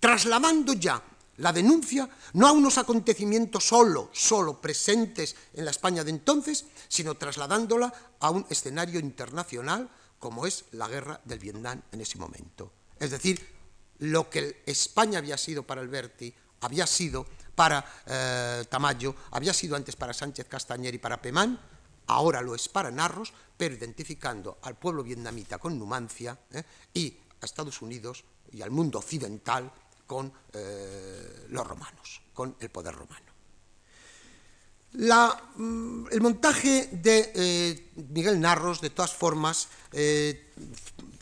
trasladando 0.00 0.74
ya 0.74 1.02
la 1.38 1.52
denuncia 1.52 2.08
no 2.34 2.46
a 2.46 2.52
unos 2.52 2.76
acontecimientos 2.76 3.64
solo, 3.66 4.10
solo 4.12 4.60
presentes 4.60 5.34
en 5.54 5.64
la 5.64 5.70
España 5.70 6.04
de 6.04 6.10
entonces, 6.10 6.66
sino 6.88 7.14
trasladándola 7.14 7.92
a 8.20 8.30
un 8.30 8.46
escenario 8.50 9.00
internacional 9.00 9.88
como 10.22 10.46
es 10.46 10.66
la 10.70 10.86
guerra 10.86 11.20
del 11.24 11.40
Vietnam 11.40 11.82
en 11.90 12.00
ese 12.00 12.16
momento. 12.16 12.70
Es 12.96 13.10
decir, 13.10 13.44
lo 13.98 14.30
que 14.30 14.62
España 14.64 15.18
había 15.18 15.36
sido 15.36 15.64
para 15.64 15.80
Alberti 15.80 16.32
había 16.60 16.86
sido 16.86 17.26
para 17.56 17.84
eh, 18.06 18.64
Tamayo, 18.70 19.16
había 19.32 19.52
sido 19.52 19.74
antes 19.74 19.96
para 19.96 20.14
Sánchez 20.14 20.46
Castañer 20.46 20.94
y 20.94 20.98
para 20.98 21.20
Pemán, 21.20 21.58
ahora 22.06 22.40
lo 22.40 22.54
es 22.54 22.68
para 22.68 22.92
Narros, 22.92 23.32
pero 23.56 23.74
identificando 23.74 24.58
al 24.62 24.76
pueblo 24.76 25.02
vietnamita 25.02 25.58
con 25.58 25.76
Numancia 25.76 26.38
eh, 26.52 26.62
y 26.94 27.18
a 27.40 27.44
Estados 27.44 27.82
Unidos 27.82 28.22
y 28.52 28.62
al 28.62 28.70
mundo 28.70 29.00
occidental 29.00 29.72
con 30.06 30.32
eh, 30.52 31.46
los 31.48 31.66
romanos, 31.66 32.22
con 32.32 32.54
el 32.60 32.70
poder 32.70 32.94
romano. 32.94 33.31
Mm, 34.94 36.06
el 36.10 36.20
montaje 36.20 36.88
de 36.92 37.90
Miguel 38.10 38.40
Narros, 38.40 38.80
de 38.80 38.90
todas 38.90 39.12
formas, 39.12 39.68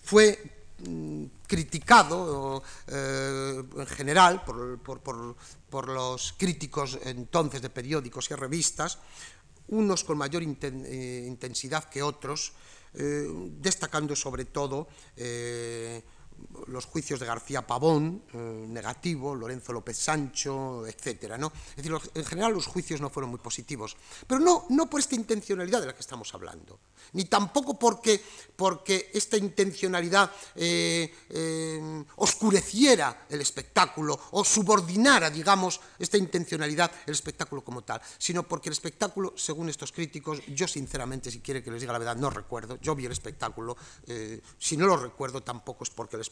fue 0.03 0.39
mm, 0.87 1.25
criticado 1.51 2.63
eh, 2.87 3.63
en 3.77 3.87
general 3.87 4.45
por, 4.45 5.87
los 5.89 6.35
críticos 6.39 6.99
entonces 7.05 7.61
de 7.61 7.71
periódicos 7.71 8.31
y 8.31 8.35
revistas, 8.35 8.99
unos 9.69 10.05
con 10.05 10.19
mayor 10.19 10.43
eh, 10.43 11.25
intensidad 11.27 11.85
que 11.91 12.03
otros, 12.03 12.53
eh, 12.95 13.27
destacando 13.59 14.15
sobre 14.15 14.45
todo 14.47 14.87
los 16.67 16.87
juicios 16.87 17.21
de 17.21 17.27
García 17.27 17.67
Pavón, 17.67 18.23
eh, 18.33 18.67
negativo, 18.69 19.35
Lorenzo 19.35 19.73
López 19.73 19.97
Sancho, 19.97 20.87
etc. 20.87 21.37
¿no? 21.39 21.53
Es 21.71 21.77
decir, 21.77 21.93
en 22.15 22.25
general 22.25 22.53
los 22.53 22.67
juicios 22.67 23.01
no 23.01 23.11
fueron 23.11 23.31
muy 23.31 23.41
positivos, 23.41 23.97
pero 24.27 24.41
no, 24.41 24.67
no 24.71 24.89
por 24.89 25.01
esta 25.01 25.15
intencionalidad 25.15 25.81
de 25.81 25.87
la 25.87 25.95
que 25.95 26.01
estamos 26.01 26.33
hablando, 26.35 26.79
ni 27.13 27.25
tampoco 27.25 27.79
porque, 27.79 28.23
porque 28.57 29.11
esta 29.13 29.37
intencionalidad 29.37 30.31
eh, 30.55 31.13
eh, 31.31 32.05
oscureciera 32.17 33.27
el 33.29 33.41
espectáculo 33.41 34.19
o 34.33 34.45
subordinara, 34.45 35.31
digamos, 35.31 35.81
esta 35.99 36.17
intencionalidad 36.17 36.91
el 37.07 37.13
espectáculo 37.13 37.63
como 37.63 37.83
tal, 37.83 38.01
sino 38.19 38.47
porque 38.47 38.69
el 38.69 38.75
espectáculo, 38.75 39.35
según 39.37 39.69
estos 39.69 39.93
críticos, 39.93 40.41
yo 40.49 40.69
sinceramente, 40.69 41.31
si 41.31 41.41
quiere 41.41 41.63
que 41.63 41.71
les 41.71 41.81
diga 41.81 41.93
la 41.93 41.99
verdad, 41.99 42.17
no 42.17 42.31
recuerdo, 42.31 42.79
yo 42.81 42.95
vi 42.95 43.07
el 43.07 43.13
espectáculo, 43.13 43.77
si 44.59 44.77
no 44.77 44.87
lo 44.87 44.97
recuerdo 44.97 45.43
tampoco 45.43 45.85
es 45.85 45.91
porque 45.91 46.17
el 46.17 46.23
espectáculo 46.23 46.30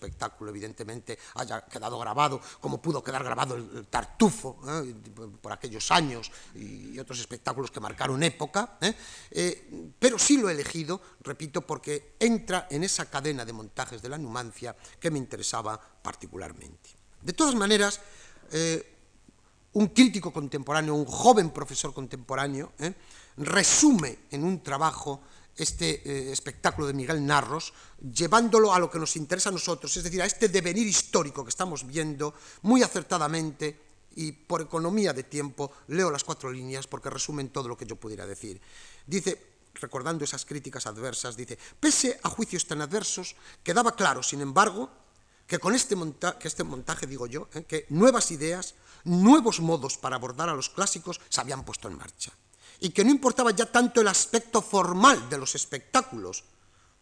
evidentemente 0.48 1.18
haya 1.34 1.62
quedado 1.62 1.98
grabado, 1.98 2.40
como 2.60 2.80
pudo 2.80 3.02
quedar 3.02 3.24
grabado 3.24 3.54
el, 3.56 3.86
Tartufo 3.88 4.60
¿eh? 4.66 4.94
por 5.40 5.52
aquellos 5.52 5.90
años 5.90 6.30
y 6.54 6.98
otros 6.98 7.18
espectáculos 7.20 7.70
que 7.70 7.80
marcaron 7.80 8.22
época, 8.22 8.78
¿eh? 8.80 8.94
Eh, 9.30 9.92
pero 9.98 10.18
sí 10.18 10.36
lo 10.36 10.48
he 10.48 10.52
elegido, 10.52 11.00
repito, 11.20 11.62
porque 11.62 12.14
entra 12.18 12.66
en 12.70 12.84
esa 12.84 13.06
cadena 13.06 13.44
de 13.44 13.52
montajes 13.52 14.02
de 14.02 14.08
la 14.08 14.18
Numancia 14.18 14.76
que 14.98 15.10
me 15.10 15.18
interesaba 15.18 15.80
particularmente. 16.02 16.90
De 17.22 17.32
todas 17.32 17.54
maneras, 17.54 18.00
un 19.72 19.88
crítico 19.88 20.32
contemporáneo, 20.32 20.94
un 20.94 21.04
joven 21.04 21.50
profesor 21.50 21.92
contemporáneo, 21.92 22.72
resume 23.36 24.18
en 24.30 24.44
un 24.44 24.62
trabajo 24.62 25.20
este 25.58 26.02
eh, 26.08 26.32
espectáculo 26.32 26.86
de 26.86 26.94
Miguel 26.94 27.26
Narros, 27.26 27.74
llevándolo 28.00 28.72
a 28.72 28.78
lo 28.78 28.88
que 28.90 28.98
nos 28.98 29.16
interesa 29.16 29.48
a 29.48 29.52
nosotros, 29.52 29.94
es 29.96 30.04
decir, 30.04 30.22
a 30.22 30.26
este 30.26 30.48
devenir 30.48 30.86
histórico 30.86 31.44
que 31.44 31.50
estamos 31.50 31.86
viendo 31.86 32.34
muy 32.62 32.82
acertadamente 32.82 33.88
y 34.14 34.32
por 34.32 34.62
economía 34.62 35.12
de 35.12 35.24
tiempo 35.24 35.72
leo 35.88 36.10
las 36.10 36.24
cuatro 36.24 36.50
líneas 36.50 36.86
porque 36.86 37.10
resumen 37.10 37.50
todo 37.50 37.68
lo 37.68 37.76
que 37.76 37.86
yo 37.86 37.96
pudiera 37.96 38.26
decir. 38.26 38.60
Dice, 39.06 39.58
recordando 39.74 40.24
esas 40.24 40.44
críticas 40.44 40.86
adversas, 40.86 41.36
dice, 41.36 41.58
pese 41.80 42.18
a 42.22 42.30
juicios 42.30 42.66
tan 42.66 42.80
adversos, 42.80 43.36
quedaba 43.62 43.94
claro, 43.94 44.22
sin 44.22 44.40
embargo, 44.40 44.90
que 45.46 45.58
con 45.58 45.74
este, 45.74 45.96
que 46.38 46.48
este 46.48 46.64
montaje, 46.64 47.06
digo 47.06 47.26
yo, 47.26 47.48
eh, 47.54 47.64
que 47.64 47.86
nuevas 47.88 48.30
ideas, 48.30 48.74
nuevos 49.04 49.60
modos 49.60 49.98
para 49.98 50.16
abordar 50.16 50.48
a 50.48 50.54
los 50.54 50.68
clásicos 50.68 51.20
se 51.28 51.40
habían 51.40 51.64
puesto 51.64 51.88
en 51.88 51.96
marcha 51.96 52.32
y 52.80 52.90
que 52.90 53.04
no 53.04 53.10
importaba 53.10 53.50
ya 53.50 53.66
tanto 53.66 54.00
el 54.00 54.08
aspecto 54.08 54.62
formal 54.62 55.28
de 55.28 55.38
los 55.38 55.54
espectáculos, 55.54 56.44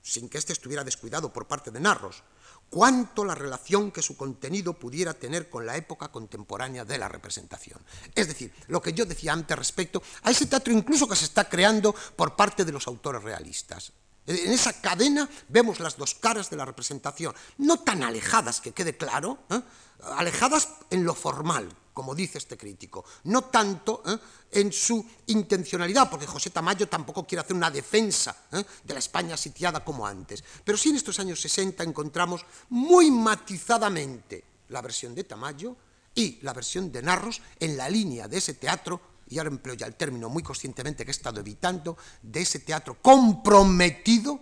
sin 0.02 0.28
que 0.28 0.38
éste 0.38 0.52
estuviera 0.52 0.84
descuidado 0.84 1.32
por 1.32 1.46
parte 1.46 1.70
de 1.70 1.80
Narros, 1.80 2.22
cuanto 2.70 3.24
la 3.24 3.34
relación 3.34 3.90
que 3.90 4.02
su 4.02 4.16
contenido 4.16 4.74
pudiera 4.74 5.14
tener 5.14 5.48
con 5.48 5.66
la 5.66 5.76
época 5.76 6.08
contemporánea 6.08 6.84
de 6.84 6.98
la 6.98 7.08
representación. 7.08 7.80
Es 8.14 8.28
decir, 8.28 8.52
lo 8.68 8.82
que 8.82 8.92
yo 8.92 9.04
decía 9.04 9.32
antes 9.32 9.56
respecto 9.56 10.02
a 10.22 10.30
ese 10.30 10.46
teatro 10.46 10.72
incluso 10.72 11.08
que 11.08 11.16
se 11.16 11.24
está 11.24 11.48
creando 11.48 11.94
por 12.16 12.36
parte 12.36 12.64
de 12.64 12.72
los 12.72 12.86
autores 12.86 13.22
realistas. 13.22 13.92
En 14.26 14.52
esa 14.52 14.80
cadena 14.80 15.28
vemos 15.48 15.78
las 15.78 15.96
dos 15.96 16.14
caras 16.14 16.50
de 16.50 16.56
la 16.56 16.64
representación, 16.64 17.34
no 17.58 17.80
tan 17.80 18.02
alejadas, 18.02 18.60
que 18.60 18.72
quede 18.72 18.96
claro, 18.96 19.38
¿eh? 19.50 19.60
alejadas 20.02 20.68
en 20.90 21.04
lo 21.04 21.14
formal, 21.14 21.68
como 21.92 22.14
dice 22.14 22.38
este 22.38 22.58
crítico, 22.58 23.04
no 23.24 23.44
tanto 23.44 24.02
¿eh? 24.04 24.18
en 24.52 24.72
su 24.72 25.04
intencionalidad, 25.26 26.10
porque 26.10 26.26
José 26.26 26.50
Tamayo 26.50 26.88
tampoco 26.88 27.26
quiere 27.26 27.40
hacer 27.40 27.56
una 27.56 27.70
defensa 27.70 28.36
¿eh? 28.52 28.64
de 28.84 28.94
la 28.94 28.98
España 28.98 29.36
sitiada 29.36 29.84
como 29.84 30.06
antes, 30.06 30.42
pero 30.64 30.76
sí 30.76 30.90
en 30.90 30.96
estos 30.96 31.18
años 31.20 31.40
60 31.40 31.82
encontramos 31.84 32.44
muy 32.70 33.10
matizadamente 33.10 34.44
la 34.68 34.82
versión 34.82 35.14
de 35.14 35.24
Tamayo 35.24 35.76
y 36.14 36.38
la 36.42 36.52
versión 36.52 36.90
de 36.90 37.02
Narros 37.02 37.40
en 37.60 37.76
la 37.76 37.88
línea 37.88 38.26
de 38.26 38.38
ese 38.38 38.54
teatro 38.54 39.15
y 39.28 39.38
ahora 39.38 39.50
empleo 39.50 39.74
ya 39.74 39.86
el 39.86 39.96
término 39.96 40.28
muy 40.28 40.42
conscientemente 40.42 41.04
que 41.04 41.10
he 41.10 41.12
estado 41.12 41.40
evitando, 41.40 41.96
de 42.22 42.42
ese 42.42 42.60
teatro 42.60 42.96
comprometido, 43.00 44.40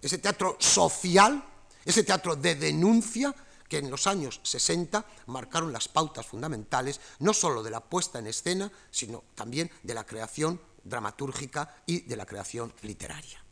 ese 0.00 0.18
teatro 0.18 0.56
social, 0.60 1.44
ese 1.84 2.04
teatro 2.04 2.36
de 2.36 2.54
denuncia 2.54 3.34
que 3.68 3.78
en 3.78 3.90
los 3.90 4.06
años 4.06 4.40
60 4.42 5.04
marcaron 5.26 5.72
las 5.72 5.88
pautas 5.88 6.26
fundamentales 6.26 7.00
no 7.18 7.32
solo 7.32 7.62
de 7.62 7.70
la 7.70 7.80
puesta 7.80 8.18
en 8.18 8.26
escena, 8.26 8.70
sino 8.90 9.24
también 9.34 9.70
de 9.82 9.94
la 9.94 10.04
creación 10.04 10.60
dramatúrgica 10.84 11.76
y 11.86 12.02
de 12.02 12.16
la 12.16 12.26
creación 12.26 12.72
literaria. 12.82 13.42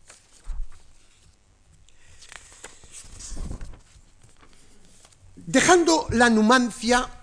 Dejando 5.34 6.06
la 6.10 6.30
numancia 6.30 7.21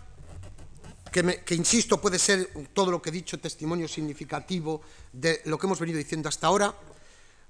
que, 1.12 1.56
insisto 1.56 2.00
puede 2.00 2.20
ser 2.20 2.70
todo 2.74 2.92
lo 2.92 3.02
que 3.02 3.10
he 3.10 3.14
dicho 3.14 3.40
testimonio 3.40 3.88
significativo 3.88 4.82
de 5.12 5.42
lo 5.46 5.58
que 5.58 5.68
hemos 5.68 5.80
venido 5.80 5.98
diciendo 5.98 6.30
hasta 6.30 6.48
ahora, 6.48 6.74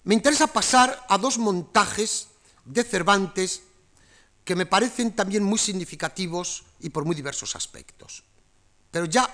me 0.03 0.15
interesa 0.15 0.47
pasar 0.47 1.05
a 1.09 1.17
dos 1.17 1.37
montajes 1.37 2.29
de 2.65 2.83
Cervantes 2.83 3.63
que 4.43 4.55
me 4.55 4.65
parecen 4.65 5.11
también 5.13 5.43
muy 5.43 5.59
significativos 5.59 6.63
y 6.79 6.89
por 6.89 7.05
muy 7.05 7.15
diversos 7.15 7.55
aspectos. 7.55 8.23
Pero 8.91 9.05
ya 9.05 9.29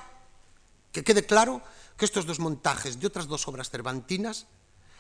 que 0.91 1.03
quede 1.03 1.25
claro 1.25 1.61
que 1.97 2.05
estos 2.05 2.25
dos 2.25 2.39
montajes 2.39 2.99
de 2.99 3.07
otras 3.07 3.27
dos 3.27 3.47
obras 3.47 3.69
cervantinas, 3.69 4.47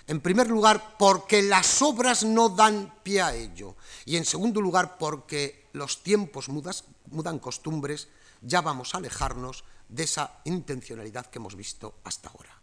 en 0.07 0.21
primer 0.21 0.47
lugar 0.47 0.95
porque 0.97 1.41
las 1.41 1.81
obras 1.81 2.23
no 2.23 2.49
dan 2.49 2.93
pie 3.03 3.21
a 3.21 3.33
ello, 3.33 3.75
y 4.05 4.17
en 4.17 4.25
segundo 4.25 4.61
lugar 4.61 4.97
porque 4.97 5.67
los 5.73 6.03
tiempos 6.03 6.47
mudan 6.47 7.39
costumbres, 7.39 8.07
ya 8.41 8.61
vamos 8.61 8.93
a 8.93 8.97
alejarnos 8.97 9.63
de 9.89 10.03
esa 10.03 10.39
intencionalidad 10.45 11.27
que 11.27 11.39
hemos 11.39 11.55
visto 11.55 11.99
hasta 12.03 12.29
ahora. 12.29 12.59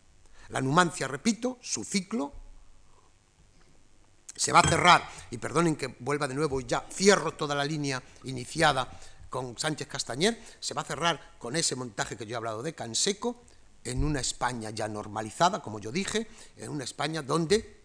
La 0.49 0.61
numancia, 0.61 1.09
repito, 1.09 1.59
su 1.61 1.85
ciclo 1.85 2.33
se 4.35 4.53
va 4.53 4.61
a 4.61 4.69
cerrar, 4.69 5.09
y 5.31 5.39
perdonen 5.39 5.77
que 5.77 5.95
vuelva 6.01 6.27
de 6.27 6.35
nuevo 6.35 6.61
y 6.61 6.65
ya 6.65 6.87
cierro 6.91 7.33
toda 7.33 7.55
la 7.55 7.65
línea 7.65 8.03
iniciada 8.25 8.89
con 9.29 9.59
Sánchez 9.59 9.89
Castañer, 9.89 10.43
se 10.61 10.75
va 10.75 10.83
a 10.83 10.87
cerrar 10.87 11.37
con 11.39 11.57
ese 11.57 11.77
montaje 11.77 12.17
que 12.17 12.27
yo 12.27 12.35
he 12.35 12.37
hablado 12.37 12.63
de 12.63 12.75
Canseco, 12.75 13.43
en 13.85 14.05
una 14.05 14.21
España 14.21 14.71
ya 14.71 14.89
normalizada, 14.89 15.61
como 15.61 15.81
yo 15.81 15.91
dije, 15.91 16.29
en 16.57 16.71
una 16.71 16.85
España 16.85 17.23
donde 17.23 17.82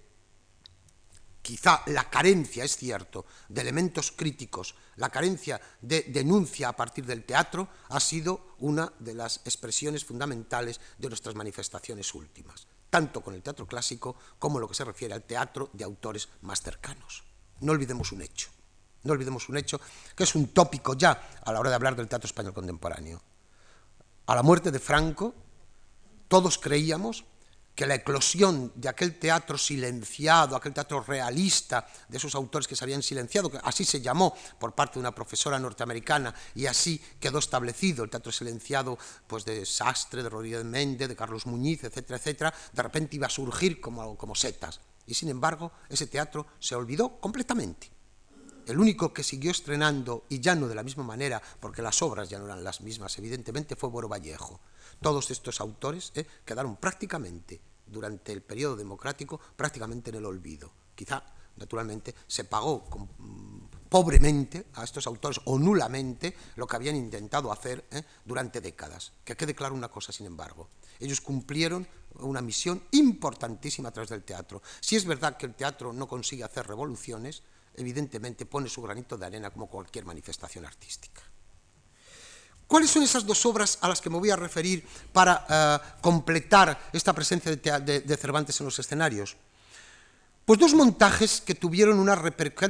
quizá 1.47 1.81
la 1.85 2.09
carencia, 2.09 2.65
es 2.65 2.75
cierto, 2.75 3.25
de 3.47 3.61
elementos 3.61 4.11
críticos, 4.11 4.75
la 4.97 5.07
carencia 5.09 5.61
de 5.79 6.03
denuncia 6.09 6.67
a 6.67 6.75
partir 6.75 7.05
del 7.05 7.23
teatro, 7.23 7.69
ha 7.87 8.01
sido 8.01 8.55
una 8.59 8.91
de 8.99 9.13
las 9.13 9.39
expresiones 9.45 10.03
fundamentales 10.03 10.81
de 10.97 11.07
nuestras 11.07 11.35
manifestaciones 11.35 12.13
últimas, 12.13 12.67
tanto 12.89 13.21
con 13.21 13.33
el 13.33 13.41
teatro 13.41 13.65
clásico 13.65 14.17
como 14.37 14.59
lo 14.59 14.67
que 14.67 14.75
se 14.75 14.83
refiere 14.83 15.13
al 15.13 15.23
teatro 15.23 15.69
de 15.71 15.85
autores 15.85 16.27
más 16.41 16.61
cercanos. 16.61 17.23
No 17.61 17.71
olvidemos 17.71 18.11
un 18.11 18.23
hecho, 18.23 18.49
no 19.03 19.13
olvidemos 19.13 19.47
un 19.47 19.55
hecho 19.55 19.79
que 20.17 20.25
es 20.25 20.35
un 20.35 20.49
tópico 20.49 20.95
ya 20.95 21.39
a 21.45 21.53
la 21.53 21.61
hora 21.61 21.69
de 21.69 21.77
hablar 21.77 21.95
del 21.95 22.09
teatro 22.09 22.27
español 22.27 22.53
contemporáneo. 22.53 23.21
A 24.25 24.35
la 24.35 24.43
muerte 24.43 24.69
de 24.69 24.79
Franco, 24.79 25.33
todos 26.27 26.57
creíamos 26.57 27.23
que 27.77 27.85
la 27.85 27.93
eclosión 27.93 28.71
de 28.73 28.89
aquel 28.89 29.19
teatro 29.19 29.55
silenciado, 29.55 30.55
aquel 30.55 30.73
teatro 30.73 30.99
realista 31.03 31.87
de 32.09 32.17
esos 32.17 32.33
autores 32.33 32.67
que 32.67 32.75
se 32.75 32.83
habían 32.83 33.03
silenciado, 33.03 33.51
que 33.51 33.59
así 33.63 33.85
se 33.85 34.01
llamó 34.01 34.35
por 34.57 34.73
parte 34.73 34.95
de 34.95 35.01
una 35.01 35.13
profesora 35.13 35.59
norteamericana 35.59 36.33
y 36.55 36.65
así 36.65 36.99
quedó 37.19 37.37
establecido 37.37 38.03
el 38.03 38.09
teatro 38.09 38.31
silenciado 38.31 38.97
pues 39.27 39.45
de 39.45 39.63
Sastre, 39.63 40.23
de 40.23 40.29
Rodríguez 40.29 40.65
Méndez, 40.65 41.07
de 41.07 41.15
Carlos 41.15 41.45
Muñiz, 41.45 41.83
etcétera, 41.83 42.17
etcétera, 42.17 42.53
de 42.73 42.81
repente 42.81 43.15
iba 43.15 43.27
a 43.27 43.29
surgir 43.29 43.79
como, 43.79 44.17
como 44.17 44.33
setas. 44.33 44.81
Y 45.05 45.13
sin 45.13 45.29
embargo, 45.29 45.71
ese 45.87 46.07
teatro 46.07 46.47
se 46.59 46.73
olvidó 46.73 47.19
completamente. 47.19 47.91
El 48.65 48.79
único 48.79 49.13
que 49.13 49.23
siguió 49.23 49.51
estrenando, 49.51 50.25
y 50.29 50.39
ya 50.39 50.55
no 50.55 50.67
de 50.67 50.73
la 50.73 50.81
misma 50.81 51.03
manera, 51.03 51.41
porque 51.59 51.83
las 51.83 52.01
obras 52.01 52.27
ya 52.27 52.39
no 52.39 52.45
eran 52.45 52.63
las 52.63 52.81
mismas, 52.81 53.17
evidentemente, 53.19 53.75
fue 53.75 53.89
Boro 53.89 54.09
Vallejo. 54.09 54.59
Todos 54.99 55.29
estos 55.29 55.61
autores 55.61 56.11
eh, 56.15 56.25
quedaron 56.43 56.75
prácticamente, 56.75 57.61
durante 57.87 58.31
el 58.31 58.41
periodo 58.41 58.75
democrático, 58.75 59.39
prácticamente 59.55 60.09
en 60.09 60.17
el 60.17 60.25
olvido. 60.25 60.71
Quizá, 60.95 61.23
naturalmente, 61.57 62.13
se 62.27 62.43
pagó 62.43 62.85
mm, 63.17 63.87
pobremente 63.89 64.67
a 64.73 64.83
estos 64.83 65.07
autores 65.07 65.39
o 65.45 65.57
nulamente 65.57 66.35
lo 66.55 66.67
que 66.67 66.75
habían 66.75 66.95
intentado 66.95 67.51
hacer 67.51 67.85
eh, 67.91 68.03
durante 68.25 68.61
décadas. 68.61 69.13
Que 69.23 69.35
quede 69.35 69.55
claro 69.55 69.75
una 69.75 69.89
cosa, 69.89 70.11
sin 70.11 70.25
embargo. 70.25 70.69
Ellos 70.99 71.21
cumplieron 71.21 71.87
una 72.19 72.41
misión 72.41 72.81
importantísima 72.91 73.89
a 73.89 73.91
través 73.91 74.09
del 74.09 74.23
teatro. 74.23 74.61
Si 74.79 74.95
es 74.95 75.05
verdad 75.05 75.37
que 75.37 75.45
el 75.45 75.55
teatro 75.55 75.93
no 75.93 76.07
consigue 76.07 76.43
hacer 76.43 76.67
revoluciones, 76.67 77.43
evidentemente 77.75 78.45
pone 78.45 78.69
su 78.69 78.81
granito 78.81 79.17
de 79.17 79.25
arena 79.25 79.51
como 79.51 79.67
cualquier 79.67 80.05
manifestación 80.05 80.65
artística. 80.65 81.21
¿Cuáles 82.67 82.91
son 82.91 83.03
esas 83.03 83.25
dos 83.25 83.45
obras 83.45 83.77
a 83.81 83.87
las 83.87 84.01
que 84.01 84.09
me 84.09 84.17
voy 84.17 84.29
a 84.29 84.35
referir 84.35 84.85
para 85.13 85.45
eh, 85.49 85.87
completar 86.01 86.89
esta 86.91 87.13
presencia 87.13 87.55
de, 87.55 88.17
Cervantes 88.17 88.59
en 88.59 88.65
los 88.65 88.77
escenarios? 88.77 89.37
Pues 90.43 90.59
dos 90.59 90.73
montajes 90.73 91.41
que 91.41 91.55
tuvieron 91.55 91.97
una, 91.99 92.21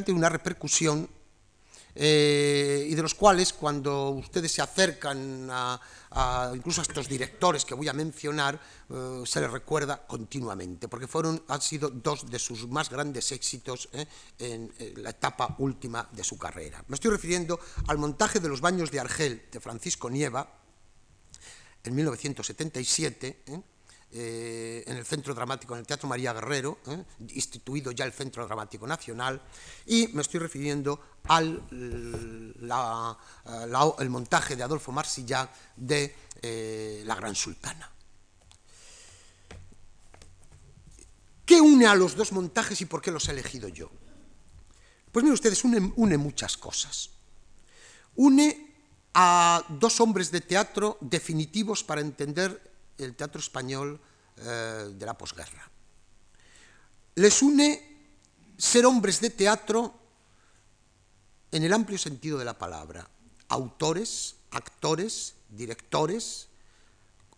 una 0.09 0.29
repercusión 0.29 1.09
eh, 1.99 2.85
y 2.87 2.93
de 2.93 3.01
los 3.01 3.15
cuales 3.15 3.53
cuando 3.53 4.11
ustedes 4.11 4.51
se 4.51 4.61
acercan 4.61 5.47
a, 5.49 5.81
incluso 6.53 6.81
a 6.81 6.83
estos 6.83 7.09
directores 7.09 7.65
que 7.65 7.73
voy 7.73 7.87
a 7.87 7.93
mencionar, 7.93 8.61
eh, 8.89 9.23
se 9.25 9.41
les 9.41 9.49
recuerda 9.49 10.05
continuamente, 10.05 10.87
porque 10.87 11.07
fueron, 11.07 11.41
han 11.47 11.59
sido 11.59 11.89
dos 11.89 12.29
de 12.29 12.37
sus 12.37 12.67
más 12.67 12.91
grandes 12.91 13.31
éxitos 13.31 13.89
eh, 13.93 14.05
en, 14.37 14.71
la 14.97 15.09
etapa 15.09 15.55
última 15.57 16.07
de 16.11 16.23
su 16.23 16.37
carrera. 16.37 16.83
Me 16.87 16.95
estoy 16.95 17.09
refiriendo 17.09 17.59
al 17.87 17.97
montaje 17.97 18.39
de 18.39 18.49
los 18.49 18.61
baños 18.61 18.91
de 18.91 18.99
Argel 18.99 19.47
de 19.51 19.59
Francisco 19.59 20.07
Nieva 20.07 20.47
en 21.83 21.95
1977, 21.95 23.43
eh, 24.09 24.85
en 24.87 24.95
el 24.95 25.05
Centro 25.05 25.33
Dramático, 25.33 25.73
en 25.73 25.81
el 25.81 25.85
Teatro 25.85 26.07
María 26.07 26.31
Guerrero, 26.31 26.79
eh, 26.87 27.03
instituido 27.35 27.91
ya 27.91 28.05
el 28.05 28.13
Centro 28.13 28.47
Dramático 28.47 28.87
Nacional, 28.87 29.41
y 29.85 30.07
me 30.09 30.21
estoy 30.21 30.39
refiriendo 30.39 31.17
al 31.25 31.61
eh, 31.71 32.53
el 33.99 34.09
montaje 34.09 34.55
de 34.55 34.63
Adolfo 34.63 34.93
Marsillá 34.93 35.49
de 35.75 37.03
La 37.05 37.15
Gran 37.15 37.35
Sultana. 37.35 37.91
¿Qué 41.45 41.59
une 41.59 41.85
a 41.85 41.95
los 41.95 42.15
dos 42.15 42.31
montajes 42.31 42.79
y 42.81 42.85
por 42.85 43.01
qué 43.01 43.11
los 43.11 43.27
he 43.27 43.31
elegido 43.31 43.67
yo? 43.67 43.89
Pues 45.11 45.23
miren 45.23 45.33
ustedes, 45.33 45.63
une 45.63 46.17
muchas 46.17 46.57
cosas. 46.57 47.09
Une 48.15 48.73
a 49.13 49.63
dos 49.67 49.99
hombres 49.99 50.31
de 50.31 50.41
teatro 50.41 50.97
definitivos 51.01 51.83
para 51.83 52.01
entender 52.01 52.76
el 52.97 53.15
teatro 53.15 53.39
español 53.39 53.99
eh, 54.37 54.93
de 54.93 55.05
la 55.05 55.17
posguerra. 55.17 55.69
Les 57.15 57.41
une 57.41 57.81
ser 58.57 58.85
hombres 58.85 59.21
de 59.21 59.29
teatro 59.31 59.93
en 61.51 61.63
el 61.63 61.73
amplio 61.73 61.97
sentido 61.97 62.37
de 62.37 62.45
la 62.45 62.57
palabra, 62.57 63.07
autores, 63.49 64.35
actores, 64.51 65.35
directores, 65.49 66.47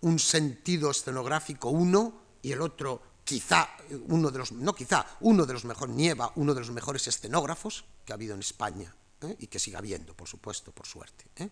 un 0.02 0.20
sentido 0.20 0.92
escenográfico 0.92 1.70
uno 1.70 2.40
y 2.42 2.52
el 2.52 2.62
otro 2.62 3.02
quizá 3.24 3.70
uno 4.08 4.32
de 4.32 4.40
los 4.40 4.52
no 4.52 4.74
quizá 4.74 5.06
uno 5.22 5.46
de 5.46 5.54
los 5.54 5.66
mejores 5.66 5.96
Nieva, 5.96 6.32
uno 6.36 6.54
de 6.54 6.62
los 6.62 6.72
mejores 6.72 7.08
escenógrafos 7.08 7.86
que 8.06 8.14
ha 8.14 8.16
habido 8.16 8.34
en 8.34 8.40
España 8.40 8.94
¿eh? 9.22 9.36
y 9.40 9.48
que 9.48 9.60
sigue 9.60 9.78
habiendo, 9.78 10.16
por 10.16 10.28
supuesto, 10.28 10.72
por 10.72 10.88
suerte. 10.88 11.26
¿eh? 11.36 11.50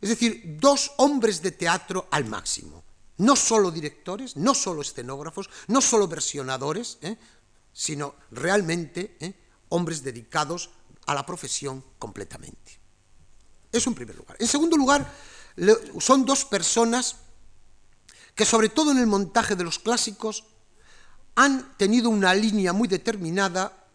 Es 0.00 0.08
decir, 0.08 0.56
dos 0.58 0.92
hombres 0.98 1.42
de 1.42 1.52
teatro 1.52 2.08
al 2.10 2.24
máximo 2.24 2.87
no 3.18 3.36
solo 3.36 3.70
directores, 3.70 4.36
no 4.36 4.54
solo 4.54 4.82
escenógrafos, 4.82 5.50
no 5.66 5.80
solo 5.80 6.08
versionadores, 6.08 6.98
¿eh? 7.02 7.16
sino 7.72 8.14
realmente 8.30 9.16
¿eh? 9.20 9.34
hombres 9.68 10.02
dedicados 10.02 10.70
a 11.06 11.14
la 11.14 11.26
profesión 11.26 11.84
completamente. 11.98 12.78
Eso 13.70 13.90
en 13.90 13.94
primer 13.94 14.16
lugar. 14.16 14.36
En 14.40 14.46
segundo 14.46 14.76
lugar, 14.76 15.12
son 16.00 16.24
dos 16.24 16.44
personas 16.44 17.16
que 18.34 18.44
sobre 18.44 18.68
todo 18.68 18.92
en 18.92 18.98
el 18.98 19.06
montaje 19.06 19.56
de 19.56 19.64
los 19.64 19.78
clásicos 19.78 20.44
han 21.34 21.76
tenido 21.76 22.08
una 22.08 22.34
línea 22.34 22.72
muy 22.72 22.88
determinada, 22.88 23.86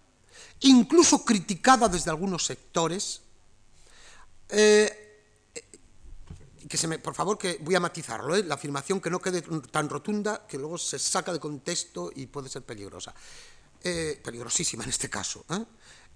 incluso 0.61 1.25
criticada 1.25 1.89
desde 1.89 2.09
algunos 2.09 2.45
sectores, 2.45 3.21
eh, 4.49 5.02
que 6.73 6.77
se 6.79 6.87
me, 6.87 6.97
por 6.97 7.13
favor, 7.13 7.37
que 7.37 7.59
voy 7.61 7.75
a 7.75 7.79
matizarlo, 7.79 8.35
¿eh? 8.35 8.41
la 8.41 8.55
afirmación 8.55 8.99
que 8.99 9.11
no 9.11 9.21
quede 9.21 9.43
tan 9.69 9.87
rotunda 9.87 10.47
que 10.47 10.57
luego 10.57 10.79
se 10.79 10.97
saca 10.97 11.31
de 11.31 11.39
contexto 11.39 12.11
y 12.15 12.25
puede 12.25 12.49
ser 12.49 12.63
peligrosa. 12.63 13.13
Eh, 13.83 14.19
peligrosísima 14.25 14.83
en 14.83 14.89
este 14.89 15.07
caso. 15.07 15.45
¿eh? 15.51 15.63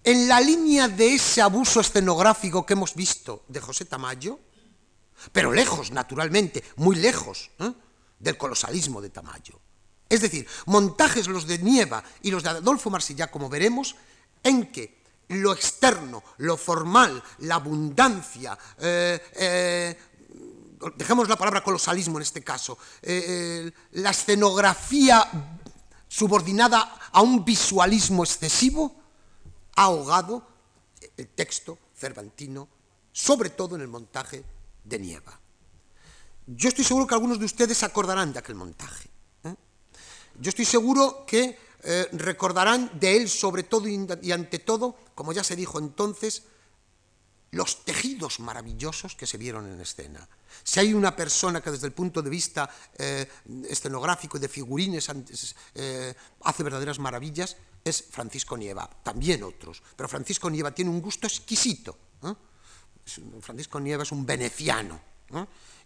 En 0.03 0.27
la 0.27 0.41
línea 0.41 0.87
de 0.87 1.13
ese 1.13 1.43
abuso 1.43 1.79
escenográfico 1.79 2.65
que 2.65 2.73
hemos 2.73 2.95
visto 2.95 3.45
de 3.47 3.61
José 3.61 3.85
Tamayo, 3.85 4.39
pero 5.31 5.51
lejos, 5.51 5.91
naturalmente, 5.91 6.63
muy 6.77 6.95
lejos 6.95 7.51
del 8.17 8.35
colosalismo 8.35 8.99
de 8.99 9.11
Tamayo. 9.11 9.61
Es 10.09 10.21
decir, 10.21 10.47
montajes 10.65 11.27
los 11.27 11.45
de 11.45 11.59
Nieva 11.59 12.03
y 12.23 12.31
los 12.31 12.41
de 12.41 12.49
Adolfo 12.49 12.89
Marsillá, 12.89 13.29
como 13.29 13.47
veremos, 13.47 13.95
en 14.41 14.71
que 14.71 15.03
lo 15.27 15.53
externo, 15.53 16.23
lo 16.37 16.57
formal, 16.57 17.21
la 17.39 17.55
abundancia, 17.55 18.57
dejemos 20.95 21.27
la 21.27 21.35
palabra 21.35 21.63
colosalismo 21.63 22.17
en 22.17 22.23
este 22.23 22.43
caso, 22.43 22.77
eh, 23.01 23.23
eh, 23.27 23.71
la 23.93 24.11
escenografía 24.11 25.25
subordinada 26.07 26.99
a 27.11 27.21
un 27.21 27.43
visualismo 27.43 28.23
excesivo 28.23 28.95
ha 29.75 29.83
ahogado 29.83 30.47
el 31.15 31.27
texto 31.29 31.77
cervantino, 31.95 32.67
sobre 33.11 33.49
todo 33.51 33.75
en 33.75 33.81
el 33.81 33.87
montaje 33.87 34.43
de 34.83 34.99
Nieva. 34.99 35.39
Yo 36.45 36.69
estoy 36.69 36.85
seguro 36.85 37.07
que 37.07 37.15
algunos 37.15 37.39
de 37.39 37.45
ustedes 37.45 37.83
acordarán 37.83 38.31
de 38.31 38.39
aquel 38.39 38.55
montaje. 38.55 39.09
¿eh? 39.43 39.55
Yo 40.39 40.49
estoy 40.49 40.65
seguro 40.65 41.25
que 41.25 41.67
recordarán 42.13 42.99
de 42.99 43.15
él 43.15 43.29
sobre 43.29 43.63
todo 43.63 43.87
y 43.87 44.31
ante 44.31 44.59
todo, 44.59 44.95
como 45.15 45.31
ya 45.31 45.43
se 45.43 45.55
dijo 45.55 45.79
entonces, 45.79 46.43
los 47.51 47.85
tejidos 47.85 48.39
maravillosos 48.39 49.15
que 49.15 49.25
se 49.25 49.37
vieron 49.37 49.71
en 49.71 49.79
escena. 49.79 50.27
Si 50.63 50.79
hay 50.79 50.93
una 50.93 51.15
persona 51.15 51.61
que 51.61 51.71
desde 51.71 51.87
el 51.87 51.93
punto 51.93 52.21
de 52.21 52.29
vista 52.29 52.69
eh, 52.97 53.27
escenográfico 53.69 54.37
y 54.37 54.39
de 54.41 54.49
figurines 54.49 55.09
eh, 55.75 56.13
hace 56.41 56.63
verdaderas 56.63 56.99
maravillas, 56.99 57.55
es 57.83 58.03
Francisco 58.09 58.57
Nieva, 58.57 58.89
también 59.03 59.43
otros, 59.43 59.81
pero 59.95 60.09
Francisco 60.09 60.49
Nieva 60.49 60.71
tiene 60.71 60.91
un 60.91 61.01
gusto 61.01 61.27
exquisito. 61.27 61.97
Francisco 63.39 63.79
Nieva 63.79 64.03
es 64.03 64.11
un 64.11 64.25
veneciano, 64.25 64.99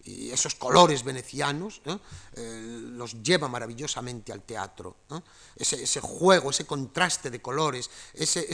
y 0.04 0.32
esos 0.32 0.56
colores 0.56 1.04
venecianos 1.04 1.82
eh, 1.86 2.80
los 2.94 3.22
lleva 3.22 3.48
maravillosamente 3.48 4.32
al 4.32 4.42
teatro. 4.42 4.98
Ese, 5.56 6.02
juego, 6.02 6.50
ese 6.50 6.66
contraste 6.66 7.30
de 7.30 7.42
colores, 7.42 7.90
ese, 8.14 8.48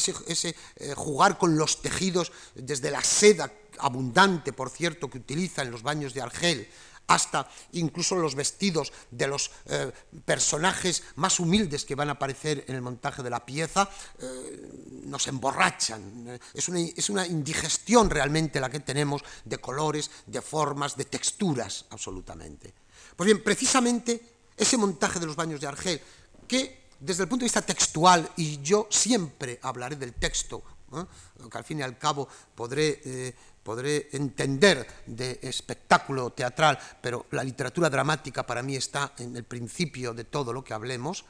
eh, 0.75 0.93
jugar 0.95 1.37
con 1.37 1.57
los 1.57 1.81
tejidos 1.81 2.31
desde 2.55 2.91
la 2.91 3.03
seda 3.03 3.51
abundante, 3.79 4.53
por 4.53 4.69
cierto, 4.69 5.09
que 5.09 5.19
utiliza 5.19 5.61
en 5.61 5.71
los 5.71 5.83
baños 5.83 6.13
de 6.13 6.21
Argel, 6.21 6.69
hasta 7.07 7.49
incluso 7.73 8.15
los 8.15 8.35
vestidos 8.35 8.91
de 9.11 9.27
los 9.27 9.51
eh, 9.65 9.91
personajes 10.25 11.03
más 11.15 11.39
humildes 11.39 11.85
que 11.85 11.95
van 11.95 12.09
a 12.09 12.13
aparecer 12.13 12.65
en 12.67 12.75
el 12.75 12.81
montaje 12.81 13.23
de 13.23 13.29
la 13.29 13.45
pieza, 13.45 13.89
eh, 14.19 15.01
nos 15.05 15.27
emborrachan. 15.27 16.39
Es 16.53 16.67
una, 16.67 16.79
es 16.79 17.09
una, 17.09 17.25
indigestión 17.25 18.09
realmente 18.09 18.59
la 18.59 18.69
que 18.69 18.81
tenemos 18.81 19.23
de 19.45 19.57
colores, 19.57 20.11
de 20.25 20.41
formas, 20.41 20.95
de 20.95 21.05
texturas, 21.05 21.85
absolutamente. 21.89 22.73
Pues 23.15 23.25
bien, 23.25 23.43
precisamente 23.43 24.21
ese 24.55 24.77
montaje 24.77 25.19
de 25.19 25.25
los 25.25 25.35
baños 25.35 25.61
de 25.61 25.67
Argel, 25.67 26.01
que 26.47 26.87
desde 26.99 27.23
el 27.23 27.29
punto 27.29 27.43
de 27.43 27.47
vista 27.47 27.61
textual, 27.61 28.29
y 28.35 28.61
yo 28.61 28.87
siempre 28.89 29.59
hablaré 29.61 29.95
del 29.95 30.13
texto, 30.13 30.63
¿eh? 30.93 31.05
que 31.49 31.57
al 31.57 31.63
fin 31.63 31.79
y 31.79 31.83
al 31.83 31.97
cabo 31.97 32.27
podré 32.55 33.33
podré 33.67 34.07
entender 34.13 34.87
de 35.07 35.43
espectáculo 35.43 36.31
teatral, 36.31 36.79
pero 37.01 37.27
la 37.31 37.43
literatura 37.43 37.89
dramática 37.89 38.47
para 38.47 38.63
mí 38.63 38.77
está 38.77 39.11
en 39.17 39.35
el 39.35 39.43
principio 39.43 40.13
de 40.13 40.23
todo 40.23 40.53
lo 40.53 40.63
que 40.63 40.73
hablemos, 40.73 41.25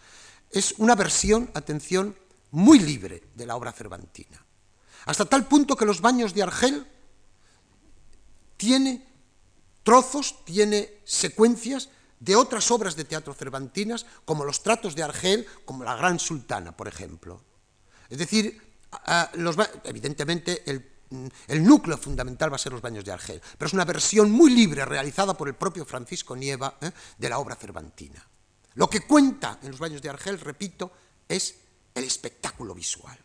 es 0.51 0.75
una 0.77 0.93
versión, 0.93 1.49
atención, 1.55 2.15
muy 2.51 2.77
libre 2.77 3.23
de 3.33 3.47
la 3.47 3.55
obra 3.55 3.71
cervantina. 3.71 4.45
Hasta 5.07 5.25
tal 5.25 5.47
punto 5.47 5.75
que 5.75 5.87
los 5.89 5.99
baños 5.99 6.35
de 6.35 6.43
Argel 6.43 6.85
tiene 8.55 9.03
trozos, 9.81 10.45
tiene 10.45 11.01
secuencias 11.05 11.89
de 12.19 12.35
otras 12.35 12.69
obras 12.69 12.95
de 12.95 13.05
teatro 13.05 13.33
cervantinas, 13.33 14.05
como 14.25 14.45
los 14.45 14.61
tratos 14.61 14.93
de 14.93 15.01
Argel, 15.01 15.47
como 15.65 15.83
la 15.83 15.95
Gran 15.95 16.19
Sultana, 16.19 16.77
por 16.77 16.87
ejemplo. 16.87 17.41
Es 18.11 18.19
decir, 18.19 18.61
evidentemente 19.85 20.61
el 20.69 20.96
el 21.47 21.63
núcleo 21.63 21.97
fundamental 21.97 22.51
va 22.51 22.55
a 22.55 22.59
ser 22.59 22.73
los 22.73 22.81
baños 22.81 23.05
de 23.05 23.11
Argel, 23.11 23.41
pero 23.57 23.67
es 23.67 23.73
una 23.73 23.85
versión 23.85 24.31
muy 24.31 24.51
libre 24.51 24.83
realizada 24.85 25.35
por 25.35 25.47
el 25.47 25.55
propio 25.55 25.85
Francisco 25.85 26.35
Nieva 26.35 26.77
¿eh? 26.81 26.91
de 27.17 27.29
la 27.29 27.39
obra 27.39 27.55
cervantina. 27.55 28.25
Lo 28.75 28.89
que 28.89 29.01
cuenta 29.01 29.59
en 29.61 29.71
los 29.71 29.79
baños 29.79 30.01
de 30.01 30.09
Argel, 30.09 30.39
repito, 30.39 30.91
es 31.27 31.55
el 31.95 32.03
espectáculo 32.03 32.75
visual. 32.75 33.17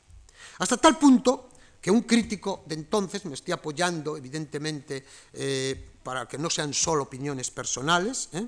Hasta 0.59 0.77
tal 0.77 0.99
punto 0.99 1.51
que 1.81 1.91
un 1.91 2.03
crítico 2.03 2.63
de 2.67 2.77
entonces, 2.77 3.25
me 3.25 3.35
estoy 3.35 3.53
apoyando 3.53 4.17
evidentemente 4.17 5.05
eh, 5.33 5.91
para 6.03 6.27
que 6.27 6.39
no 6.39 6.49
sean 6.49 6.73
solo 6.73 7.03
opiniones 7.03 7.51
personales, 7.51 8.29
¿eh? 8.33 8.47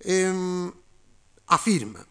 em, 0.00 0.72
afirma, 1.46 2.04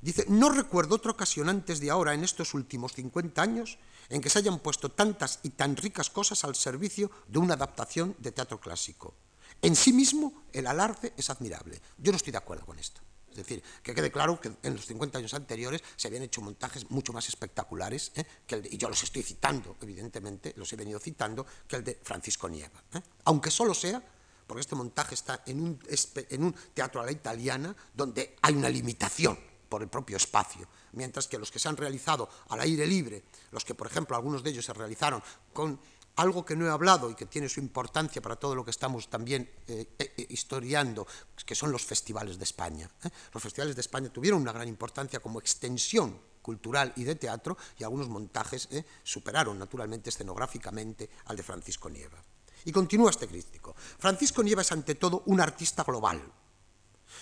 dice, 0.00 0.24
no 0.28 0.50
recuerdo 0.50 0.94
otra 0.94 1.10
ocasión 1.10 1.48
antes 1.48 1.80
de 1.80 1.90
ahora, 1.90 2.14
en 2.14 2.22
estos 2.22 2.54
últimos 2.54 2.92
50 2.92 3.42
años, 3.42 3.78
en 4.08 4.20
que 4.20 4.30
se 4.30 4.38
hayan 4.38 4.58
puesto 4.58 4.90
tantas 4.90 5.40
y 5.42 5.50
tan 5.50 5.76
ricas 5.76 6.10
cosas 6.10 6.44
al 6.44 6.54
servicio 6.54 7.10
de 7.28 7.38
una 7.38 7.54
adaptación 7.54 8.16
de 8.18 8.32
teatro 8.32 8.60
clásico. 8.60 9.14
En 9.62 9.74
sí 9.74 9.92
mismo, 9.92 10.44
el 10.52 10.66
alarde 10.66 11.12
es 11.16 11.30
admirable. 11.30 11.80
Yo 11.98 12.12
no 12.12 12.16
estoy 12.16 12.32
de 12.32 12.38
acuerdo 12.38 12.66
con 12.66 12.78
esto. 12.78 13.00
Es 13.30 13.36
decir, 13.36 13.62
que 13.82 13.94
quede 13.94 14.10
claro 14.10 14.40
que 14.40 14.50
en 14.62 14.74
los 14.74 14.86
50 14.86 15.18
años 15.18 15.34
anteriores 15.34 15.82
se 15.96 16.08
habían 16.08 16.22
hecho 16.22 16.40
montajes 16.40 16.90
mucho 16.90 17.12
más 17.12 17.28
espectaculares, 17.28 18.12
¿eh? 18.14 18.24
que 18.46 18.66
y 18.70 18.78
yo 18.78 18.88
los 18.88 19.02
estoy 19.02 19.22
citando, 19.22 19.76
evidentemente, 19.82 20.54
los 20.56 20.72
he 20.72 20.76
venido 20.76 20.98
citando, 20.98 21.44
que 21.68 21.76
el 21.76 21.84
de 21.84 22.00
Francisco 22.02 22.48
Nieva. 22.48 22.82
¿eh? 22.94 23.00
Aunque 23.24 23.50
solo 23.50 23.74
sea 23.74 24.02
porque 24.46 24.60
este 24.60 24.74
montaje 24.74 25.14
está 25.14 25.42
en 25.44 25.60
un, 25.60 25.78
en 26.14 26.44
un 26.44 26.54
teatro 26.72 27.00
a 27.00 27.04
la 27.04 27.12
italiana 27.12 27.76
donde 27.94 28.36
hay 28.40 28.54
una 28.54 28.70
limitación 28.70 29.38
por 29.68 29.82
el 29.82 29.88
propio 29.88 30.16
espacio, 30.16 30.68
mientras 30.92 31.26
que 31.28 31.38
los 31.38 31.50
que 31.50 31.58
se 31.58 31.68
han 31.68 31.76
realizado 31.76 32.28
al 32.48 32.60
aire 32.60 32.86
libre, 32.86 33.24
los 33.50 33.64
que 33.64 33.74
por 33.74 33.86
ejemplo 33.86 34.16
algunos 34.16 34.42
de 34.42 34.50
ellos 34.50 34.64
se 34.64 34.72
realizaron 34.72 35.22
con 35.52 35.78
algo 36.16 36.44
que 36.44 36.56
no 36.56 36.66
he 36.66 36.70
hablado 36.70 37.10
y 37.10 37.14
que 37.14 37.26
tiene 37.26 37.48
su 37.48 37.60
importancia 37.60 38.22
para 38.22 38.36
todo 38.36 38.54
lo 38.54 38.64
que 38.64 38.70
estamos 38.70 39.08
también 39.08 39.48
eh, 39.68 39.86
eh, 39.98 40.26
historiando, 40.30 41.06
que 41.44 41.54
son 41.54 41.70
los 41.70 41.84
festivales 41.84 42.38
de 42.38 42.44
España. 42.44 42.90
¿eh? 43.04 43.10
Los 43.32 43.42
festivales 43.42 43.76
de 43.76 43.82
España 43.82 44.08
tuvieron 44.08 44.40
una 44.40 44.52
gran 44.52 44.68
importancia 44.68 45.20
como 45.20 45.38
extensión 45.38 46.18
cultural 46.40 46.92
y 46.96 47.04
de 47.04 47.16
teatro 47.16 47.56
y 47.78 47.84
algunos 47.84 48.08
montajes 48.08 48.68
superaron 49.02 49.58
naturalmente 49.58 50.10
escenográficamente 50.10 51.10
al 51.26 51.36
de 51.36 51.42
Francisco 51.42 51.90
Nieva. 51.90 52.22
Y 52.64 52.72
continúa 52.72 53.10
este 53.10 53.26
crítico. 53.26 53.74
Francisco 53.76 54.42
Nieva 54.42 54.62
es 54.62 54.70
ante 54.70 54.94
todo 54.94 55.22
un 55.26 55.40
artista 55.40 55.82
global, 55.82 56.22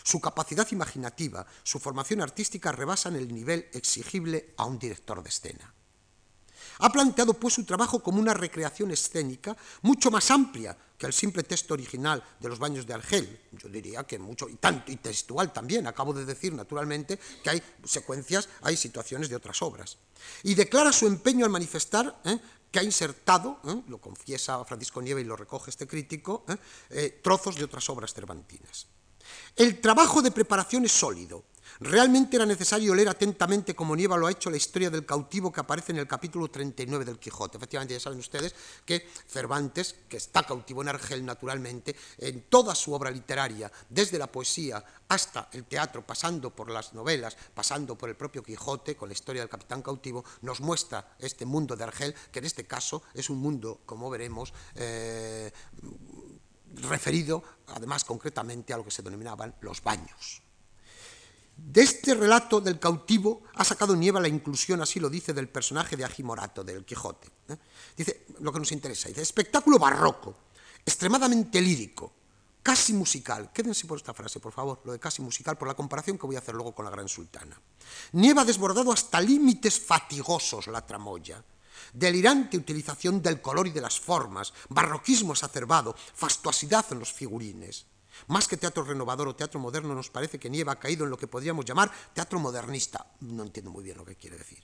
su 0.03 0.21
capacidad 0.21 0.67
imaginativa, 0.71 1.47
su 1.63 1.79
formación 1.79 2.21
artística 2.21 2.73
rebasan 2.73 3.17
el 3.17 3.33
nivel 3.33 3.69
exigible 3.73 4.55
a 4.57 4.65
un 4.65 4.79
director 4.79 5.23
de 5.23 5.29
escena. 5.29 5.75
Ha 6.79 6.91
planteado 6.91 7.35
pues 7.35 7.55
su 7.55 7.65
trabajo 7.65 8.03
como 8.03 8.21
una 8.21 8.35
recreación 8.35 8.91
escénica 8.91 9.57
mucho 9.83 10.11
más 10.11 10.31
amplia 10.31 10.77
que 10.99 11.07
el 11.07 11.13
simple 11.13 11.43
texto 11.43 11.75
original 11.75 12.23
de 12.41 12.49
los 12.49 12.59
baños 12.59 12.87
de 12.87 12.95
Argel. 12.95 13.41
Yo 13.53 13.69
diría 13.69 14.05
que 14.05 14.19
mucho, 14.19 14.49
y 14.49 14.57
tanto, 14.57 14.91
y 14.91 14.97
textual 14.97 15.53
también. 15.53 15.87
Acabo 15.87 16.13
de 16.13 16.25
decir, 16.25 16.53
naturalmente, 16.53 17.19
que 17.43 17.51
hay 17.51 17.63
secuencias, 17.85 18.49
hay 18.63 18.77
situaciones 18.77 19.29
de 19.29 19.37
otras 19.37 19.61
obras. 19.63 19.99
Y 20.43 20.55
declara 20.55 20.93
su 20.93 21.07
empeño 21.07 21.45
al 21.45 21.51
manifestar 21.51 22.21
¿eh? 22.25 22.39
que 22.71 22.79
ha 22.79 22.83
insertado, 22.83 23.61
¿eh? 23.65 23.83
lo 23.89 23.99
confiesa 24.01 24.65
Francisco 24.65 25.03
Nieve 25.03 25.21
y 25.21 25.25
lo 25.25 25.37
recoge 25.37 25.71
este 25.71 25.87
crítico, 25.87 26.45
¿eh? 26.91 27.21
trozos 27.23 27.57
de 27.57 27.65
otras 27.65 27.89
obras 27.91 28.15
cervantinas. 28.15 28.89
El 29.57 29.81
trabajo 29.81 30.23
de 30.23 30.31
preparación 30.31 30.85
es 30.85 30.93
sólido 30.93 31.45
Realmente 31.81 32.37
era 32.37 32.47
necesario 32.47 32.95
leer 32.95 33.09
atentamente, 33.09 33.75
como 33.75 33.97
Nieva 33.97 34.17
lo 34.17 34.27
ha 34.27 34.31
hecho, 34.31 34.51
la 34.51 34.57
historia 34.57 34.91
del 34.91 35.05
cautivo 35.05 35.51
que 35.51 35.61
aparece 35.61 35.93
en 35.93 35.99
el 35.99 36.07
capítulo 36.07 36.49
39 36.49 37.05
del 37.05 37.19
Quijote. 37.19 37.57
Efectivamente, 37.57 37.95
ya 37.95 38.01
saben 38.01 38.19
ustedes 38.19 38.55
que 38.85 39.09
Cervantes, 39.27 39.97
que 40.09 40.19
está 40.19 40.45
cautivo 40.45 40.83
en 40.83 40.89
Argel 40.89 41.25
naturalmente, 41.25 41.97
en 42.19 42.43
toda 42.43 42.75
su 42.75 42.93
obra 42.93 43.11
literaria, 43.11 43.71
desde 43.89 44.19
la 44.19 44.31
poesía 44.31 44.85
hasta 45.09 45.49
el 45.53 45.65
teatro, 45.65 46.07
pasando 46.07 46.55
por 46.55 46.71
las 46.71 46.95
novelas, 46.95 47.37
pasando 47.55 47.99
por 47.99 48.09
el 48.09 48.17
propio 48.17 48.43
Quijote, 48.43 48.97
con 48.97 49.09
la 49.09 49.15
historia 49.15 49.43
del 49.43 49.51
capitán 49.51 49.83
cautivo, 49.83 50.25
nos 50.43 50.61
muestra 50.61 51.17
este 51.19 51.45
mundo 51.45 51.75
de 51.75 51.85
Argel, 51.85 52.15
que 52.31 52.39
en 52.39 52.45
este 52.45 52.67
caso 52.67 53.03
es 53.15 53.31
un 53.31 53.39
mundo, 53.39 53.81
como 53.85 54.11
veremos, 54.11 54.53
eh, 54.77 55.53
referido 56.77 57.43
además 57.69 58.05
concretamente 58.05 58.73
a 58.73 58.77
lo 58.77 58.85
que 58.85 58.91
se 58.91 59.03
denominaban 59.03 59.55
los 59.61 59.83
baños. 59.83 60.43
De 61.57 61.83
este 61.83 62.15
relato 62.15 62.61
del 62.61 62.81
cautivo 62.81 63.43
ha 63.55 63.65
sacado 63.65 63.95
Nieva 63.95 64.21
la 64.21 64.29
inclusión, 64.29 64.83
así 64.83 64.99
lo 64.99 65.09
dice, 65.09 65.33
del 65.33 65.49
personaje 65.49 65.97
de 65.97 66.05
Agimorato, 66.05 66.65
del 66.65 66.85
Quijote. 66.85 67.29
¿eh? 67.49 67.57
Dice, 67.97 68.27
lo 68.41 68.53
que 68.53 68.59
nos 68.59 68.73
interesa, 68.73 69.09
dice, 69.09 69.23
espectáculo 69.23 69.79
barroco, 69.79 70.35
extremadamente 70.85 71.61
lírico, 71.61 72.13
casi 72.61 72.93
musical. 72.93 73.53
Quédense 73.53 73.87
por 73.87 73.99
esta 73.99 74.13
frase, 74.13 74.41
por 74.41 74.53
favor, 74.53 74.81
lo 74.85 74.93
de 74.93 74.99
casi 74.99 75.23
musical, 75.23 75.57
por 75.57 75.69
la 75.69 75.75
comparación 75.75 76.19
que 76.19 76.27
voy 76.27 76.35
a 76.35 76.41
hacer 76.41 76.57
luego 76.57 76.75
con 76.75 76.85
la 76.87 76.91
Gran 76.91 77.09
Sultana. 77.09 77.61
Nieva 78.13 78.43
ha 78.43 78.45
desbordado 78.45 78.93
hasta 78.93 79.21
límites 79.21 79.79
fatigosos 79.79 80.67
la 80.67 80.85
tramoya. 80.85 81.43
Delirante 81.93 82.57
utilización 82.57 83.23
del 83.23 83.41
color 83.41 83.67
y 83.67 83.71
de 83.71 83.81
las 83.81 83.99
formas, 84.01 84.53
barroquismo 84.69 85.33
exacerbado, 85.33 85.95
fastuosidad 86.15 86.87
en 86.93 87.01
los 87.01 87.13
figurines. 87.13 87.87
Más 88.29 88.47
que 88.47 88.57
teatro 88.57 88.85
renovador 88.85 89.29
o 89.29 89.37
teatro 89.37 89.59
moderno, 89.59 89.95
nos 89.95 90.11
parece 90.11 90.39
que 90.39 90.49
Nieva 90.49 90.73
ha 90.73 90.81
caído 90.81 91.05
en 91.05 91.11
lo 91.11 91.19
que 91.19 91.27
podríamos 91.27 91.65
llamar 91.65 91.91
teatro 92.15 92.39
modernista. 92.39 93.07
No 93.21 93.43
entiendo 93.43 93.71
muy 93.71 93.83
bien 93.83 93.99
lo 93.99 94.05
que 94.05 94.17
quiere 94.17 94.39
decir. 94.39 94.63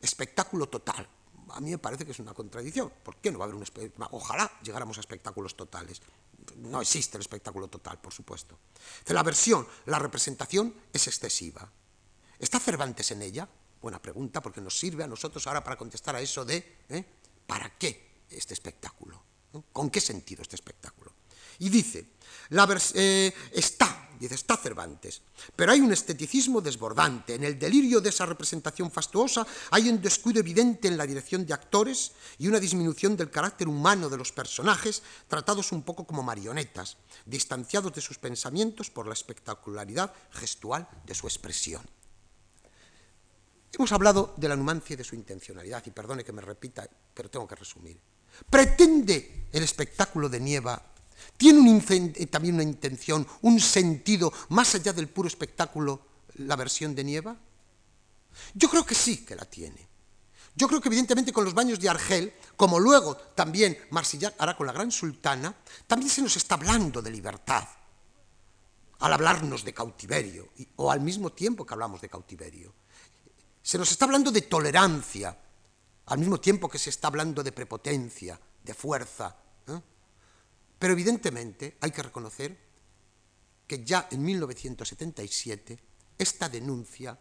Espectáculo 0.00 0.68
total. 0.68 1.08
A 1.50 1.60
mí 1.60 1.70
me 1.70 1.78
parece 1.78 2.04
que 2.04 2.12
es 2.12 2.18
una 2.18 2.34
contradicción. 2.34 2.92
¿Por 3.02 3.16
qué 3.16 3.30
no 3.30 3.38
va 3.38 3.44
a 3.44 3.46
haber 3.46 3.56
un 3.56 3.62
espectáculo? 3.62 4.08
Ojalá 4.12 4.50
llegáramos 4.62 4.96
a 4.98 5.00
espectáculos 5.00 5.56
totales. 5.56 6.00
No 6.56 6.80
existe 6.80 7.16
el 7.16 7.22
espectáculo 7.22 7.68
total, 7.68 8.00
por 8.00 8.12
supuesto. 8.12 8.58
La 9.06 9.22
versión, 9.22 9.66
la 9.86 9.98
representación 9.98 10.74
es 10.92 11.06
excesiva. 11.06 11.70
¿Está 12.38 12.58
Cervantes 12.58 13.10
en 13.10 13.22
ella? 13.22 13.48
Buena 13.82 14.00
pregunta, 14.00 14.40
porque 14.40 14.60
nos 14.60 14.78
sirve 14.78 15.02
a 15.02 15.08
nosotros 15.08 15.44
ahora 15.48 15.64
para 15.64 15.76
contestar 15.76 16.14
a 16.14 16.20
eso 16.20 16.44
de 16.44 16.84
¿eh? 16.88 17.04
¿para 17.44 17.76
qué 17.76 18.22
este 18.30 18.54
espectáculo? 18.54 19.20
¿Con 19.72 19.90
qué 19.90 20.00
sentido 20.00 20.40
este 20.40 20.54
espectáculo? 20.54 21.12
Y 21.58 21.68
dice, 21.68 22.12
la 22.50 22.66
eh, 22.94 23.34
está, 23.52 24.10
dice, 24.18 24.36
está 24.36 24.56
Cervantes, 24.56 25.22
pero 25.54 25.72
hay 25.72 25.80
un 25.80 25.92
esteticismo 25.92 26.60
desbordante. 26.60 27.34
En 27.34 27.42
el 27.42 27.58
delirio 27.58 28.00
de 28.00 28.10
esa 28.10 28.24
representación 28.24 28.90
fastuosa 28.90 29.44
hay 29.72 29.88
un 29.88 30.00
descuido 30.00 30.38
evidente 30.38 30.86
en 30.86 30.96
la 30.96 31.06
dirección 31.06 31.44
de 31.44 31.52
actores 31.52 32.12
y 32.38 32.46
una 32.46 32.60
disminución 32.60 33.16
del 33.16 33.30
carácter 33.30 33.66
humano 33.66 34.08
de 34.08 34.16
los 34.16 34.30
personajes, 34.30 35.02
tratados 35.26 35.72
un 35.72 35.82
poco 35.82 36.06
como 36.06 36.22
marionetas, 36.22 36.98
distanciados 37.26 37.92
de 37.92 38.00
sus 38.00 38.18
pensamientos 38.18 38.90
por 38.90 39.08
la 39.08 39.14
espectacularidad 39.14 40.14
gestual 40.30 40.88
de 41.04 41.14
su 41.14 41.26
expresión. 41.26 41.82
Hemos 43.72 43.92
hablado 43.92 44.34
de 44.36 44.48
la 44.48 44.56
numancia 44.56 44.94
y 44.94 44.96
de 44.96 45.04
su 45.04 45.14
intencionalidad, 45.14 45.82
y 45.86 45.90
perdone 45.90 46.24
que 46.24 46.32
me 46.32 46.42
repita, 46.42 46.88
pero 47.14 47.30
tengo 47.30 47.48
que 47.48 47.54
resumir. 47.54 47.98
¿Pretende 48.48 49.46
el 49.52 49.62
espectáculo 49.62 50.28
de 50.28 50.40
Nieva 50.40 50.92
¿Tiene 51.36 51.82
eh, 51.88 52.26
también 52.26 52.54
una 52.54 52.62
intención, 52.62 53.26
un 53.42 53.60
sentido, 53.60 54.32
más 54.50 54.74
allá 54.74 54.92
del 54.92 55.08
puro 55.08 55.28
espectáculo, 55.28 56.00
la 56.36 56.56
versión 56.56 56.94
de 56.94 57.04
Nieva? 57.04 57.36
Yo 58.54 58.68
creo 58.68 58.84
que 58.84 58.94
sí 58.94 59.24
que 59.24 59.36
la 59.36 59.44
tiene. 59.44 59.88
Yo 60.54 60.68
creo 60.68 60.80
que 60.80 60.88
evidentemente 60.88 61.32
con 61.32 61.44
los 61.44 61.54
baños 61.54 61.80
de 61.80 61.88
Argel, 61.88 62.32
como 62.56 62.78
luego 62.78 63.16
también 63.16 63.78
Marsillac 63.90 64.34
hará 64.38 64.56
con 64.56 64.66
la 64.66 64.72
Gran 64.72 64.90
Sultana, 64.90 65.54
también 65.86 66.10
se 66.10 66.22
nos 66.22 66.36
está 66.36 66.56
hablando 66.56 67.00
de 67.00 67.10
libertad, 67.10 67.66
al 68.98 69.12
hablarnos 69.12 69.64
de 69.64 69.72
cautiverio, 69.72 70.50
o 70.76 70.92
al 70.92 71.00
mismo 71.00 71.32
tiempo 71.32 71.64
que 71.64 71.72
hablamos 71.74 72.00
de 72.00 72.08
cautiverio. 72.08 72.74
Se 73.62 73.78
nos 73.78 73.90
está 73.90 74.06
hablando 74.06 74.32
de 74.32 74.42
tolerancia, 74.42 75.38
al 76.06 76.18
mismo 76.18 76.40
tiempo 76.40 76.68
que 76.68 76.78
se 76.78 76.90
está 76.90 77.06
hablando 77.06 77.42
de 77.42 77.52
prepotencia, 77.52 78.38
de 78.62 78.74
fuerza, 78.74 79.36
pero 80.78 80.94
evidentemente 80.94 81.76
hay 81.80 81.92
que 81.92 82.02
reconocer 82.02 82.58
que 83.68 83.84
ya 83.84 84.08
en 84.10 84.22
1977 84.24 85.78
esta 86.18 86.48
denuncia 86.48 87.16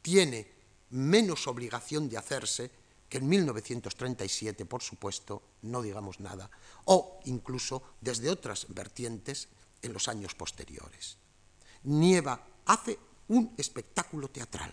tiene 0.00 0.52
menos 0.90 1.48
obligación 1.48 2.08
de 2.08 2.16
hacerse 2.16 2.70
que 3.08 3.18
en 3.18 3.28
1937, 3.28 4.66
por 4.66 4.82
supuesto, 4.82 5.42
no 5.62 5.82
digamos 5.82 6.20
nada, 6.20 6.48
o 6.84 7.18
incluso 7.24 7.82
desde 8.00 8.30
otras 8.30 8.66
vertientes 8.68 9.48
en 9.82 9.92
los 9.92 10.06
años 10.06 10.36
posteriores. 10.36 11.16
Nieva 11.82 12.40
hace 12.66 12.96
un 13.26 13.52
espectáculo 13.58 14.28
teatral 14.28 14.72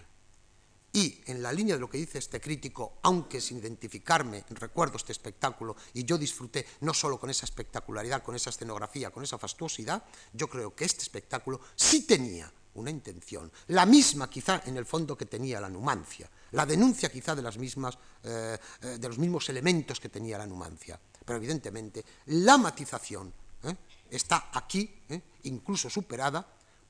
y 0.98 1.22
en 1.28 1.44
la 1.44 1.54
línea 1.54 1.76
de 1.76 1.80
lo 1.80 1.88
que 1.92 2.00
dice 2.00 2.18
este 2.18 2.42
crítico, 2.42 2.98
aunque 3.04 3.40
sin 3.40 3.60
identificarme, 3.60 4.44
recuerdo 4.50 4.98
este 4.98 5.12
espectáculo 5.12 5.76
y 5.94 6.04
yo 6.04 6.18
disfruté 6.18 6.66
no 6.82 6.92
solo 6.92 7.20
con 7.20 7.30
esa 7.30 7.46
espectacularidad, 7.46 8.24
con 8.24 8.36
esa 8.36 8.50
escenografía, 8.50 9.12
con 9.12 9.24
esa 9.24 9.38
fastuosidad, 9.38 10.04
yo 10.34 10.50
creo 10.50 10.74
que 10.74 10.86
este 10.86 11.04
espectáculo 11.04 11.62
sí 11.76 12.08
tenía 12.08 12.52
una 12.74 12.90
intención, 12.90 13.52
la 13.68 13.86
misma 13.86 14.28
quizá 14.28 14.64
en 14.66 14.76
el 14.76 14.88
fondo 14.88 15.16
que 15.16 15.28
tenía 15.28 15.62
la 15.62 15.70
numancia, 15.70 16.28
la 16.54 16.66
denuncia 16.66 17.12
quizá 17.12 17.36
de, 17.36 17.44
las 17.44 17.60
mismas, 17.60 17.96
eh, 18.24 18.58
eh, 18.82 18.88
de 18.98 19.08
los 19.08 19.20
mismos 19.20 19.48
elementos 19.50 20.00
que 20.00 20.10
tenía 20.10 20.40
la 20.40 20.48
numancia, 20.48 21.00
pero 21.24 21.38
evidentemente 21.38 22.04
la 22.26 22.58
matización 22.58 23.32
eh, 23.62 23.76
está 24.10 24.50
aquí, 24.52 25.04
incluso 25.44 25.92
superada 25.92 26.44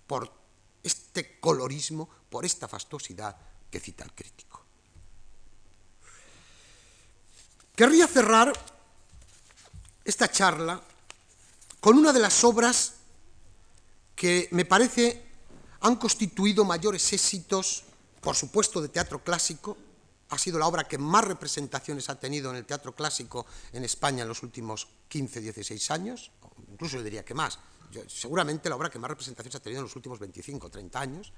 por 0.08 0.32
este 0.82 1.42
colorismo, 1.42 2.08
por 2.30 2.46
esta 2.46 2.70
fastuosidad, 2.70 3.36
que 3.70 3.80
cita 3.80 4.04
el 4.04 4.14
crítico. 4.14 4.64
Querría 7.76 8.08
cerrar 8.08 8.54
esta 10.04 10.32
charla 10.32 10.82
con 11.80 11.98
una 11.98 12.12
de 12.12 12.20
las 12.20 12.44
obras 12.44 12.94
que 14.16 14.48
me 14.52 14.66
parece 14.66 15.28
han 15.82 15.98
constituido 15.98 16.66
mayores 16.66 17.14
éxitos, 17.14 17.84
por 18.20 18.36
supuesto, 18.36 18.82
de 18.82 18.90
teatro 18.90 19.24
clásico. 19.24 19.78
Ha 20.30 20.38
sido 20.38 20.58
la 20.58 20.66
obra 20.68 20.88
que 20.88 20.98
más 20.98 21.24
representaciones 21.24 22.10
ha 22.10 22.20
tenido 22.20 22.50
en 22.50 22.58
el 22.58 22.66
teatro 22.66 22.96
clásico 22.96 23.46
en 23.72 23.84
España 23.84 24.24
en 24.24 24.28
los 24.28 24.42
últimos 24.44 24.88
15, 25.08 25.40
16 25.40 25.92
años, 25.92 26.32
incluso 26.72 26.98
yo 26.98 27.04
diría 27.04 27.24
que 27.24 27.36
más. 27.36 27.60
seguramente 28.08 28.70
la 28.70 28.76
obra 28.76 28.90
que 28.90 29.00
más 29.00 29.10
representaciones 29.10 29.56
ha 29.56 29.60
tenido 29.60 29.82
en 29.82 29.86
los 29.86 29.96
últimos 29.96 30.20
25, 30.20 30.70
30 30.70 31.00
años 31.00 31.32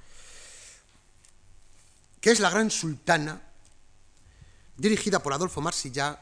que 2.21 2.31
es 2.31 2.39
La 2.39 2.49
Gran 2.49 2.71
Sultana, 2.71 3.41
dirigida 4.77 5.19
por 5.21 5.33
Adolfo 5.33 5.61
Marsillá 5.61 6.21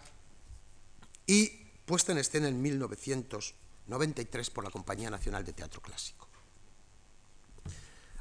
y 1.25 1.47
puesta 1.85 2.11
en 2.11 2.17
escena 2.19 2.47
en 2.47 2.61
1993 2.61 4.49
por 4.49 4.63
la 4.63 4.69
Compañía 4.69 5.09
Nacional 5.09 5.45
de 5.45 5.53
Teatro 5.53 5.81
Clásico. 5.81 6.27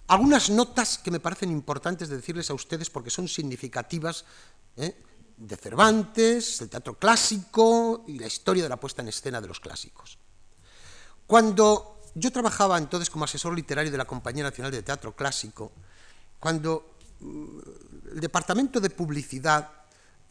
Algunas 0.08 0.50
notas 0.50 0.98
que 0.98 1.10
me 1.10 1.18
parecen 1.18 1.50
importantes 1.50 2.08
de 2.08 2.16
decirles 2.16 2.50
a 2.50 2.54
ustedes 2.54 2.90
porque 2.90 3.10
son 3.10 3.26
significativas 3.26 4.24
¿eh? 4.76 4.94
de 5.36 5.56
Cervantes, 5.56 6.60
del 6.60 6.70
teatro 6.70 6.96
clásico 6.96 8.04
y 8.06 8.18
la 8.18 8.28
historia 8.28 8.62
de 8.62 8.68
la 8.68 8.78
puesta 8.78 9.02
en 9.02 9.08
escena 9.08 9.40
de 9.40 9.48
los 9.48 9.58
clásicos. 9.58 10.18
Cuando 11.26 12.00
yo 12.14 12.30
trabajaba 12.30 12.78
entonces 12.78 13.10
como 13.10 13.24
asesor 13.24 13.54
literario 13.54 13.90
de 13.90 13.98
la 13.98 14.04
Compañía 14.04 14.44
Nacional 14.44 14.70
de 14.70 14.82
Teatro 14.84 15.16
Clásico, 15.16 15.72
cuando 16.38 16.95
el 17.20 18.20
departamento 18.20 18.80
de 18.80 18.90
publicidad 18.90 19.70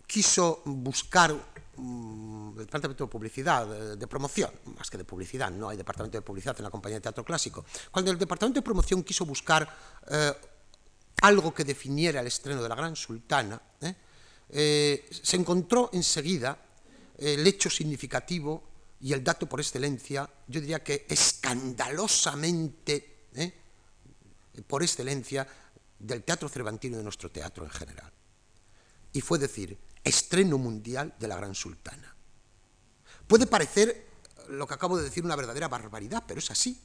quiso 0.06 0.62
buscar 0.66 1.34
mm, 1.78 2.60
el 2.60 2.66
departamento 2.66 3.06
de 3.06 3.10
publicidad, 3.10 3.98
de, 3.98 4.08
promoción, 4.08 4.52
más 4.78 4.90
que 4.90 4.98
de 4.98 5.04
publicidad, 5.04 5.52
no 5.52 5.70
hay 5.70 5.78
departamento 5.78 6.18
de 6.18 6.22
publicidad 6.22 6.56
en 6.58 6.64
la 6.64 6.70
compañía 6.70 6.98
de 6.98 7.02
teatro 7.02 7.24
clásico. 7.24 7.66
Cuando 7.92 8.12
el 8.12 8.18
departamento 8.18 8.60
de 8.60 8.64
promoción 8.64 9.04
quiso 9.04 9.26
buscar 9.26 9.68
eh, 10.10 10.34
algo 11.22 11.54
que 11.54 11.64
definiera 11.64 12.22
el 12.22 12.28
estreno 12.28 12.62
de 12.62 12.70
la 12.70 12.76
Gran 12.76 12.96
Sultana, 12.96 13.62
eh, 13.82 13.96
eh, 14.50 15.10
se 15.10 15.38
encontró 15.38 15.90
enseguida 15.94 16.58
el 17.18 17.46
hecho 17.48 17.70
significativo 17.70 18.64
y 19.02 19.14
el 19.14 19.24
dato 19.24 19.48
por 19.48 19.60
excelencia, 19.60 20.30
yo 20.48 20.62
diría 20.62 20.84
que 20.84 21.06
escandalosamente, 21.10 23.14
por 24.68 24.84
excelencia, 24.84 25.48
del 26.06 26.24
teatro 26.24 26.50
cervantino 26.50 26.96
y 26.96 26.98
de 26.98 27.04
nuestro 27.04 27.32
teatro 27.32 27.64
en 27.64 27.72
general. 27.72 28.12
Y 29.14 29.22
fue 29.22 29.40
decir, 29.40 29.78
estreno 30.04 30.58
mundial 30.58 31.16
de 31.20 31.28
la 31.28 31.36
Gran 31.36 31.56
Sultana. 31.56 32.16
Puede 33.28 33.48
parecer 33.48 34.08
lo 34.50 34.68
que 34.68 34.74
acabo 34.74 34.98
de 34.98 35.04
decir 35.04 35.26
una 35.26 35.36
verdadera 35.36 35.68
barbaridad, 35.68 36.24
pero 36.28 36.40
es 36.40 36.52
así. 36.52 36.80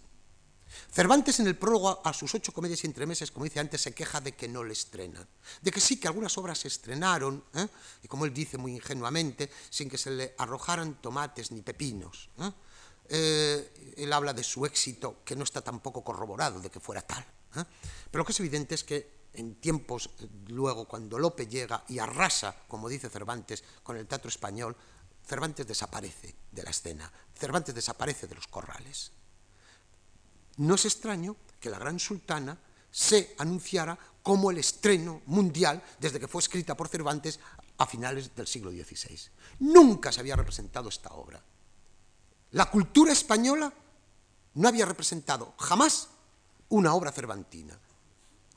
Cervantes 0.90 1.40
en 1.40 1.48
el 1.48 1.56
prólogo 1.56 2.00
a 2.04 2.12
sus 2.12 2.34
ocho 2.34 2.52
comedias 2.52 2.84
y 2.84 2.86
entremeses, 2.86 3.30
como 3.32 3.44
dice 3.44 3.60
antes, 3.60 3.80
se 3.80 3.92
queja 3.92 4.20
de 4.20 4.32
que 4.32 4.48
no 4.48 4.62
le 4.62 4.72
estrenan. 4.72 5.26
De 5.60 5.70
que 5.70 5.80
sí, 5.80 5.98
que 5.98 6.06
algunas 6.06 6.38
obras 6.38 6.58
se 6.58 6.68
estrenaron, 6.68 7.44
¿eh? 7.54 7.66
y 8.02 8.08
como 8.08 8.24
él 8.24 8.32
dice 8.32 8.56
muy 8.56 8.72
ingenuamente, 8.72 9.50
sin 9.68 9.90
que 9.90 9.98
se 9.98 10.12
le 10.12 10.34
arrojaran 10.38 11.00
tomates 11.02 11.50
ni 11.50 11.62
pepinos. 11.62 12.30
¿eh? 12.38 12.52
Eh, 13.08 13.94
él 13.96 14.12
habla 14.12 14.32
de 14.32 14.44
su 14.44 14.64
éxito, 14.64 15.22
que 15.24 15.34
no 15.34 15.42
está 15.42 15.60
tampoco 15.60 16.04
corroborado 16.04 16.60
de 16.60 16.70
que 16.70 16.78
fuera 16.78 17.02
tal. 17.02 17.26
Pero 17.52 18.22
lo 18.22 18.24
que 18.24 18.32
es 18.32 18.40
evidente 18.40 18.74
es 18.74 18.84
que 18.84 19.20
en 19.32 19.56
tiempos, 19.56 20.10
luego, 20.48 20.86
cuando 20.86 21.18
Lope 21.18 21.46
llega 21.46 21.84
y 21.88 21.98
arrasa, 21.98 22.54
como 22.66 22.88
dice 22.88 23.08
Cervantes, 23.08 23.62
con 23.82 23.96
el 23.96 24.06
teatro 24.06 24.28
español, 24.28 24.76
Cervantes 25.24 25.66
desaparece 25.66 26.34
de 26.50 26.62
la 26.62 26.70
escena, 26.70 27.12
Cervantes 27.38 27.74
desaparece 27.74 28.26
de 28.26 28.34
los 28.34 28.48
corrales. 28.48 29.12
No 30.56 30.74
es 30.74 30.84
extraño 30.84 31.36
que 31.60 31.70
la 31.70 31.78
Gran 31.78 31.98
Sultana 32.00 32.58
se 32.90 33.34
anunciara 33.38 33.96
como 34.22 34.50
el 34.50 34.58
estreno 34.58 35.22
mundial 35.26 35.82
desde 36.00 36.18
que 36.18 36.28
fue 36.28 36.40
escrita 36.40 36.76
por 36.76 36.88
Cervantes 36.88 37.38
a 37.78 37.86
finales 37.86 38.34
del 38.34 38.46
siglo 38.46 38.70
XVI. 38.70 39.18
Nunca 39.60 40.10
se 40.12 40.20
había 40.20 40.36
representado 40.36 40.88
esta 40.88 41.10
obra. 41.10 41.42
La 42.50 42.68
cultura 42.68 43.12
española 43.12 43.72
no 44.54 44.68
había 44.68 44.84
representado 44.84 45.54
jamás 45.56 46.08
una 46.70 46.94
obra 46.94 47.12
cervantina. 47.12 47.78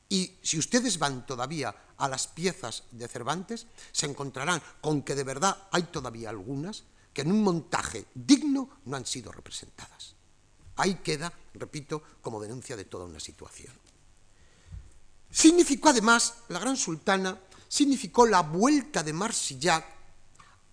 Y 0.08 0.36
si 0.42 0.58
ustedes 0.58 0.98
van 0.98 1.26
todavía 1.26 1.74
a 1.96 2.08
las 2.08 2.26
piezas 2.26 2.84
de 2.90 3.08
Cervantes, 3.08 3.66
se 3.92 4.06
encontrarán 4.06 4.62
con 4.80 5.02
que 5.02 5.14
de 5.14 5.24
verdad 5.24 5.68
hay 5.70 5.84
todavía 5.84 6.30
algunas 6.30 6.84
que 7.12 7.22
en 7.22 7.32
un 7.32 7.42
montaje 7.42 8.06
digno 8.14 8.80
no 8.84 8.96
han 8.96 9.06
sido 9.06 9.32
representadas. 9.32 10.14
Ahí 10.76 10.96
queda, 10.96 11.32
repito, 11.54 12.02
como 12.20 12.40
denuncia 12.40 12.76
de 12.76 12.84
toda 12.84 13.06
una 13.06 13.20
situación. 13.20 13.72
Significó 15.30 15.88
además, 15.88 16.34
la 16.48 16.58
gran 16.58 16.76
sultana, 16.76 17.38
significó 17.68 18.26
la 18.26 18.42
vuelta 18.42 19.02
de 19.02 19.12
Marsillac 19.12 19.93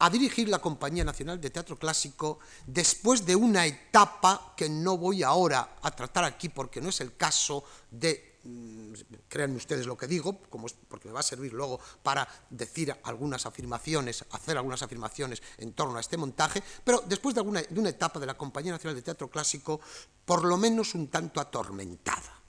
a 0.04 0.10
dirigir 0.10 0.50
la 0.50 0.60
Compañía 0.60 1.04
Nacional 1.04 1.40
de 1.40 1.50
Teatro 1.50 1.78
Clásico 1.78 2.40
después 2.66 3.26
de 3.26 3.36
una 3.36 3.66
etapa 3.66 4.54
que 4.56 4.70
no 4.70 4.98
voy 4.98 5.24
ahora 5.24 5.78
a 5.82 5.92
tratar 5.92 6.24
aquí 6.24 6.50
porque 6.50 6.82
no 6.82 6.90
es 6.90 7.02
el 7.02 7.16
caso 7.16 7.64
de 7.90 8.32
Mm, 8.44 8.94
créanme 9.30 9.58
ustedes 9.58 9.86
lo 9.86 9.96
que 9.96 10.08
digo, 10.08 10.42
como 10.50 10.66
porque 10.88 11.08
me 11.08 11.14
va 11.14 11.20
a 11.20 11.24
servir 11.24 11.54
luego 11.54 11.80
para 12.02 12.28
decir 12.50 12.94
algunas 13.04 13.46
afirmaciones, 13.46 14.26
hacer 14.32 14.58
algunas 14.58 14.82
afirmaciones 14.82 15.44
en 15.60 15.74
torno 15.74 15.98
a 15.98 16.02
este 16.02 16.18
montaje, 16.18 16.64
pero 16.84 17.04
después 17.06 17.36
de, 17.36 17.42
alguna, 17.42 17.62
de 17.62 17.80
una 17.80 17.90
etapa 17.90 18.20
de 18.20 18.26
la 18.26 18.36
Compañía 18.36 18.72
Nacional 18.72 18.96
de 18.96 19.04
Teatro 19.04 19.30
Clásico, 19.30 19.80
por 20.26 20.44
lo 20.44 20.58
menos 20.58 20.96
un 20.96 21.10
tanto 21.10 21.40
atormentada. 21.40 22.41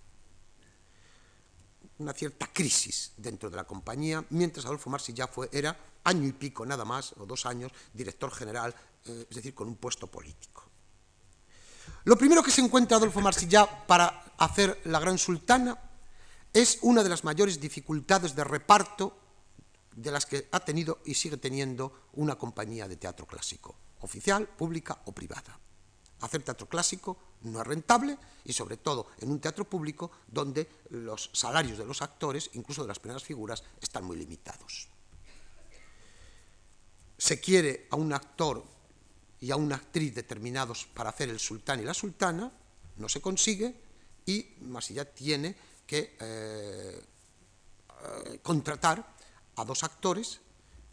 Una 2.03 2.13
cierta 2.13 2.49
crisis 2.53 3.13
dentro 3.17 3.49
de 3.49 3.55
la 3.55 3.63
compañía, 3.63 4.25
mientras 4.31 4.67
Adolfo 4.67 4.91
Marsi 4.91 5.15
fue, 5.31 5.49
era 5.53 5.79
año 6.03 6.27
y 6.27 6.33
pico 6.33 6.67
nada 6.67 6.85
más, 6.85 7.15
o 7.17 7.27
dos 7.27 7.47
años, 7.47 7.71
director 7.95 8.33
general, 8.33 8.75
eh, 9.07 9.29
es 9.31 9.37
decir, 9.37 9.55
con 9.55 9.69
un 9.69 9.77
puesto 9.77 10.09
político. 10.09 10.65
Lo 12.03 12.19
primero 12.19 12.43
que 12.43 12.51
se 12.51 12.61
encuentra 12.61 12.97
Adolfo 12.97 13.21
Marsillá 13.21 13.87
para 13.87 14.35
hacer 14.37 14.81
la 14.87 14.99
Gran 14.99 15.17
Sultana 15.17 15.79
es 16.53 16.81
una 16.83 17.05
de 17.05 17.09
las 17.09 17.23
mayores 17.23 17.61
dificultades 17.61 18.35
de 18.35 18.43
reparto 18.43 19.17
de 19.95 20.11
las 20.11 20.27
que 20.27 20.49
ha 20.51 20.59
tenido 20.59 20.99
y 21.05 21.15
sigue 21.15 21.37
teniendo 21.37 22.09
una 22.15 22.35
compañía 22.35 22.89
de 22.89 22.97
teatro 22.97 23.27
clásico, 23.27 23.77
oficial, 24.01 24.49
pública 24.49 25.03
o 25.05 25.13
privada. 25.13 25.57
Hacer 26.23 26.43
teatro 26.43 26.69
clásico 26.69 27.19
no 27.43 27.61
es 27.61 27.67
rentable 27.67 28.17
y 28.45 28.53
sobre 28.53 28.77
todo 28.77 29.09
en 29.21 29.31
un 29.31 29.41
teatro 29.41 29.65
público 29.65 30.11
donde 30.27 30.69
los 30.91 31.31
salarios 31.33 31.79
de 31.79 31.85
los 31.85 32.01
actores, 32.01 32.51
incluso 32.55 32.83
de 32.83 32.89
las 32.89 32.99
primeras 32.99 33.25
figuras, 33.25 33.63
están 33.81 34.05
muy 34.05 34.17
limitados. 34.17 34.89
Se 37.19 37.41
quiere 37.41 37.87
a 37.91 37.97
un 37.97 38.13
actor 38.13 38.65
y 39.41 39.51
a 39.51 39.57
una 39.57 39.77
actriz 39.77 40.15
determinados 40.15 40.87
para 40.87 41.11
hacer 41.11 41.29
el 41.29 41.41
sultán 41.41 41.81
y 41.81 41.85
la 41.85 41.95
sultana, 41.95 42.53
no 42.97 43.09
se 43.09 43.21
consigue 43.21 43.75
y 44.25 44.55
Masilla 44.61 45.05
tiene 45.05 45.57
que 45.87 46.17
eh, 46.21 47.05
eh, 48.05 48.39
contratar 48.43 49.05
a 49.57 49.65
dos 49.65 49.83
actores 49.83 50.41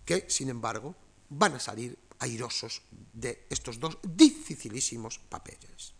que, 0.04 0.26
sin 0.28 0.50
embargo, 0.50 0.96
van 1.30 1.54
a 1.54 1.60
salir 1.60 1.98
airosos 2.20 2.82
de 2.92 3.48
estos 3.50 3.80
dos 3.80 3.98
dificilísimos 4.04 5.20
papeles. 5.20 5.94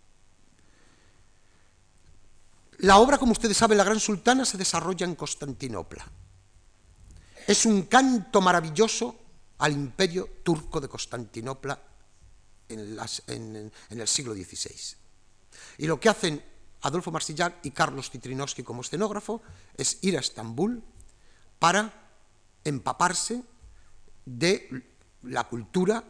La 2.80 2.98
obra, 2.98 3.18
como 3.18 3.34
ustedes 3.34 3.58
saben, 3.58 3.78
La 3.78 3.84
Gran 3.84 4.00
Sultana 4.00 4.46
se 4.46 4.58
desarrolla 4.58 5.06
en 5.06 5.16
Constantinopla. 5.16 6.06
Es 7.48 7.66
un 7.66 7.84
canto 7.84 8.40
maravilloso 8.40 9.16
al 9.58 9.74
imperio 9.74 10.40
turco 10.44 10.80
de 10.80 10.88
Constantinopla 10.88 11.82
en, 12.70 13.72
el 13.90 14.08
siglo 14.08 14.34
XVI. 14.34 14.96
Y 15.80 15.88
lo 15.88 16.00
que 16.00 16.10
hacen 16.10 16.44
Adolfo 16.82 17.12
Marsillac 17.12 17.66
y 17.66 17.72
Carlos 17.72 18.10
Citrinowski 18.10 18.64
como 18.64 18.82
escenógrafo 18.82 19.42
es 19.76 19.98
ir 20.02 20.16
a 20.16 20.22
Estambul 20.22 20.82
para 21.58 21.92
empaparse 22.64 23.44
de 24.26 24.86
la 25.24 25.48
cultura, 25.48 26.04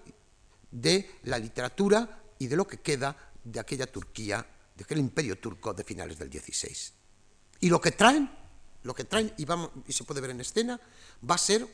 de 0.72 1.20
la 1.24 1.39
literatura 1.39 2.22
y 2.38 2.47
de 2.47 2.55
lo 2.55 2.68
que 2.68 2.80
queda 2.80 3.16
de 3.43 3.60
aquella 3.60 3.88
Turquía, 3.88 4.45
de 4.76 4.84
aquel 4.84 4.99
imperio 4.99 5.39
turco 5.39 5.74
de 5.74 5.84
finales 5.84 6.18
del 6.18 6.32
XVI. 6.32 6.76
Y 7.62 7.70
lo 7.70 7.82
que 7.82 7.91
traen, 7.91 8.30
lo 8.84 8.93
que 8.93 9.03
traen, 9.03 9.34
y, 9.38 9.45
y 9.88 9.93
se 9.93 10.03
puede 10.03 10.22
ver 10.22 10.32
en 10.32 10.41
escena, 10.41 10.80
va 11.28 11.36
a 11.36 11.39
ser 11.39 11.68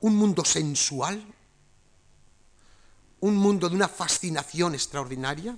un 0.00 0.16
mundo 0.16 0.44
sensual, 0.44 1.24
un 3.20 3.36
mundo 3.36 3.68
de 3.68 3.76
una 3.76 3.88
fascinación 3.88 4.74
extraordinaria, 4.74 5.56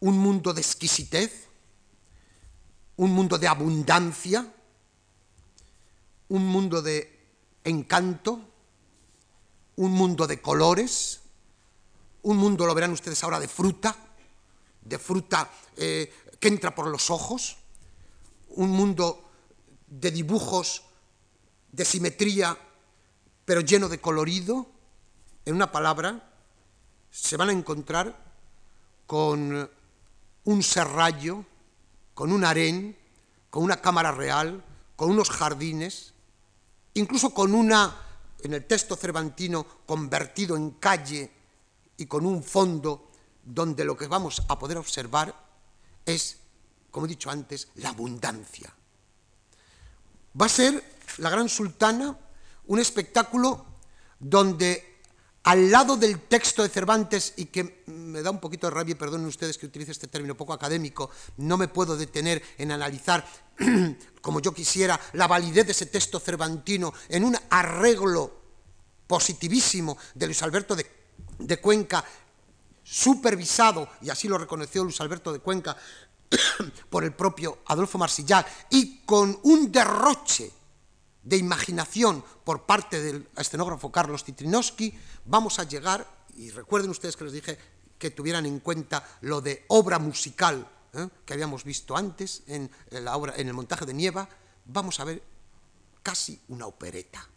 un 0.00 0.18
mundo 0.18 0.52
de 0.52 0.60
exquisitez, 0.60 1.48
un 2.96 3.12
mundo 3.12 3.38
de 3.38 3.48
abundancia, 3.48 4.52
un 6.28 6.46
mundo 6.46 6.82
de 6.82 7.28
encanto, 7.64 8.45
un 9.76 9.92
mundo 9.92 10.26
de 10.26 10.40
colores, 10.40 11.20
un 12.22 12.36
mundo, 12.36 12.66
lo 12.66 12.74
verán 12.74 12.92
ustedes 12.92 13.22
ahora, 13.22 13.40
de 13.40 13.48
fruta, 13.48 13.96
de 14.82 14.98
fruta 14.98 15.50
eh, 15.76 16.12
que 16.40 16.48
entra 16.48 16.74
por 16.74 16.88
los 16.88 17.10
ojos, 17.10 17.56
un 18.50 18.70
mundo 18.70 19.30
de 19.86 20.10
dibujos, 20.10 20.82
de 21.72 21.84
simetría, 21.84 22.58
pero 23.44 23.60
lleno 23.60 23.88
de 23.88 24.00
colorido, 24.00 24.66
en 25.44 25.54
una 25.54 25.70
palabra, 25.70 26.32
se 27.10 27.36
van 27.36 27.50
a 27.50 27.52
encontrar 27.52 28.16
con 29.06 29.70
un 30.44 30.62
serrallo, 30.62 31.44
con 32.14 32.32
un 32.32 32.44
harén, 32.44 32.96
con 33.50 33.62
una 33.62 33.80
cámara 33.80 34.10
real, 34.10 34.64
con 34.96 35.10
unos 35.10 35.30
jardines, 35.30 36.14
incluso 36.94 37.30
con 37.30 37.54
una, 37.54 37.96
en 38.40 38.54
el 38.54 38.66
texto 38.66 38.96
cervantino, 38.96 39.66
convertido 39.86 40.56
en 40.56 40.72
calle 40.72 41.30
y 41.96 42.06
con 42.06 42.26
un 42.26 42.42
fondo 42.42 43.10
donde 43.44 43.84
lo 43.84 43.96
que 43.96 44.06
vamos 44.06 44.42
a 44.48 44.58
poder 44.58 44.76
observar 44.76 45.34
es, 46.04 46.38
como 46.90 47.06
he 47.06 47.08
dicho 47.08 47.30
antes, 47.30 47.68
la 47.76 47.90
abundancia. 47.90 48.72
Va 50.40 50.46
a 50.46 50.50
ser 50.50 50.84
la 51.18 51.30
Gran 51.30 51.48
Sultana 51.48 52.18
un 52.66 52.78
espectáculo 52.78 53.64
donde 54.18 54.85
al 55.46 55.70
lado 55.70 55.96
del 55.96 56.22
texto 56.22 56.64
de 56.64 56.68
Cervantes, 56.68 57.34
y 57.36 57.46
que 57.46 57.84
me 57.86 58.20
da 58.20 58.32
un 58.32 58.40
poquito 58.40 58.66
de 58.66 58.72
rabia, 58.72 58.98
perdonen 58.98 59.28
ustedes 59.28 59.56
que 59.56 59.66
utilice 59.66 59.92
este 59.92 60.08
término 60.08 60.36
poco 60.36 60.52
académico, 60.52 61.08
no 61.36 61.56
me 61.56 61.68
puedo 61.68 61.96
detener 61.96 62.42
en 62.58 62.72
analizar, 62.72 63.24
como 64.20 64.40
yo 64.40 64.52
quisiera, 64.52 64.98
la 65.12 65.28
validez 65.28 65.66
de 65.66 65.70
ese 65.70 65.86
texto 65.86 66.18
cervantino 66.18 66.92
en 67.08 67.22
un 67.22 67.38
arreglo 67.50 68.40
positivísimo 69.06 69.96
de 70.16 70.26
Luis 70.26 70.42
Alberto 70.42 70.74
de, 70.74 70.84
de 71.38 71.60
Cuenca, 71.60 72.04
supervisado, 72.82 73.88
y 74.02 74.10
así 74.10 74.26
lo 74.26 74.38
reconoció 74.38 74.82
Luis 74.82 75.00
Alberto 75.00 75.32
de 75.32 75.38
Cuenca, 75.38 75.76
por 76.90 77.04
el 77.04 77.14
propio 77.14 77.58
Adolfo 77.66 77.98
Marsillac, 77.98 78.48
y 78.70 79.02
con 79.04 79.38
un 79.44 79.70
derroche 79.70 80.50
de 81.26 81.36
imaginación 81.36 82.24
por 82.44 82.66
parte 82.66 83.02
del 83.02 83.28
escenógrafo 83.36 83.90
Carlos 83.90 84.22
Titrinowski, 84.22 84.96
vamos 85.24 85.58
a 85.58 85.64
llegar, 85.64 86.06
y 86.36 86.50
recuerden 86.50 86.90
ustedes 86.90 87.16
que 87.16 87.24
les 87.24 87.32
dije 87.32 87.58
que 87.98 88.12
tuvieran 88.12 88.46
en 88.46 88.60
cuenta 88.60 89.04
lo 89.22 89.40
de 89.40 89.64
obra 89.68 89.98
musical 89.98 90.70
¿eh? 90.92 91.08
que 91.24 91.32
habíamos 91.32 91.64
visto 91.64 91.96
antes 91.96 92.44
en, 92.46 92.70
la 92.90 93.16
obra, 93.16 93.34
en 93.36 93.48
el 93.48 93.54
montaje 93.54 93.84
de 93.84 93.94
Nieva, 93.94 94.28
vamos 94.66 95.00
a 95.00 95.04
ver 95.04 95.20
casi 96.00 96.40
una 96.48 96.66
opereta. 96.66 97.28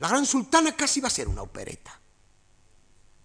La 0.00 0.08
Gran 0.08 0.26
Sultana 0.26 0.74
casi 0.74 1.00
va 1.00 1.06
a 1.06 1.12
ser 1.12 1.28
una 1.28 1.42
opereta. 1.42 1.98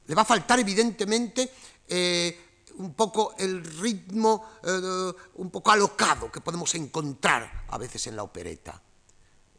Le 0.05 0.13
va 0.13 0.21
a 0.21 0.25
faltar, 0.25 0.59
evidentemente, 0.59 1.51
eh, 1.87 2.65
un 2.75 2.93
poco 2.93 3.33
el 3.39 3.63
ritmo 3.63 4.59
eh, 4.63 5.11
un 5.35 5.49
poco 5.49 5.71
alocado 5.71 6.31
que 6.31 6.41
podemos 6.41 6.75
encontrar 6.75 7.65
a 7.69 7.77
veces 7.79 8.05
en 8.05 8.15
la 8.15 8.21
opereta. 8.21 8.83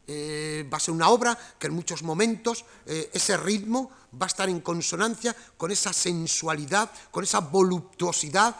Eh, 0.09 0.65
va 0.71 0.77
a 0.77 0.79
ser 0.79 0.93
una 0.93 1.09
obra 1.09 1.37
que 1.59 1.67
en 1.67 1.73
muchos 1.73 2.01
momentos 2.01 2.63
eh, 2.85 3.09
ese 3.13 3.35
ritmo 3.35 3.91
va 4.19 4.25
a 4.25 4.27
estar 4.27 4.47
en 4.47 4.61
consonancia 4.61 5.35
con 5.57 5.69
esa 5.69 5.91
sensualidad, 5.91 6.89
con 7.11 7.25
esa 7.25 7.39
voluptuosidad 7.39 8.55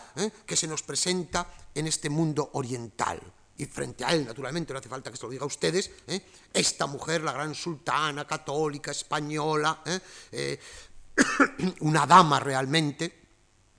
que 0.45 0.55
se 0.57 0.67
nos 0.67 0.83
presenta 0.83 1.47
en 1.73 1.87
este 1.87 2.09
mundo 2.09 2.49
oriental. 2.53 3.21
Y 3.57 3.65
frente 3.65 4.03
a 4.03 4.09
él, 4.09 4.25
naturalmente, 4.25 4.73
no 4.73 4.79
hace 4.79 4.89
falta 4.89 5.09
que 5.09 5.17
se 5.17 5.23
lo 5.23 5.31
diga 5.31 5.43
a 5.43 5.47
ustedes, 5.47 5.89
esta 6.53 6.85
mujer, 6.85 7.23
la 7.23 7.31
gran 7.31 7.55
sultana 7.55 8.27
católica 8.27 8.91
española, 8.91 9.81
una 11.79 12.05
dama 12.05 12.39
realmente, 12.39 13.26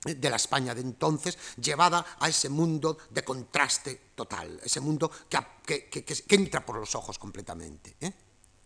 de 0.03 0.29
la 0.29 0.37
España 0.37 0.73
de 0.73 0.81
entonces, 0.81 1.37
llevada 1.57 2.17
a 2.19 2.29
ese 2.29 2.49
mundo 2.49 2.97
de 3.09 3.23
contraste 3.23 4.11
total, 4.15 4.59
ese 4.63 4.79
mundo 4.79 5.11
que, 5.29 6.25
entra 6.29 6.65
por 6.65 6.77
los 6.77 6.95
ojos 6.95 7.19
completamente. 7.19 7.97
¿eh? 7.99 8.13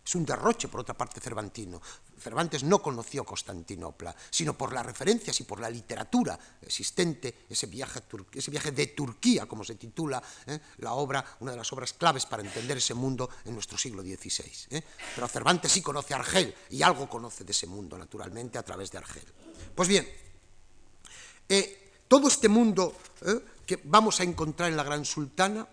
Es 0.04 0.14
un 0.14 0.26
derroche, 0.26 0.68
por 0.68 0.80
otra 0.80 0.94
parte, 0.94 1.18
cervantino. 1.18 1.80
Cervantes 2.18 2.62
no 2.62 2.82
conoció 2.82 3.24
Constantinopla, 3.24 4.14
sino 4.28 4.56
por 4.56 4.72
las 4.72 4.84
referencias 4.84 5.40
y 5.40 5.44
por 5.44 5.60
la 5.60 5.70
literatura 5.70 6.38
existente, 6.60 7.46
ese 7.48 7.66
viaje, 7.66 8.02
ese 8.32 8.50
viaje 8.50 8.72
de 8.72 8.88
Turquía, 8.88 9.46
como 9.46 9.64
se 9.64 9.76
titula 9.76 10.22
¿eh? 10.46 10.60
la 10.78 10.92
obra, 10.92 11.24
una 11.40 11.52
de 11.52 11.56
las 11.56 11.72
obras 11.72 11.94
claves 11.94 12.26
para 12.26 12.42
entender 12.42 12.76
ese 12.76 12.92
mundo 12.92 13.30
en 13.46 13.54
nuestro 13.54 13.78
siglo 13.78 14.02
XVI. 14.02 14.76
¿eh? 14.76 14.82
Pero 15.14 15.26
Cervantes 15.26 15.72
sí 15.72 15.80
conoce 15.80 16.12
Argel 16.12 16.54
y 16.68 16.82
algo 16.82 17.08
conoce 17.08 17.44
de 17.44 17.52
ese 17.52 17.66
mundo, 17.66 17.96
naturalmente, 17.96 18.58
a 18.58 18.62
través 18.62 18.90
de 18.90 18.98
Argel. 18.98 19.24
Pues 19.74 19.88
bien, 19.88 20.06
eh, 21.48 21.92
todo 22.08 22.28
este 22.28 22.48
mundo 22.48 22.94
eh, 23.22 23.40
que 23.66 23.80
vamos 23.84 24.20
a 24.20 24.24
encontrar 24.24 24.70
en 24.70 24.76
la 24.76 24.82
Gran 24.82 25.04
Sultana 25.04 25.66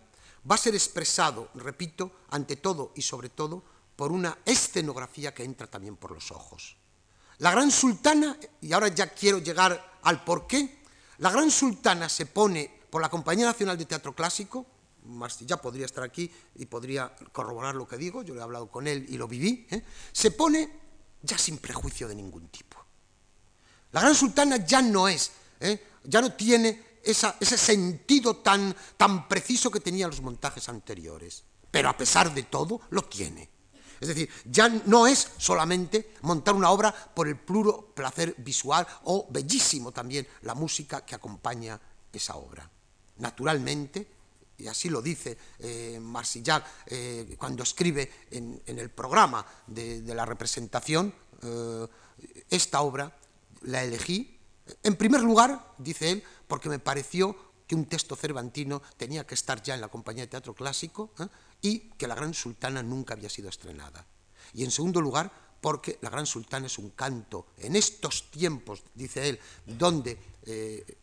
va 0.49 0.55
a 0.55 0.57
ser 0.57 0.74
expresado, 0.74 1.49
repito, 1.55 2.11
ante 2.30 2.55
todo 2.55 2.93
y 2.95 3.01
sobre 3.01 3.30
todo, 3.30 3.63
por 3.95 4.11
una 4.11 4.38
escenografía 4.45 5.34
que 5.34 5.43
entra 5.43 5.67
también 5.67 5.97
por 5.97 6.11
los 6.11 6.32
ojos. 6.32 6.78
La 7.39 7.51
Gran 7.51 7.72
Sultana, 7.72 8.38
y 8.61 8.74
ahora 8.74 8.88
ya 8.88 9.07
quiero 9.07 9.39
llegar 9.39 9.99
al 10.03 10.24
porqué, 10.24 10.82
la 11.19 11.30
Gran 11.30 11.51
Sultana 11.51 12.09
se 12.09 12.26
pone 12.26 12.82
por 12.89 13.01
la 13.01 13.09
Compañía 13.09 13.45
Nacional 13.45 13.78
de 13.78 13.86
Teatro 13.86 14.13
Clásico, 14.15 14.65
ya 15.45 15.57
podría 15.57 15.86
estar 15.86 16.03
aquí 16.03 16.32
y 16.55 16.65
podría 16.65 17.15
corroborar 17.32 17.76
lo 17.76 17.88
que 17.88 17.97
digo, 17.97 18.24
yo 18.24 18.34
le 18.34 18.39
he 18.39 18.43
hablado 18.43 18.69
con 18.69 18.88
él 18.88 19.05
y 19.09 19.17
lo 19.17 19.28
viví, 19.28 19.67
¿eh? 19.72 19.84
se 20.11 20.32
pone 20.32 20.69
ya 21.22 21.38
sin 21.38 21.57
prejuicio 21.57 22.07
de 22.07 22.15
ningún 22.15 22.47
tipo. 22.49 22.78
La 23.91 24.01
Gran 24.01 24.15
Sultana 24.15 24.57
ya 24.65 24.82
no 24.82 25.07
es 25.07 25.32
¿eh? 25.62 25.82
ya 26.03 26.22
no 26.22 26.34
tiene 26.34 26.91
ese 27.03 27.57
sentido 27.57 28.38
tan, 28.38 28.76
tan 28.97 29.28
preciso 29.28 29.72
que 29.72 29.80
tenían 29.80 30.09
los 30.09 30.22
montajes 30.22 30.70
anteriores, 30.70 31.43
pero 31.72 31.89
a 31.89 31.97
pesar 31.97 32.34
de 32.34 32.43
todo 32.43 32.82
lo 32.89 33.03
tiene. 33.03 33.49
Es 34.01 34.07
decir, 34.07 34.30
ya 34.45 34.68
no 34.68 35.05
es 35.05 35.28
solamente 35.38 36.16
montar 36.22 36.55
una 36.55 36.72
obra 36.72 36.91
por 36.91 37.28
el 37.28 37.38
puro 37.38 37.93
placer 37.93 38.34
visual 38.39 38.86
o 39.03 39.28
bellísimo 39.30 39.91
también 39.91 40.28
la 40.41 40.55
música 40.55 41.05
que 41.05 41.14
acompaña 41.14 41.80
esa 42.12 42.36
obra. 42.36 42.68
Naturalmente, 43.18 44.07
y 44.57 44.68
así 44.68 44.89
lo 44.89 45.03
dice 45.03 45.38
eh, 45.59 45.99
Marsillac 46.01 46.66
eh, 46.88 47.36
cuando 47.38 47.62
escribe 47.62 48.12
en, 48.32 48.62
el 48.66 48.89
programa 48.89 49.45
de, 49.68 50.01
la 50.16 50.26
representación, 50.26 51.14
eh, 51.43 51.88
esta 52.49 52.82
obra 52.82 53.16
la 53.62 53.84
elegí 53.84 54.39
en 54.84 54.95
primer 54.95 55.22
lugar, 55.22 55.74
dice 55.78 56.11
él, 56.11 56.24
porque 56.47 56.69
me 56.69 56.80
pareció 56.80 57.36
que 57.67 57.76
un 57.76 57.86
texto 57.86 58.15
cervantino 58.15 58.82
tenía 58.97 59.26
que 59.26 59.36
estar 59.36 59.61
ya 59.63 59.76
en 59.76 59.82
la 59.82 59.88
compañía 59.88 60.24
de 60.24 60.28
teatro 60.28 60.53
clásico 60.53 61.13
¿eh? 61.19 61.28
y 61.61 61.80
que 61.91 62.07
la 62.07 62.15
Gran 62.15 62.34
Sultana 62.34 62.84
nunca 62.84 63.13
había 63.13 63.30
sido 63.30 63.49
estrenada. 63.49 64.05
Y 64.53 64.63
en 64.63 64.72
segundo 64.72 64.99
lugar, 64.99 65.32
porque 65.61 65.97
la 66.01 66.09
Gran 66.09 66.26
Sultana 66.26 66.65
es 66.65 66.78
un 66.78 66.89
canto 66.89 67.47
en 67.57 67.76
estos 67.76 68.30
tiempos, 68.32 68.84
dice 68.93 69.30
él, 69.30 69.39
donde 69.65 70.17
eh, 70.45 70.97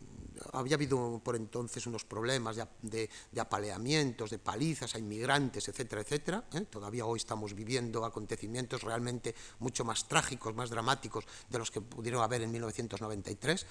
había 0.53 0.77
habido 0.77 1.21
por 1.23 1.37
entonces 1.37 1.87
unos 1.87 2.05
problemas 2.05 2.57
de, 2.83 3.11
apaleamientos, 3.39 4.31
de 4.31 4.39
palizas 4.39 4.95
a 4.95 4.99
inmigrantes, 4.99 5.69
etcétera, 5.69 6.03
etcétera. 6.03 6.45
¿eh? 6.53 6.63
Todavía 6.63 7.07
hoy 7.07 7.19
estamos 7.19 7.55
viviendo 7.55 8.05
acontecimientos 8.05 8.83
realmente 8.83 9.35
mucho 9.61 9.85
más 9.85 10.07
trágicos, 10.09 10.55
más 10.55 10.71
dramáticos 10.71 11.25
de 11.49 11.59
los 11.59 11.71
que 11.71 11.81
pudieron 11.81 12.23
haber 12.23 12.43
en 12.43 12.53
1993. 12.53 13.67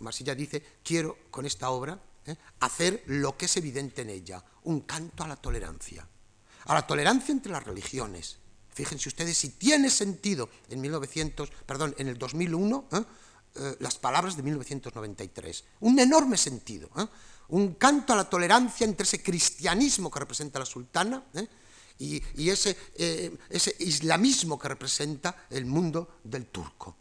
Marsilla 0.00 0.34
dice, 0.34 0.62
quiero 0.82 1.16
con 1.30 1.46
esta 1.46 1.70
obra 1.70 2.00
¿eh? 2.26 2.36
hacer 2.60 3.02
lo 3.06 3.36
que 3.36 3.46
es 3.46 3.56
evidente 3.56 4.02
en 4.02 4.10
ella, 4.10 4.44
un 4.64 4.80
canto 4.80 5.24
a 5.24 5.28
la 5.28 5.36
tolerancia, 5.36 6.06
a 6.64 6.74
la 6.74 6.86
tolerancia 6.86 7.32
entre 7.32 7.52
las 7.52 7.64
religiones. 7.64 8.38
Fíjense 8.78 9.08
ustedes 9.08 9.36
si 9.36 9.50
tiene 9.50 9.90
sentido 9.90 10.48
en 10.70 10.80
1900, 10.80 11.50
perdón, 11.66 11.94
en 11.98 12.06
el 12.06 12.16
2001 12.16 12.88
eh, 12.92 13.04
las 13.80 13.96
palabras 13.98 14.36
de 14.36 14.42
1993. 14.42 15.64
Un 15.80 15.98
enorme 15.98 16.36
sentido, 16.36 16.88
¿eh? 16.96 17.06
un 17.48 17.74
canto 17.74 18.12
a 18.12 18.16
la 18.16 18.28
tolerancia 18.28 18.84
entre 18.84 19.04
ese 19.04 19.22
cristianismo 19.22 20.10
que 20.10 20.20
representa 20.20 20.58
la 20.58 20.66
sultana 20.66 21.24
¿eh? 21.34 21.46
y, 21.98 22.48
ese, 22.48 22.76
ese, 23.50 23.76
islamismo 23.80 24.58
que 24.58 24.68
representa 24.68 25.46
el 25.50 25.66
mundo 25.66 26.20
del 26.24 26.46
turco. 26.46 26.96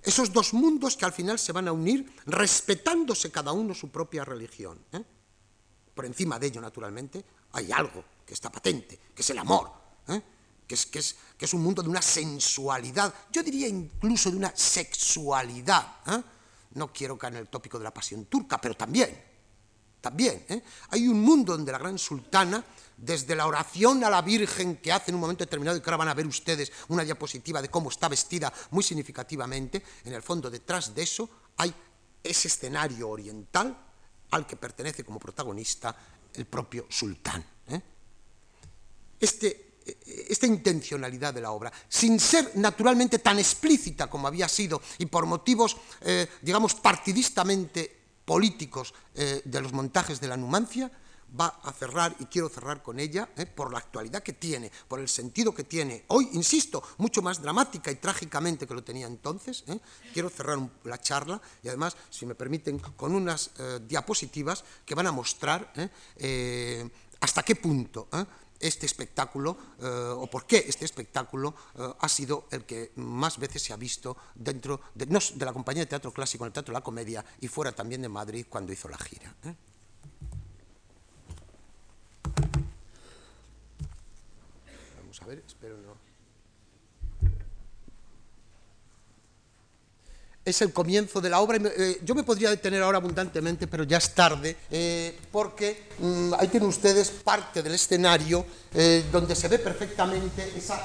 Esos 0.00 0.32
dos 0.32 0.54
mundos 0.54 0.96
que 0.96 1.04
al 1.04 1.12
final 1.12 1.38
se 1.38 1.52
van 1.52 1.66
a 1.66 1.72
unir 1.72 2.08
respetándose 2.26 3.32
cada 3.32 3.52
uno 3.52 3.74
su 3.74 3.88
propia 3.90 4.24
religión. 4.24 4.78
Por 5.92 6.06
encima 6.06 6.38
de 6.38 6.46
ello, 6.46 6.60
naturalmente, 6.60 7.24
hay 7.52 7.72
algo 7.72 8.04
que 8.24 8.34
está 8.34 8.50
patente, 8.50 8.98
que 9.12 9.22
es 9.22 9.30
el 9.30 9.38
amor 9.38 9.72
que 10.68 10.74
es, 10.74 10.86
que, 10.86 10.98
es, 10.98 11.16
que 11.36 11.46
es, 11.46 11.54
un 11.54 11.62
mundo 11.62 11.82
de 11.82 11.88
una 11.88 12.02
sensualidad, 12.02 13.12
yo 13.32 13.42
diría 13.42 13.66
incluso 13.66 14.30
de 14.30 14.36
una 14.36 14.52
sexualidad. 14.54 15.96
¿eh? 16.06 16.22
No 16.74 16.92
quiero 16.92 17.16
caer 17.16 17.34
en 17.34 17.40
el 17.40 17.48
tópico 17.48 17.78
de 17.78 17.84
la 17.84 17.92
pasión 17.92 18.26
turca, 18.26 18.60
pero 18.60 18.76
también, 18.76 19.24
también. 20.02 20.44
¿eh? 20.46 20.62
Hay 20.90 21.08
un 21.08 21.20
mundo 21.20 21.56
donde 21.56 21.72
la 21.72 21.78
gran 21.78 21.98
sultana, 21.98 22.62
desde 22.98 23.34
la 23.34 23.46
oración 23.46 24.04
a 24.04 24.10
la 24.10 24.20
Virgen 24.20 24.76
que 24.76 24.92
hace 24.92 25.10
en 25.10 25.14
un 25.14 25.22
momento 25.22 25.42
determinado, 25.42 25.78
y 25.78 25.80
que 25.80 25.86
ahora 25.88 25.96
van 25.96 26.08
a 26.08 26.14
ver 26.14 26.26
ustedes 26.26 26.70
una 26.88 27.02
diapositiva 27.02 27.62
de 27.62 27.70
cómo 27.70 27.88
está 27.88 28.08
vestida 28.08 28.52
muy 28.70 28.84
significativamente, 28.84 29.82
en 30.04 30.12
el 30.12 30.22
fondo 30.22 30.50
detrás 30.50 30.94
de 30.94 31.02
eso 31.02 31.30
hay 31.56 31.74
ese 32.22 32.48
escenario 32.48 33.08
oriental 33.08 33.74
al 34.30 34.46
que 34.46 34.56
pertenece 34.56 35.02
como 35.02 35.18
protagonista 35.18 35.96
el 36.34 36.44
propio 36.44 36.86
sultán. 36.90 37.42
¿eh? 37.68 37.80
Este 39.18 39.67
esta 40.28 40.46
intencionalidad 40.46 41.34
de 41.34 41.40
la 41.40 41.50
obra, 41.50 41.72
sin 41.88 42.20
ser 42.20 42.52
naturalmente 42.56 43.18
tan 43.18 43.38
explícita 43.38 44.08
como 44.08 44.28
había 44.28 44.48
sido 44.48 44.80
y 44.98 45.06
por 45.06 45.26
motivos, 45.26 45.76
eh, 46.02 46.28
digamos, 46.42 46.74
partidistamente 46.74 47.96
políticos 48.24 48.94
eh, 49.14 49.42
de 49.44 49.60
los 49.60 49.72
montajes 49.72 50.20
de 50.20 50.28
la 50.28 50.36
Numancia, 50.36 50.90
va 51.38 51.60
a 51.62 51.72
cerrar, 51.72 52.16
y 52.20 52.24
quiero 52.24 52.48
cerrar 52.48 52.82
con 52.82 52.98
ella, 52.98 53.28
eh, 53.36 53.44
por 53.44 53.70
la 53.70 53.78
actualidad 53.78 54.22
que 54.22 54.32
tiene, 54.32 54.72
por 54.88 54.98
el 54.98 55.08
sentido 55.08 55.54
que 55.54 55.64
tiene, 55.64 56.04
hoy, 56.08 56.30
insisto, 56.32 56.82
mucho 56.96 57.20
más 57.20 57.42
dramática 57.42 57.90
y 57.90 57.96
trágicamente 57.96 58.66
que 58.66 58.74
lo 58.74 58.82
tenía 58.82 59.06
entonces, 59.06 59.64
quiero 60.14 60.30
cerrar 60.30 60.58
la 60.84 60.98
charla 60.98 61.40
y 61.62 61.68
además, 61.68 61.96
si 62.08 62.24
me 62.24 62.34
permiten, 62.34 62.78
con 62.78 63.14
unas 63.14 63.50
diapositivas 63.86 64.64
que 64.86 64.94
van 64.94 65.06
a 65.06 65.12
mostrar 65.12 65.70
hasta 67.20 67.42
qué 67.42 67.56
punto 67.56 68.08
este 68.60 68.86
espectáculo, 68.86 69.56
eh, 69.80 69.86
o 69.86 70.26
por 70.26 70.46
qué 70.46 70.64
este 70.66 70.84
espectáculo 70.84 71.54
eh, 71.76 71.92
ha 71.98 72.08
sido 72.08 72.46
el 72.50 72.64
que 72.64 72.92
más 72.96 73.38
veces 73.38 73.62
se 73.62 73.72
ha 73.72 73.76
visto 73.76 74.16
dentro 74.34 74.80
de, 74.94 75.06
de, 75.06 75.44
la 75.44 75.52
compañía 75.52 75.82
de 75.82 75.86
teatro 75.86 76.12
clásico, 76.12 76.44
en 76.44 76.48
el 76.48 76.52
Teatro 76.52 76.72
de 76.72 76.78
la 76.78 76.84
Comedia, 76.84 77.24
y 77.40 77.48
fuera 77.48 77.72
también 77.72 78.02
de 78.02 78.08
Madrid 78.08 78.46
cuando 78.48 78.72
hizo 78.72 78.88
la 78.88 78.98
gira. 78.98 79.34
¿eh? 79.44 79.54
Vamos 85.00 85.22
a 85.22 85.26
ver, 85.26 85.42
espero 85.46 85.76
no. 85.78 86.07
Es 90.48 90.62
el 90.62 90.72
comienzo 90.72 91.20
de 91.20 91.30
la 91.30 91.40
obra. 91.40 91.58
Eh, 91.58 92.00
yo 92.04 92.14
me 92.14 92.22
podría 92.22 92.50
detener 92.50 92.82
ahora 92.82 92.98
abundantemente, 92.98 93.66
pero 93.66 93.84
ya 93.84 93.98
es 93.98 94.14
tarde, 94.14 94.56
eh, 94.70 95.18
porque 95.30 95.88
mm, 95.98 96.34
ahí 96.38 96.48
tienen 96.48 96.68
ustedes 96.68 97.10
parte 97.10 97.62
del 97.62 97.74
escenario 97.74 98.44
eh, 98.74 99.04
donde 99.12 99.34
se 99.34 99.48
ve 99.48 99.58
perfectamente 99.58 100.52
esas 100.56 100.82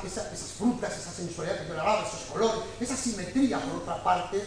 frutas, 0.58 0.98
esa 0.98 1.12
sensualidad 1.12 1.62
que 1.62 1.68
yo 1.68 1.80
hablaba, 1.80 2.08
esos 2.08 2.32
colores, 2.32 2.56
esa 2.80 2.96
simetría, 2.96 3.60
por 3.60 3.82
otra 3.82 4.04
parte, 4.04 4.42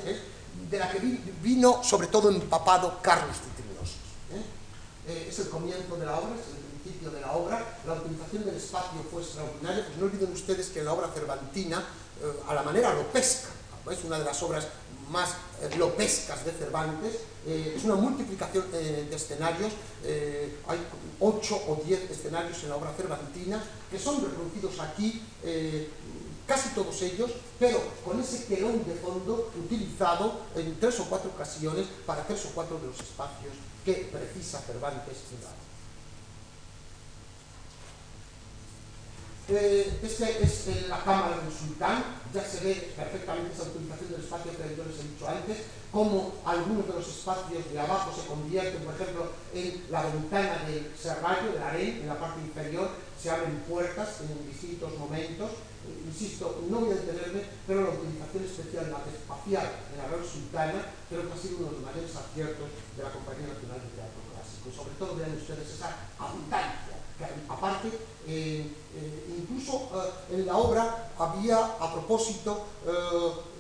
de 0.71 0.79
la 0.79 0.91
que 0.91 0.99
vino 1.43 1.83
sobre 1.83 2.07
todo 2.07 2.31
empapado 2.31 2.99
Carlos 3.03 3.37
de 3.37 3.57
es 5.07 5.39
el 5.39 5.49
comienzo 5.49 5.97
de 5.97 6.05
la 6.05 6.17
obra, 6.19 6.35
es 6.35 6.49
el 6.49 6.81
principio 6.83 7.11
de 7.11 7.21
la 7.21 7.31
obra. 7.31 7.79
La 7.87 7.93
utilización 7.93 8.45
del 8.45 8.57
espacio 8.57 9.05
fue 9.09 9.23
extraordinaria, 9.23 9.87
pues 9.87 9.99
no 9.99 10.07
olviden 10.07 10.33
ustedes 10.33 10.67
que 10.71 10.83
la 10.83 10.93
obra 10.93 11.09
cervantina, 11.15 11.85
a 12.49 12.55
la 12.55 12.63
manera 12.65 12.93
lo 12.93 13.07
pesca, 13.13 13.51
es 13.93 14.05
una 14.05 14.19
de 14.19 14.25
las 14.25 14.43
obras 14.43 14.67
más 15.11 15.31
eh, 15.63 15.77
lopescas 15.79 16.45
de 16.45 16.53
Cervantes, 16.53 17.15
eh, 17.47 17.75
es 17.77 17.85
una 17.85 17.95
multiplicación 17.95 18.65
eh, 18.73 19.07
de 19.09 19.17
escenarios, 19.17 19.73
hay 20.69 20.79
ocho 21.19 21.57
o 21.67 21.83
diez 21.85 22.09
escenarios 22.11 22.63
en 22.63 22.69
la 22.69 22.77
obra 22.77 22.93
cervantina 22.97 23.61
que 23.91 23.99
son 23.99 24.23
reproducidos 24.23 24.79
aquí, 24.79 25.21
casi 26.47 26.69
todos 26.77 27.03
ellos, 27.03 27.31
pero 27.59 27.83
con 28.05 28.21
ese 28.21 28.39
telón 28.45 28.85
de 28.85 28.95
fondo 28.95 29.51
utilizado 29.59 30.43
en 30.55 30.79
tres 30.79 31.01
o 31.01 31.07
cuatro 31.07 31.33
ocasiones 31.35 31.87
para 32.07 32.25
tres 32.25 32.45
o 32.47 32.51
cuatro 32.55 32.79
de 32.79 32.87
los 32.87 33.01
espacios 33.01 33.55
que 33.85 34.09
precisa 34.13 34.61
Cervantes 34.61 35.17
en 35.33 35.66
Eh, 39.49 40.01
esta 40.03 40.29
es 40.29 40.89
la 40.89 40.99
cámara 41.05 41.39
del 41.39 41.55
sultán, 41.55 42.03
ya 42.35 42.43
se 42.43 42.65
ve 42.65 42.93
perfectamente 42.97 43.55
esa 43.55 43.71
utilización 43.71 44.11
del 44.11 44.21
espacio 44.21 44.51
que 44.51 44.75
yo 44.75 44.83
les 44.83 44.99
he 44.99 45.07
dicho 45.07 45.29
antes, 45.29 45.59
cómo 45.93 46.35
algunos 46.45 46.89
de 46.89 46.95
los 46.95 47.07
espacios 47.07 47.63
de 47.71 47.79
abajo 47.79 48.11
se 48.11 48.27
convierten, 48.27 48.83
por 48.83 48.95
ejemplo, 48.99 49.31
en 49.55 49.87
la 49.89 50.03
ventana 50.03 50.67
del 50.67 50.91
serrallo, 50.99 51.53
del 51.53 51.63
harén, 51.63 52.03
en 52.03 52.09
la 52.09 52.19
parte 52.19 52.41
inferior, 52.41 52.91
se 53.15 53.31
abren 53.31 53.63
puertas 53.69 54.21
en 54.27 54.51
distintos 54.51 54.99
momentos. 54.99 55.51
Eh, 55.87 56.11
insisto, 56.11 56.67
no 56.69 56.81
voy 56.81 56.91
a 56.91 57.01
detenerme, 57.07 57.47
pero 57.69 57.87
la 57.87 57.91
utilización 57.91 58.43
especial, 58.51 58.91
la 58.91 58.99
espacial 59.07 59.71
en 59.95 59.99
la 60.03 60.09
Real 60.11 60.27
Sultana, 60.27 60.91
creo 61.09 61.23
que 61.23 61.33
ha 61.33 61.39
sido 61.39 61.59
uno 61.63 61.67
de 61.71 61.73
los 61.79 61.87
mayores 61.87 62.11
aciertos 62.11 62.67
de 62.99 63.03
la 63.03 63.15
Compañía 63.15 63.47
Nacional 63.47 63.79
de 63.79 63.95
Teatro 63.95 64.21
Clásico. 64.35 64.67
Y 64.67 64.75
sobre 64.75 64.99
todo 64.99 65.15
vean 65.15 65.39
ustedes 65.39 65.71
esa 65.71 66.11
abundancia, 66.19 66.86
aparte 67.49 67.89
eh, 68.29 68.67
eh, 68.97 69.37
incluso 69.39 69.89
eh, 69.95 70.35
en 70.35 70.47
la 70.47 70.57
obra 70.57 71.13
había 71.17 71.65
a 71.65 71.93
propósito 71.93 72.67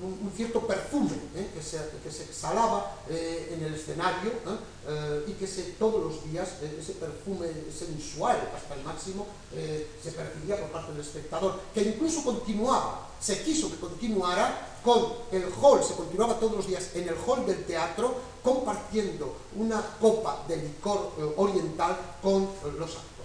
un, 0.02 0.30
cierto 0.36 0.60
perfume 0.60 1.10
que 1.54 1.62
se, 1.62 1.78
que, 2.02 2.10
se, 2.10 2.24
exhalaba 2.24 2.92
en 3.08 3.64
el 3.64 3.74
escenario 3.74 4.32
y 5.26 5.32
que 5.32 5.46
se, 5.46 5.62
todos 5.78 6.02
los 6.04 6.30
días 6.30 6.48
ese 6.62 6.92
perfume 6.92 7.48
sensual 7.76 8.36
hasta 8.54 8.74
el 8.74 8.84
máximo 8.84 9.26
se 9.50 10.12
percibía 10.12 10.60
por 10.60 10.70
parte 10.70 10.92
del 10.92 11.00
espectador, 11.00 11.58
que 11.74 11.82
incluso 11.82 12.22
continuaba, 12.22 13.08
se 13.20 13.42
quiso 13.42 13.70
que 13.70 13.78
continuara 13.78 14.78
con 14.84 15.12
el 15.32 15.44
hall, 15.60 15.82
se 15.82 15.94
continuaba 15.94 16.38
todos 16.38 16.56
los 16.56 16.66
días 16.68 16.90
en 16.94 17.08
el 17.08 17.16
hall 17.26 17.46
del 17.46 17.64
teatro 17.64 18.14
compartiendo 18.44 19.34
una 19.56 19.82
copa 20.00 20.44
de 20.46 20.56
licor 20.58 21.12
oriental 21.36 21.96
con 22.22 22.48
los 22.78 22.90
actores. 22.90 23.15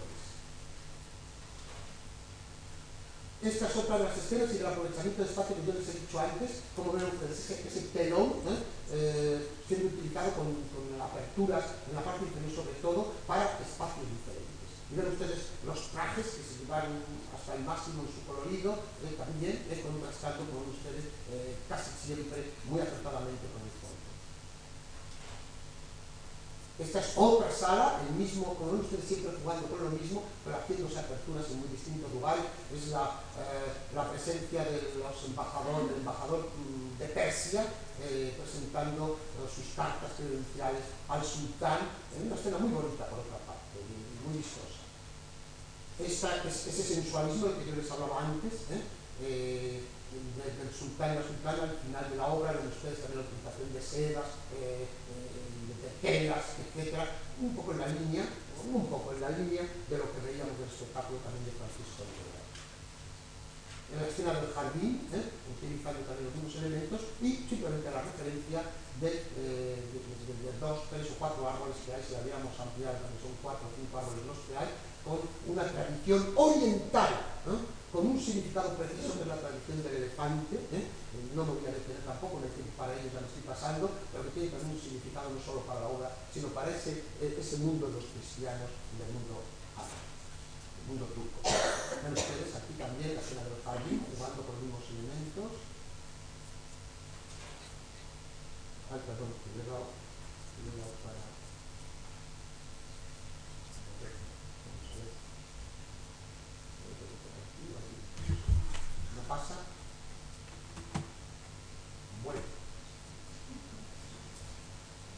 Esta 3.42 3.68
es 3.68 3.76
otra 3.76 3.98
de 3.98 4.04
las 4.04 4.18
escenas 4.18 4.54
y 4.54 4.58
del 4.62 4.68
aprovechamiento 4.68 5.24
de 5.24 5.30
espacio 5.30 5.56
que 5.56 5.66
yo 5.66 5.74
les 5.74 5.90
he 5.90 5.98
dicho 5.98 6.20
antes, 6.20 6.62
como 6.76 6.94
ven 6.94 7.10
ustedes, 7.10 7.40
ese, 7.42 7.68
ese 7.68 7.82
telón 7.90 8.38
¿eh? 8.46 9.42
siendo 9.68 9.88
utilizado 9.88 10.30
con, 10.38 10.46
con, 10.70 11.02
aperturas 11.02 11.66
en 11.90 11.96
la 11.96 12.06
parte 12.06 12.26
inferior 12.30 12.54
sobre 12.54 12.78
todo 12.86 13.18
para 13.26 13.58
espacios 13.58 14.06
diferentes. 14.06 14.70
Y 14.92 14.94
ven 14.94 15.10
ustedes 15.10 15.58
los 15.66 15.90
trajes 15.90 16.38
que 16.38 16.44
se 16.46 16.62
llevan 16.62 17.02
hasta 17.34 17.56
el 17.58 17.66
máximo 17.66 18.06
en 18.06 18.14
su 18.14 18.22
colorido, 18.30 18.78
eh, 19.02 19.18
también 19.18 19.58
eh, 19.74 19.82
con 19.82 19.98
como 19.98 20.62
ven 20.62 20.78
ustedes, 20.78 21.10
eh, 21.34 21.58
casi 21.68 21.90
siempre 21.98 22.54
muy 22.70 22.78
acertadamente 22.78 23.42
con 23.50 23.66
el 23.66 23.74
fondo. 23.82 24.06
Esta 26.78 27.00
es 27.02 27.18
otra 27.18 27.50
sala, 27.50 28.02
el 28.06 28.14
mismo, 28.14 28.54
como 28.54 28.78
ustedes 28.86 29.06
siempre 29.06 29.34
jugando 29.42 29.66
con 29.66 29.84
lo 29.84 29.90
mismo, 29.90 30.22
pero 30.44 30.58
haciéndose 30.58 31.00
aperturas 31.00 31.46
en 31.52 31.60
muy 31.60 31.70
distintos 31.70 32.12
lugares. 32.12 32.44
Es 32.74 32.90
la, 32.90 33.22
eh, 33.38 33.94
la 33.94 34.10
presencia 34.10 34.66
de 34.66 34.98
los 34.98 35.16
embajadores, 35.26 35.90
del 35.90 36.00
embajador 36.02 36.50
mm, 36.50 36.98
de 36.98 37.08
Persia, 37.08 37.66
eh, 38.02 38.34
presentando 38.38 39.18
eh, 39.38 39.46
sus 39.46 39.76
cartas 39.76 40.12
credenciales 40.18 40.82
al 41.08 41.24
sultán, 41.24 41.80
en 42.18 42.28
una 42.28 42.36
escena 42.36 42.58
muy 42.58 42.74
bonita 42.74 43.06
por 43.06 43.20
otra 43.20 43.38
parte, 43.46 43.78
muy 44.26 44.38
vistosa. 44.42 44.82
Ese 46.02 46.72
sensualismo 46.72 47.48
del 47.48 47.58
que 47.58 47.70
yo 47.70 47.76
les 47.76 47.92
hablaba 47.92 48.26
antes, 48.26 48.54
del 49.22 49.86
sultán 50.74 51.14
y 51.14 51.16
la 51.22 51.28
sultana 51.28 51.64
al 51.64 51.78
final 51.78 52.10
de 52.10 52.18
la 52.18 52.28
obra, 52.28 52.54
donde 52.54 52.74
ustedes 52.74 53.02
también 53.06 53.22
la 53.22 53.30
utilización 53.30 53.70
de 53.70 53.82
sedas, 53.82 54.30
telas, 56.02 56.46
etcétera, 56.58 57.06
un 57.40 57.56
poco 57.56 57.74
en 57.74 57.80
la 57.80 57.88
línea, 57.88 58.26
un 58.70 58.86
poco 58.88 59.14
en 59.14 59.22
la 59.22 59.30
línea 59.30 59.64
de 59.64 59.98
lo 59.98 60.06
que 60.12 60.20
veíamos 60.22 60.54
del 60.60 60.70
espectáculo 60.70 61.18
también 61.26 61.46
de 61.50 61.58
Francisco 61.58 62.06
de 62.06 62.12
En 63.92 63.98
la 64.00 64.08
escena 64.08 64.32
del 64.38 64.54
jardín, 64.54 65.08
¿eh? 65.12 65.26
utilizando 65.50 66.00
también 66.06 66.32
mismos 66.32 66.56
elementos 66.62 67.02
y 67.22 67.44
simplemente 67.50 67.92
la 67.92 68.06
referencia 68.06 68.62
de, 69.02 69.10
eh, 69.42 69.82
de, 69.82 70.52
dos, 70.62 70.86
tres 70.94 71.10
o 71.12 71.16
cuatro 71.18 71.48
árboles 71.50 71.76
que 71.86 71.94
hay, 71.94 72.04
si 72.06 72.14
habíamos 72.14 72.54
ampliado, 72.54 73.02
son 73.18 73.34
cuatro 73.42 73.66
o 73.66 73.74
cinco 73.74 73.98
árboles 73.98 74.24
los 74.30 74.40
que 74.46 74.54
hay, 74.54 74.70
con 75.02 75.18
una 75.50 75.66
tradición 75.66 76.22
oriental. 76.38 77.10
Con 77.92 78.08
un 78.08 78.16
significado 78.16 78.72
preciso 78.80 79.20
de 79.20 79.28
la 79.28 79.36
tradición 79.36 79.84
del 79.84 80.08
elefante, 80.08 80.56
¿eh? 80.56 80.88
no 81.36 81.44
me 81.44 81.60
voy 81.60 81.68
a 81.68 81.76
detener 81.76 82.00
tampoco, 82.08 82.40
decir, 82.40 82.64
para 82.80 82.96
ello 82.96 83.12
ya 83.12 83.20
me 83.20 83.28
estoy 83.28 83.44
pasando, 83.44 83.92
pero 84.12 84.24
que 84.24 84.32
tiene 84.32 84.48
también 84.48 84.80
un 84.80 84.82
significado 84.82 85.28
no 85.28 85.40
solo 85.44 85.68
para 85.68 85.84
la 85.84 85.92
obra, 85.92 86.08
sino 86.32 86.48
para 86.56 86.72
ese, 86.72 87.04
mundo 87.60 87.92
de 87.92 88.00
los 88.00 88.08
cristianos 88.16 88.72
y 88.72 88.96
del 88.96 89.12
mundo 89.12 89.44
árabe, 89.76 90.08
el 90.08 90.86
mundo 90.88 91.06
turco. 91.12 91.44
Ven 91.44 92.16
ustedes 92.16 92.56
aquí 92.56 92.80
también 92.80 93.12
la 93.12 93.20
escena 93.20 93.44
del 93.44 93.60
jardín, 93.60 94.00
jugando 94.08 94.40
con 94.40 94.56
los 94.56 94.64
mismos 94.64 94.88
elementos. 94.88 95.52
Ay, 98.88 99.04
perdón, 99.04 99.36
que 99.36 99.52
he 99.52 99.68
dado 99.68 99.92
para... 101.04 101.32
pasa? 109.32 109.56
Bueno. 112.24 112.42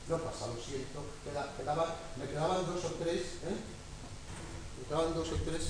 No 0.09 0.17
pasa, 0.19 0.47
lo 0.47 0.61
siento. 0.61 1.01
Me 2.17 2.27
quedaban 2.27 2.65
dos 2.65 2.85
o 2.85 2.89
tres, 3.01 3.21
¿eh? 3.49 3.57
Me 4.77 4.87
quedaban 4.87 5.15
dos 5.15 5.31
o 5.31 5.35
tres. 5.37 5.69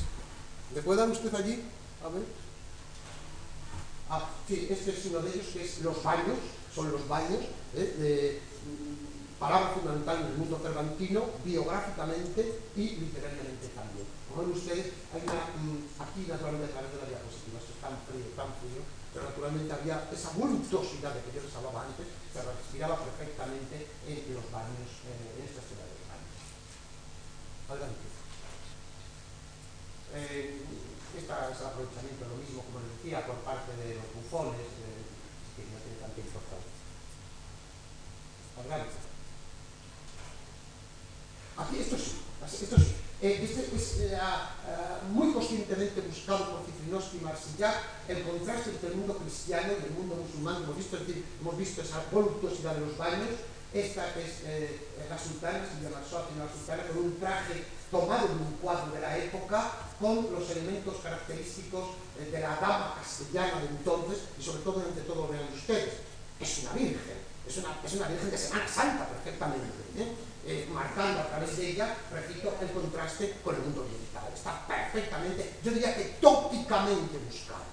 ¿Le 0.75 0.81
puede 0.81 0.99
dar 0.99 1.09
usted 1.09 1.33
allí? 1.33 1.63
A 2.03 2.09
ver. 2.09 2.23
Ah, 4.09 4.29
sí, 4.47 4.67
este 4.69 4.91
es 4.91 5.05
uno 5.05 5.19
de 5.19 5.29
ellos, 5.29 5.47
que 5.53 5.63
es 5.63 5.79
los 5.79 6.03
baños, 6.03 6.37
son 6.75 6.91
los 6.91 7.07
baños, 7.07 7.43
¿eh? 7.75 7.95
de, 7.97 8.41
mm, 8.65 9.39
palabra 9.39 9.69
fundamental 9.73 10.17
en 10.19 10.25
el 10.27 10.37
mundo 10.37 10.59
cervantino, 10.61 11.23
biográficamente 11.45 12.59
y 12.75 12.89
literariamente 12.97 13.69
también. 13.69 14.05
Como 14.33 14.49
ven 14.49 14.57
ustedes, 14.57 14.89
hay 15.13 15.21
una, 15.29 15.45
mm, 15.61 15.93
aquí 16.01 16.25
naturalmente 16.25 16.73
a 16.73 16.81
de 16.81 16.97
la 17.05 17.05
diapositiva, 17.05 17.61
esto 17.61 17.69
es 17.69 17.81
tan 17.85 17.93
frío, 18.09 18.33
tan 18.33 18.49
frío, 18.57 18.81
pero 19.13 19.29
naturalmente 19.29 19.69
había 19.69 20.09
esa 20.09 20.33
voluptuosidad 20.33 21.13
de 21.13 21.21
que 21.21 21.37
yo 21.37 21.45
les 21.45 21.53
hablaba 21.53 21.85
antes, 21.85 22.09
se 22.33 22.41
respiraba 22.41 22.97
perfectamente 22.97 23.93
en 24.09 24.33
los 24.33 24.49
baños, 24.49 24.89
eh, 25.05 25.37
en 25.37 25.45
esta 25.45 25.61
ciudad 25.61 25.85
de 25.85 25.93
los 26.01 26.09
baños. 26.09 26.33
Adelante. 27.69 28.05
Eh, 30.17 30.65
este 31.13 31.29
es 31.29 31.59
el 31.61 31.69
aprovechamiento, 31.69 32.25
lo 32.25 32.41
mismo, 32.41 32.65
como 32.65 32.81
les 32.81 32.89
decía, 32.97 33.29
por 33.29 33.37
parte 33.45 33.69
de 33.77 34.01
los 34.01 34.09
bufones, 34.17 34.65
eh, 34.81 35.05
que 35.53 35.61
no 35.69 35.77
tiene 35.77 36.01
tanta 36.01 36.17
importancia. 36.17 36.73
Adelante. 38.57 38.97
Aquí 41.53 41.85
esto 41.85 42.01
sí, 42.01 42.17
esto 42.41 42.77
sí. 42.81 43.02
Eh, 43.23 43.39
este 43.41 43.73
es 43.73 43.99
eh, 44.01 44.17
muy 45.13 45.31
conscientemente 45.31 46.01
buscado 46.01 46.51
por 46.51 46.65
Cifrinosky 46.65 47.19
y 47.19 47.21
Marsillac 47.21 47.75
el 48.09 48.21
contraste 48.23 48.71
entre 48.71 48.89
el 48.89 48.95
mundo 48.97 49.15
cristiano 49.15 49.71
y 49.71 49.85
el 49.85 49.91
mundo 49.91 50.15
musulmán. 50.15 50.61
Hemos 50.63 50.75
visto, 50.75 50.97
hemos 51.39 51.57
visto 51.57 51.81
esa 51.81 52.03
voluptuosidad 52.11 52.75
de 52.75 52.81
los 52.81 52.97
baños. 52.97 53.29
Esta 53.73 54.09
es 54.19 54.43
eh, 54.43 54.87
la 55.09 55.17
sultana, 55.17 55.63
se 55.63 55.81
llama 55.81 56.01
la 56.03 56.51
sultana, 56.51 56.83
con 56.83 56.97
un 56.97 57.17
traje 57.17 57.63
tomado 57.89 58.27
de 58.27 58.33
un 58.33 58.57
cuadro 58.61 58.91
de 58.91 58.99
la 58.99 59.17
época, 59.17 59.71
con 60.01 60.27
los 60.29 60.49
elementos 60.49 60.97
característicos 61.01 61.95
de 62.19 62.39
la 62.39 62.57
dama 62.57 62.95
castellana 62.99 63.61
de 63.61 63.67
entonces, 63.67 64.19
y 64.37 64.43
sobre 64.43 64.63
todo, 64.63 64.83
entre 64.85 65.03
todo, 65.03 65.29
vean 65.29 65.47
ustedes, 65.55 65.93
es 66.41 66.59
una 66.59 66.73
virgen, 66.73 67.17
es 67.47 67.57
una, 67.57 67.79
es 67.83 67.93
una 67.93 68.07
virgen 68.09 68.29
de 68.29 68.37
Semana 68.37 68.67
Santa 68.67 69.07
perfectamente. 69.07 70.32
Eh, 70.45 70.67
marcando 70.71 71.21
a 71.21 71.27
través 71.27 71.55
de 71.55 71.69
ella, 71.69 71.95
repito, 72.11 72.53
el 72.61 72.71
contraste 72.71 73.37
con 73.43 73.55
el 73.55 73.61
mundo 73.61 73.81
oriental. 73.81 74.23
Está 74.33 74.67
perfectamente, 74.67 75.55
yo 75.63 75.71
diría 75.71 75.95
que 75.95 76.15
tópicamente 76.19 77.17
buscado. 77.17 77.63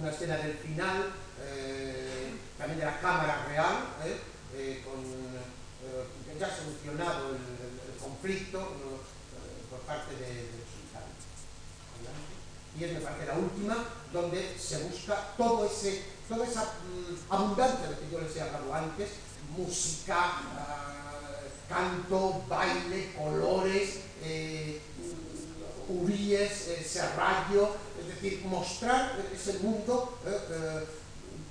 Una 0.00 0.10
escena 0.10 0.36
del 0.38 0.56
final, 0.56 1.12
eh, 1.40 2.32
también 2.58 2.80
de 2.80 2.86
la 2.86 2.98
Cámara 3.00 3.44
Real, 3.46 3.86
¿eh? 4.04 4.82
con, 4.84 5.04
ya 6.38 6.56
solucionado 6.56 7.30
el, 7.30 8.02
conflicto 8.02 8.58
por 9.70 9.78
parte 9.80 10.16
de, 10.16 10.50
sultán. 10.66 11.06
y 12.76 12.84
es 12.84 12.92
me 12.94 13.00
parece 13.00 13.26
la 13.26 13.38
última, 13.38 13.84
donde 14.12 14.58
se 14.58 14.78
busca 14.78 15.34
todo 15.36 15.66
ese, 15.66 16.02
toda 16.32 16.46
esa 16.46 16.62
mm, 16.62 17.32
abundancia 17.32 17.88
de 17.90 17.96
que 17.96 18.10
yo 18.10 18.20
les 18.20 18.36
he 18.36 18.40
hablado 18.40 18.72
antes, 18.72 19.10
música, 19.56 20.40
uh, 20.56 21.68
canto, 21.68 22.42
baile, 22.48 23.12
colores, 23.16 24.00
eh, 24.22 24.80
uríes, 25.88 26.68
eh, 26.68 26.84
serrallo, 26.88 27.76
es 28.00 28.08
decir, 28.08 28.44
mostrar 28.46 29.20
ese 29.32 29.58
mundo, 29.58 30.18
eh, 30.24 30.38
eh, 30.50 30.86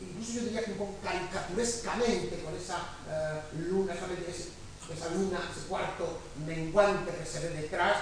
incluso 0.02 0.34
yo 0.34 0.41
diría 0.45 0.64
que 0.64 0.72
un 0.72 0.78
poco 0.78 0.95
caricaturescamente, 1.03 2.41
con 2.44 2.56
esa 2.56 2.78
eh, 3.10 3.41
luna, 3.70 3.94
esa, 3.94 4.06
esa, 4.06 5.16
luna, 5.16 5.40
ese 5.52 5.68
cuarto 5.68 6.20
menguante 6.45 7.12
que 7.12 7.26
se 7.26 7.40
ve 7.40 7.62
detrás, 7.62 7.98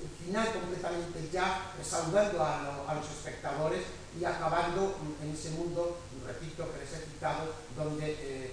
ese 0.00 0.08
final 0.24 0.48
completamente 0.52 1.28
ya 1.32 1.72
saludando 1.82 2.44
a, 2.44 2.62
lo, 2.62 2.88
a, 2.88 2.94
los 2.94 3.04
espectadores 3.04 3.82
y 4.18 4.24
acabando 4.24 4.96
en 5.22 5.30
ese 5.30 5.50
mundo, 5.50 5.98
repito, 6.26 6.72
que 6.72 6.78
les 6.80 6.92
he 6.92 7.04
citado, 7.04 7.52
donde 7.76 8.16
eh, 8.18 8.50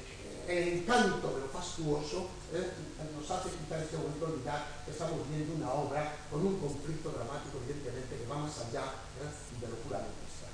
el 0.47 0.67
encanto 0.79 1.35
de 1.35 1.41
lo 1.41 1.47
fastuoso 1.47 2.29
eh, 2.53 2.71
nos 3.15 3.31
hace 3.31 3.49
quitar 3.49 3.79
este 3.79 3.97
momento 3.97 4.25
olvidar 4.25 4.83
que 4.85 4.91
estamos 4.91 5.27
viendo 5.29 5.55
una 5.55 5.71
obra 5.71 6.15
con 6.31 6.45
un 6.45 6.59
conflicto 6.59 7.09
dramático, 7.11 7.57
evidentemente, 7.63 8.15
que 8.15 8.27
va 8.27 8.37
más 8.37 8.59
allá 8.59 8.83
eh, 9.19 9.27
de 9.59 9.67
lo 9.67 9.75
puramente 9.83 10.23
extraño. 10.23 10.53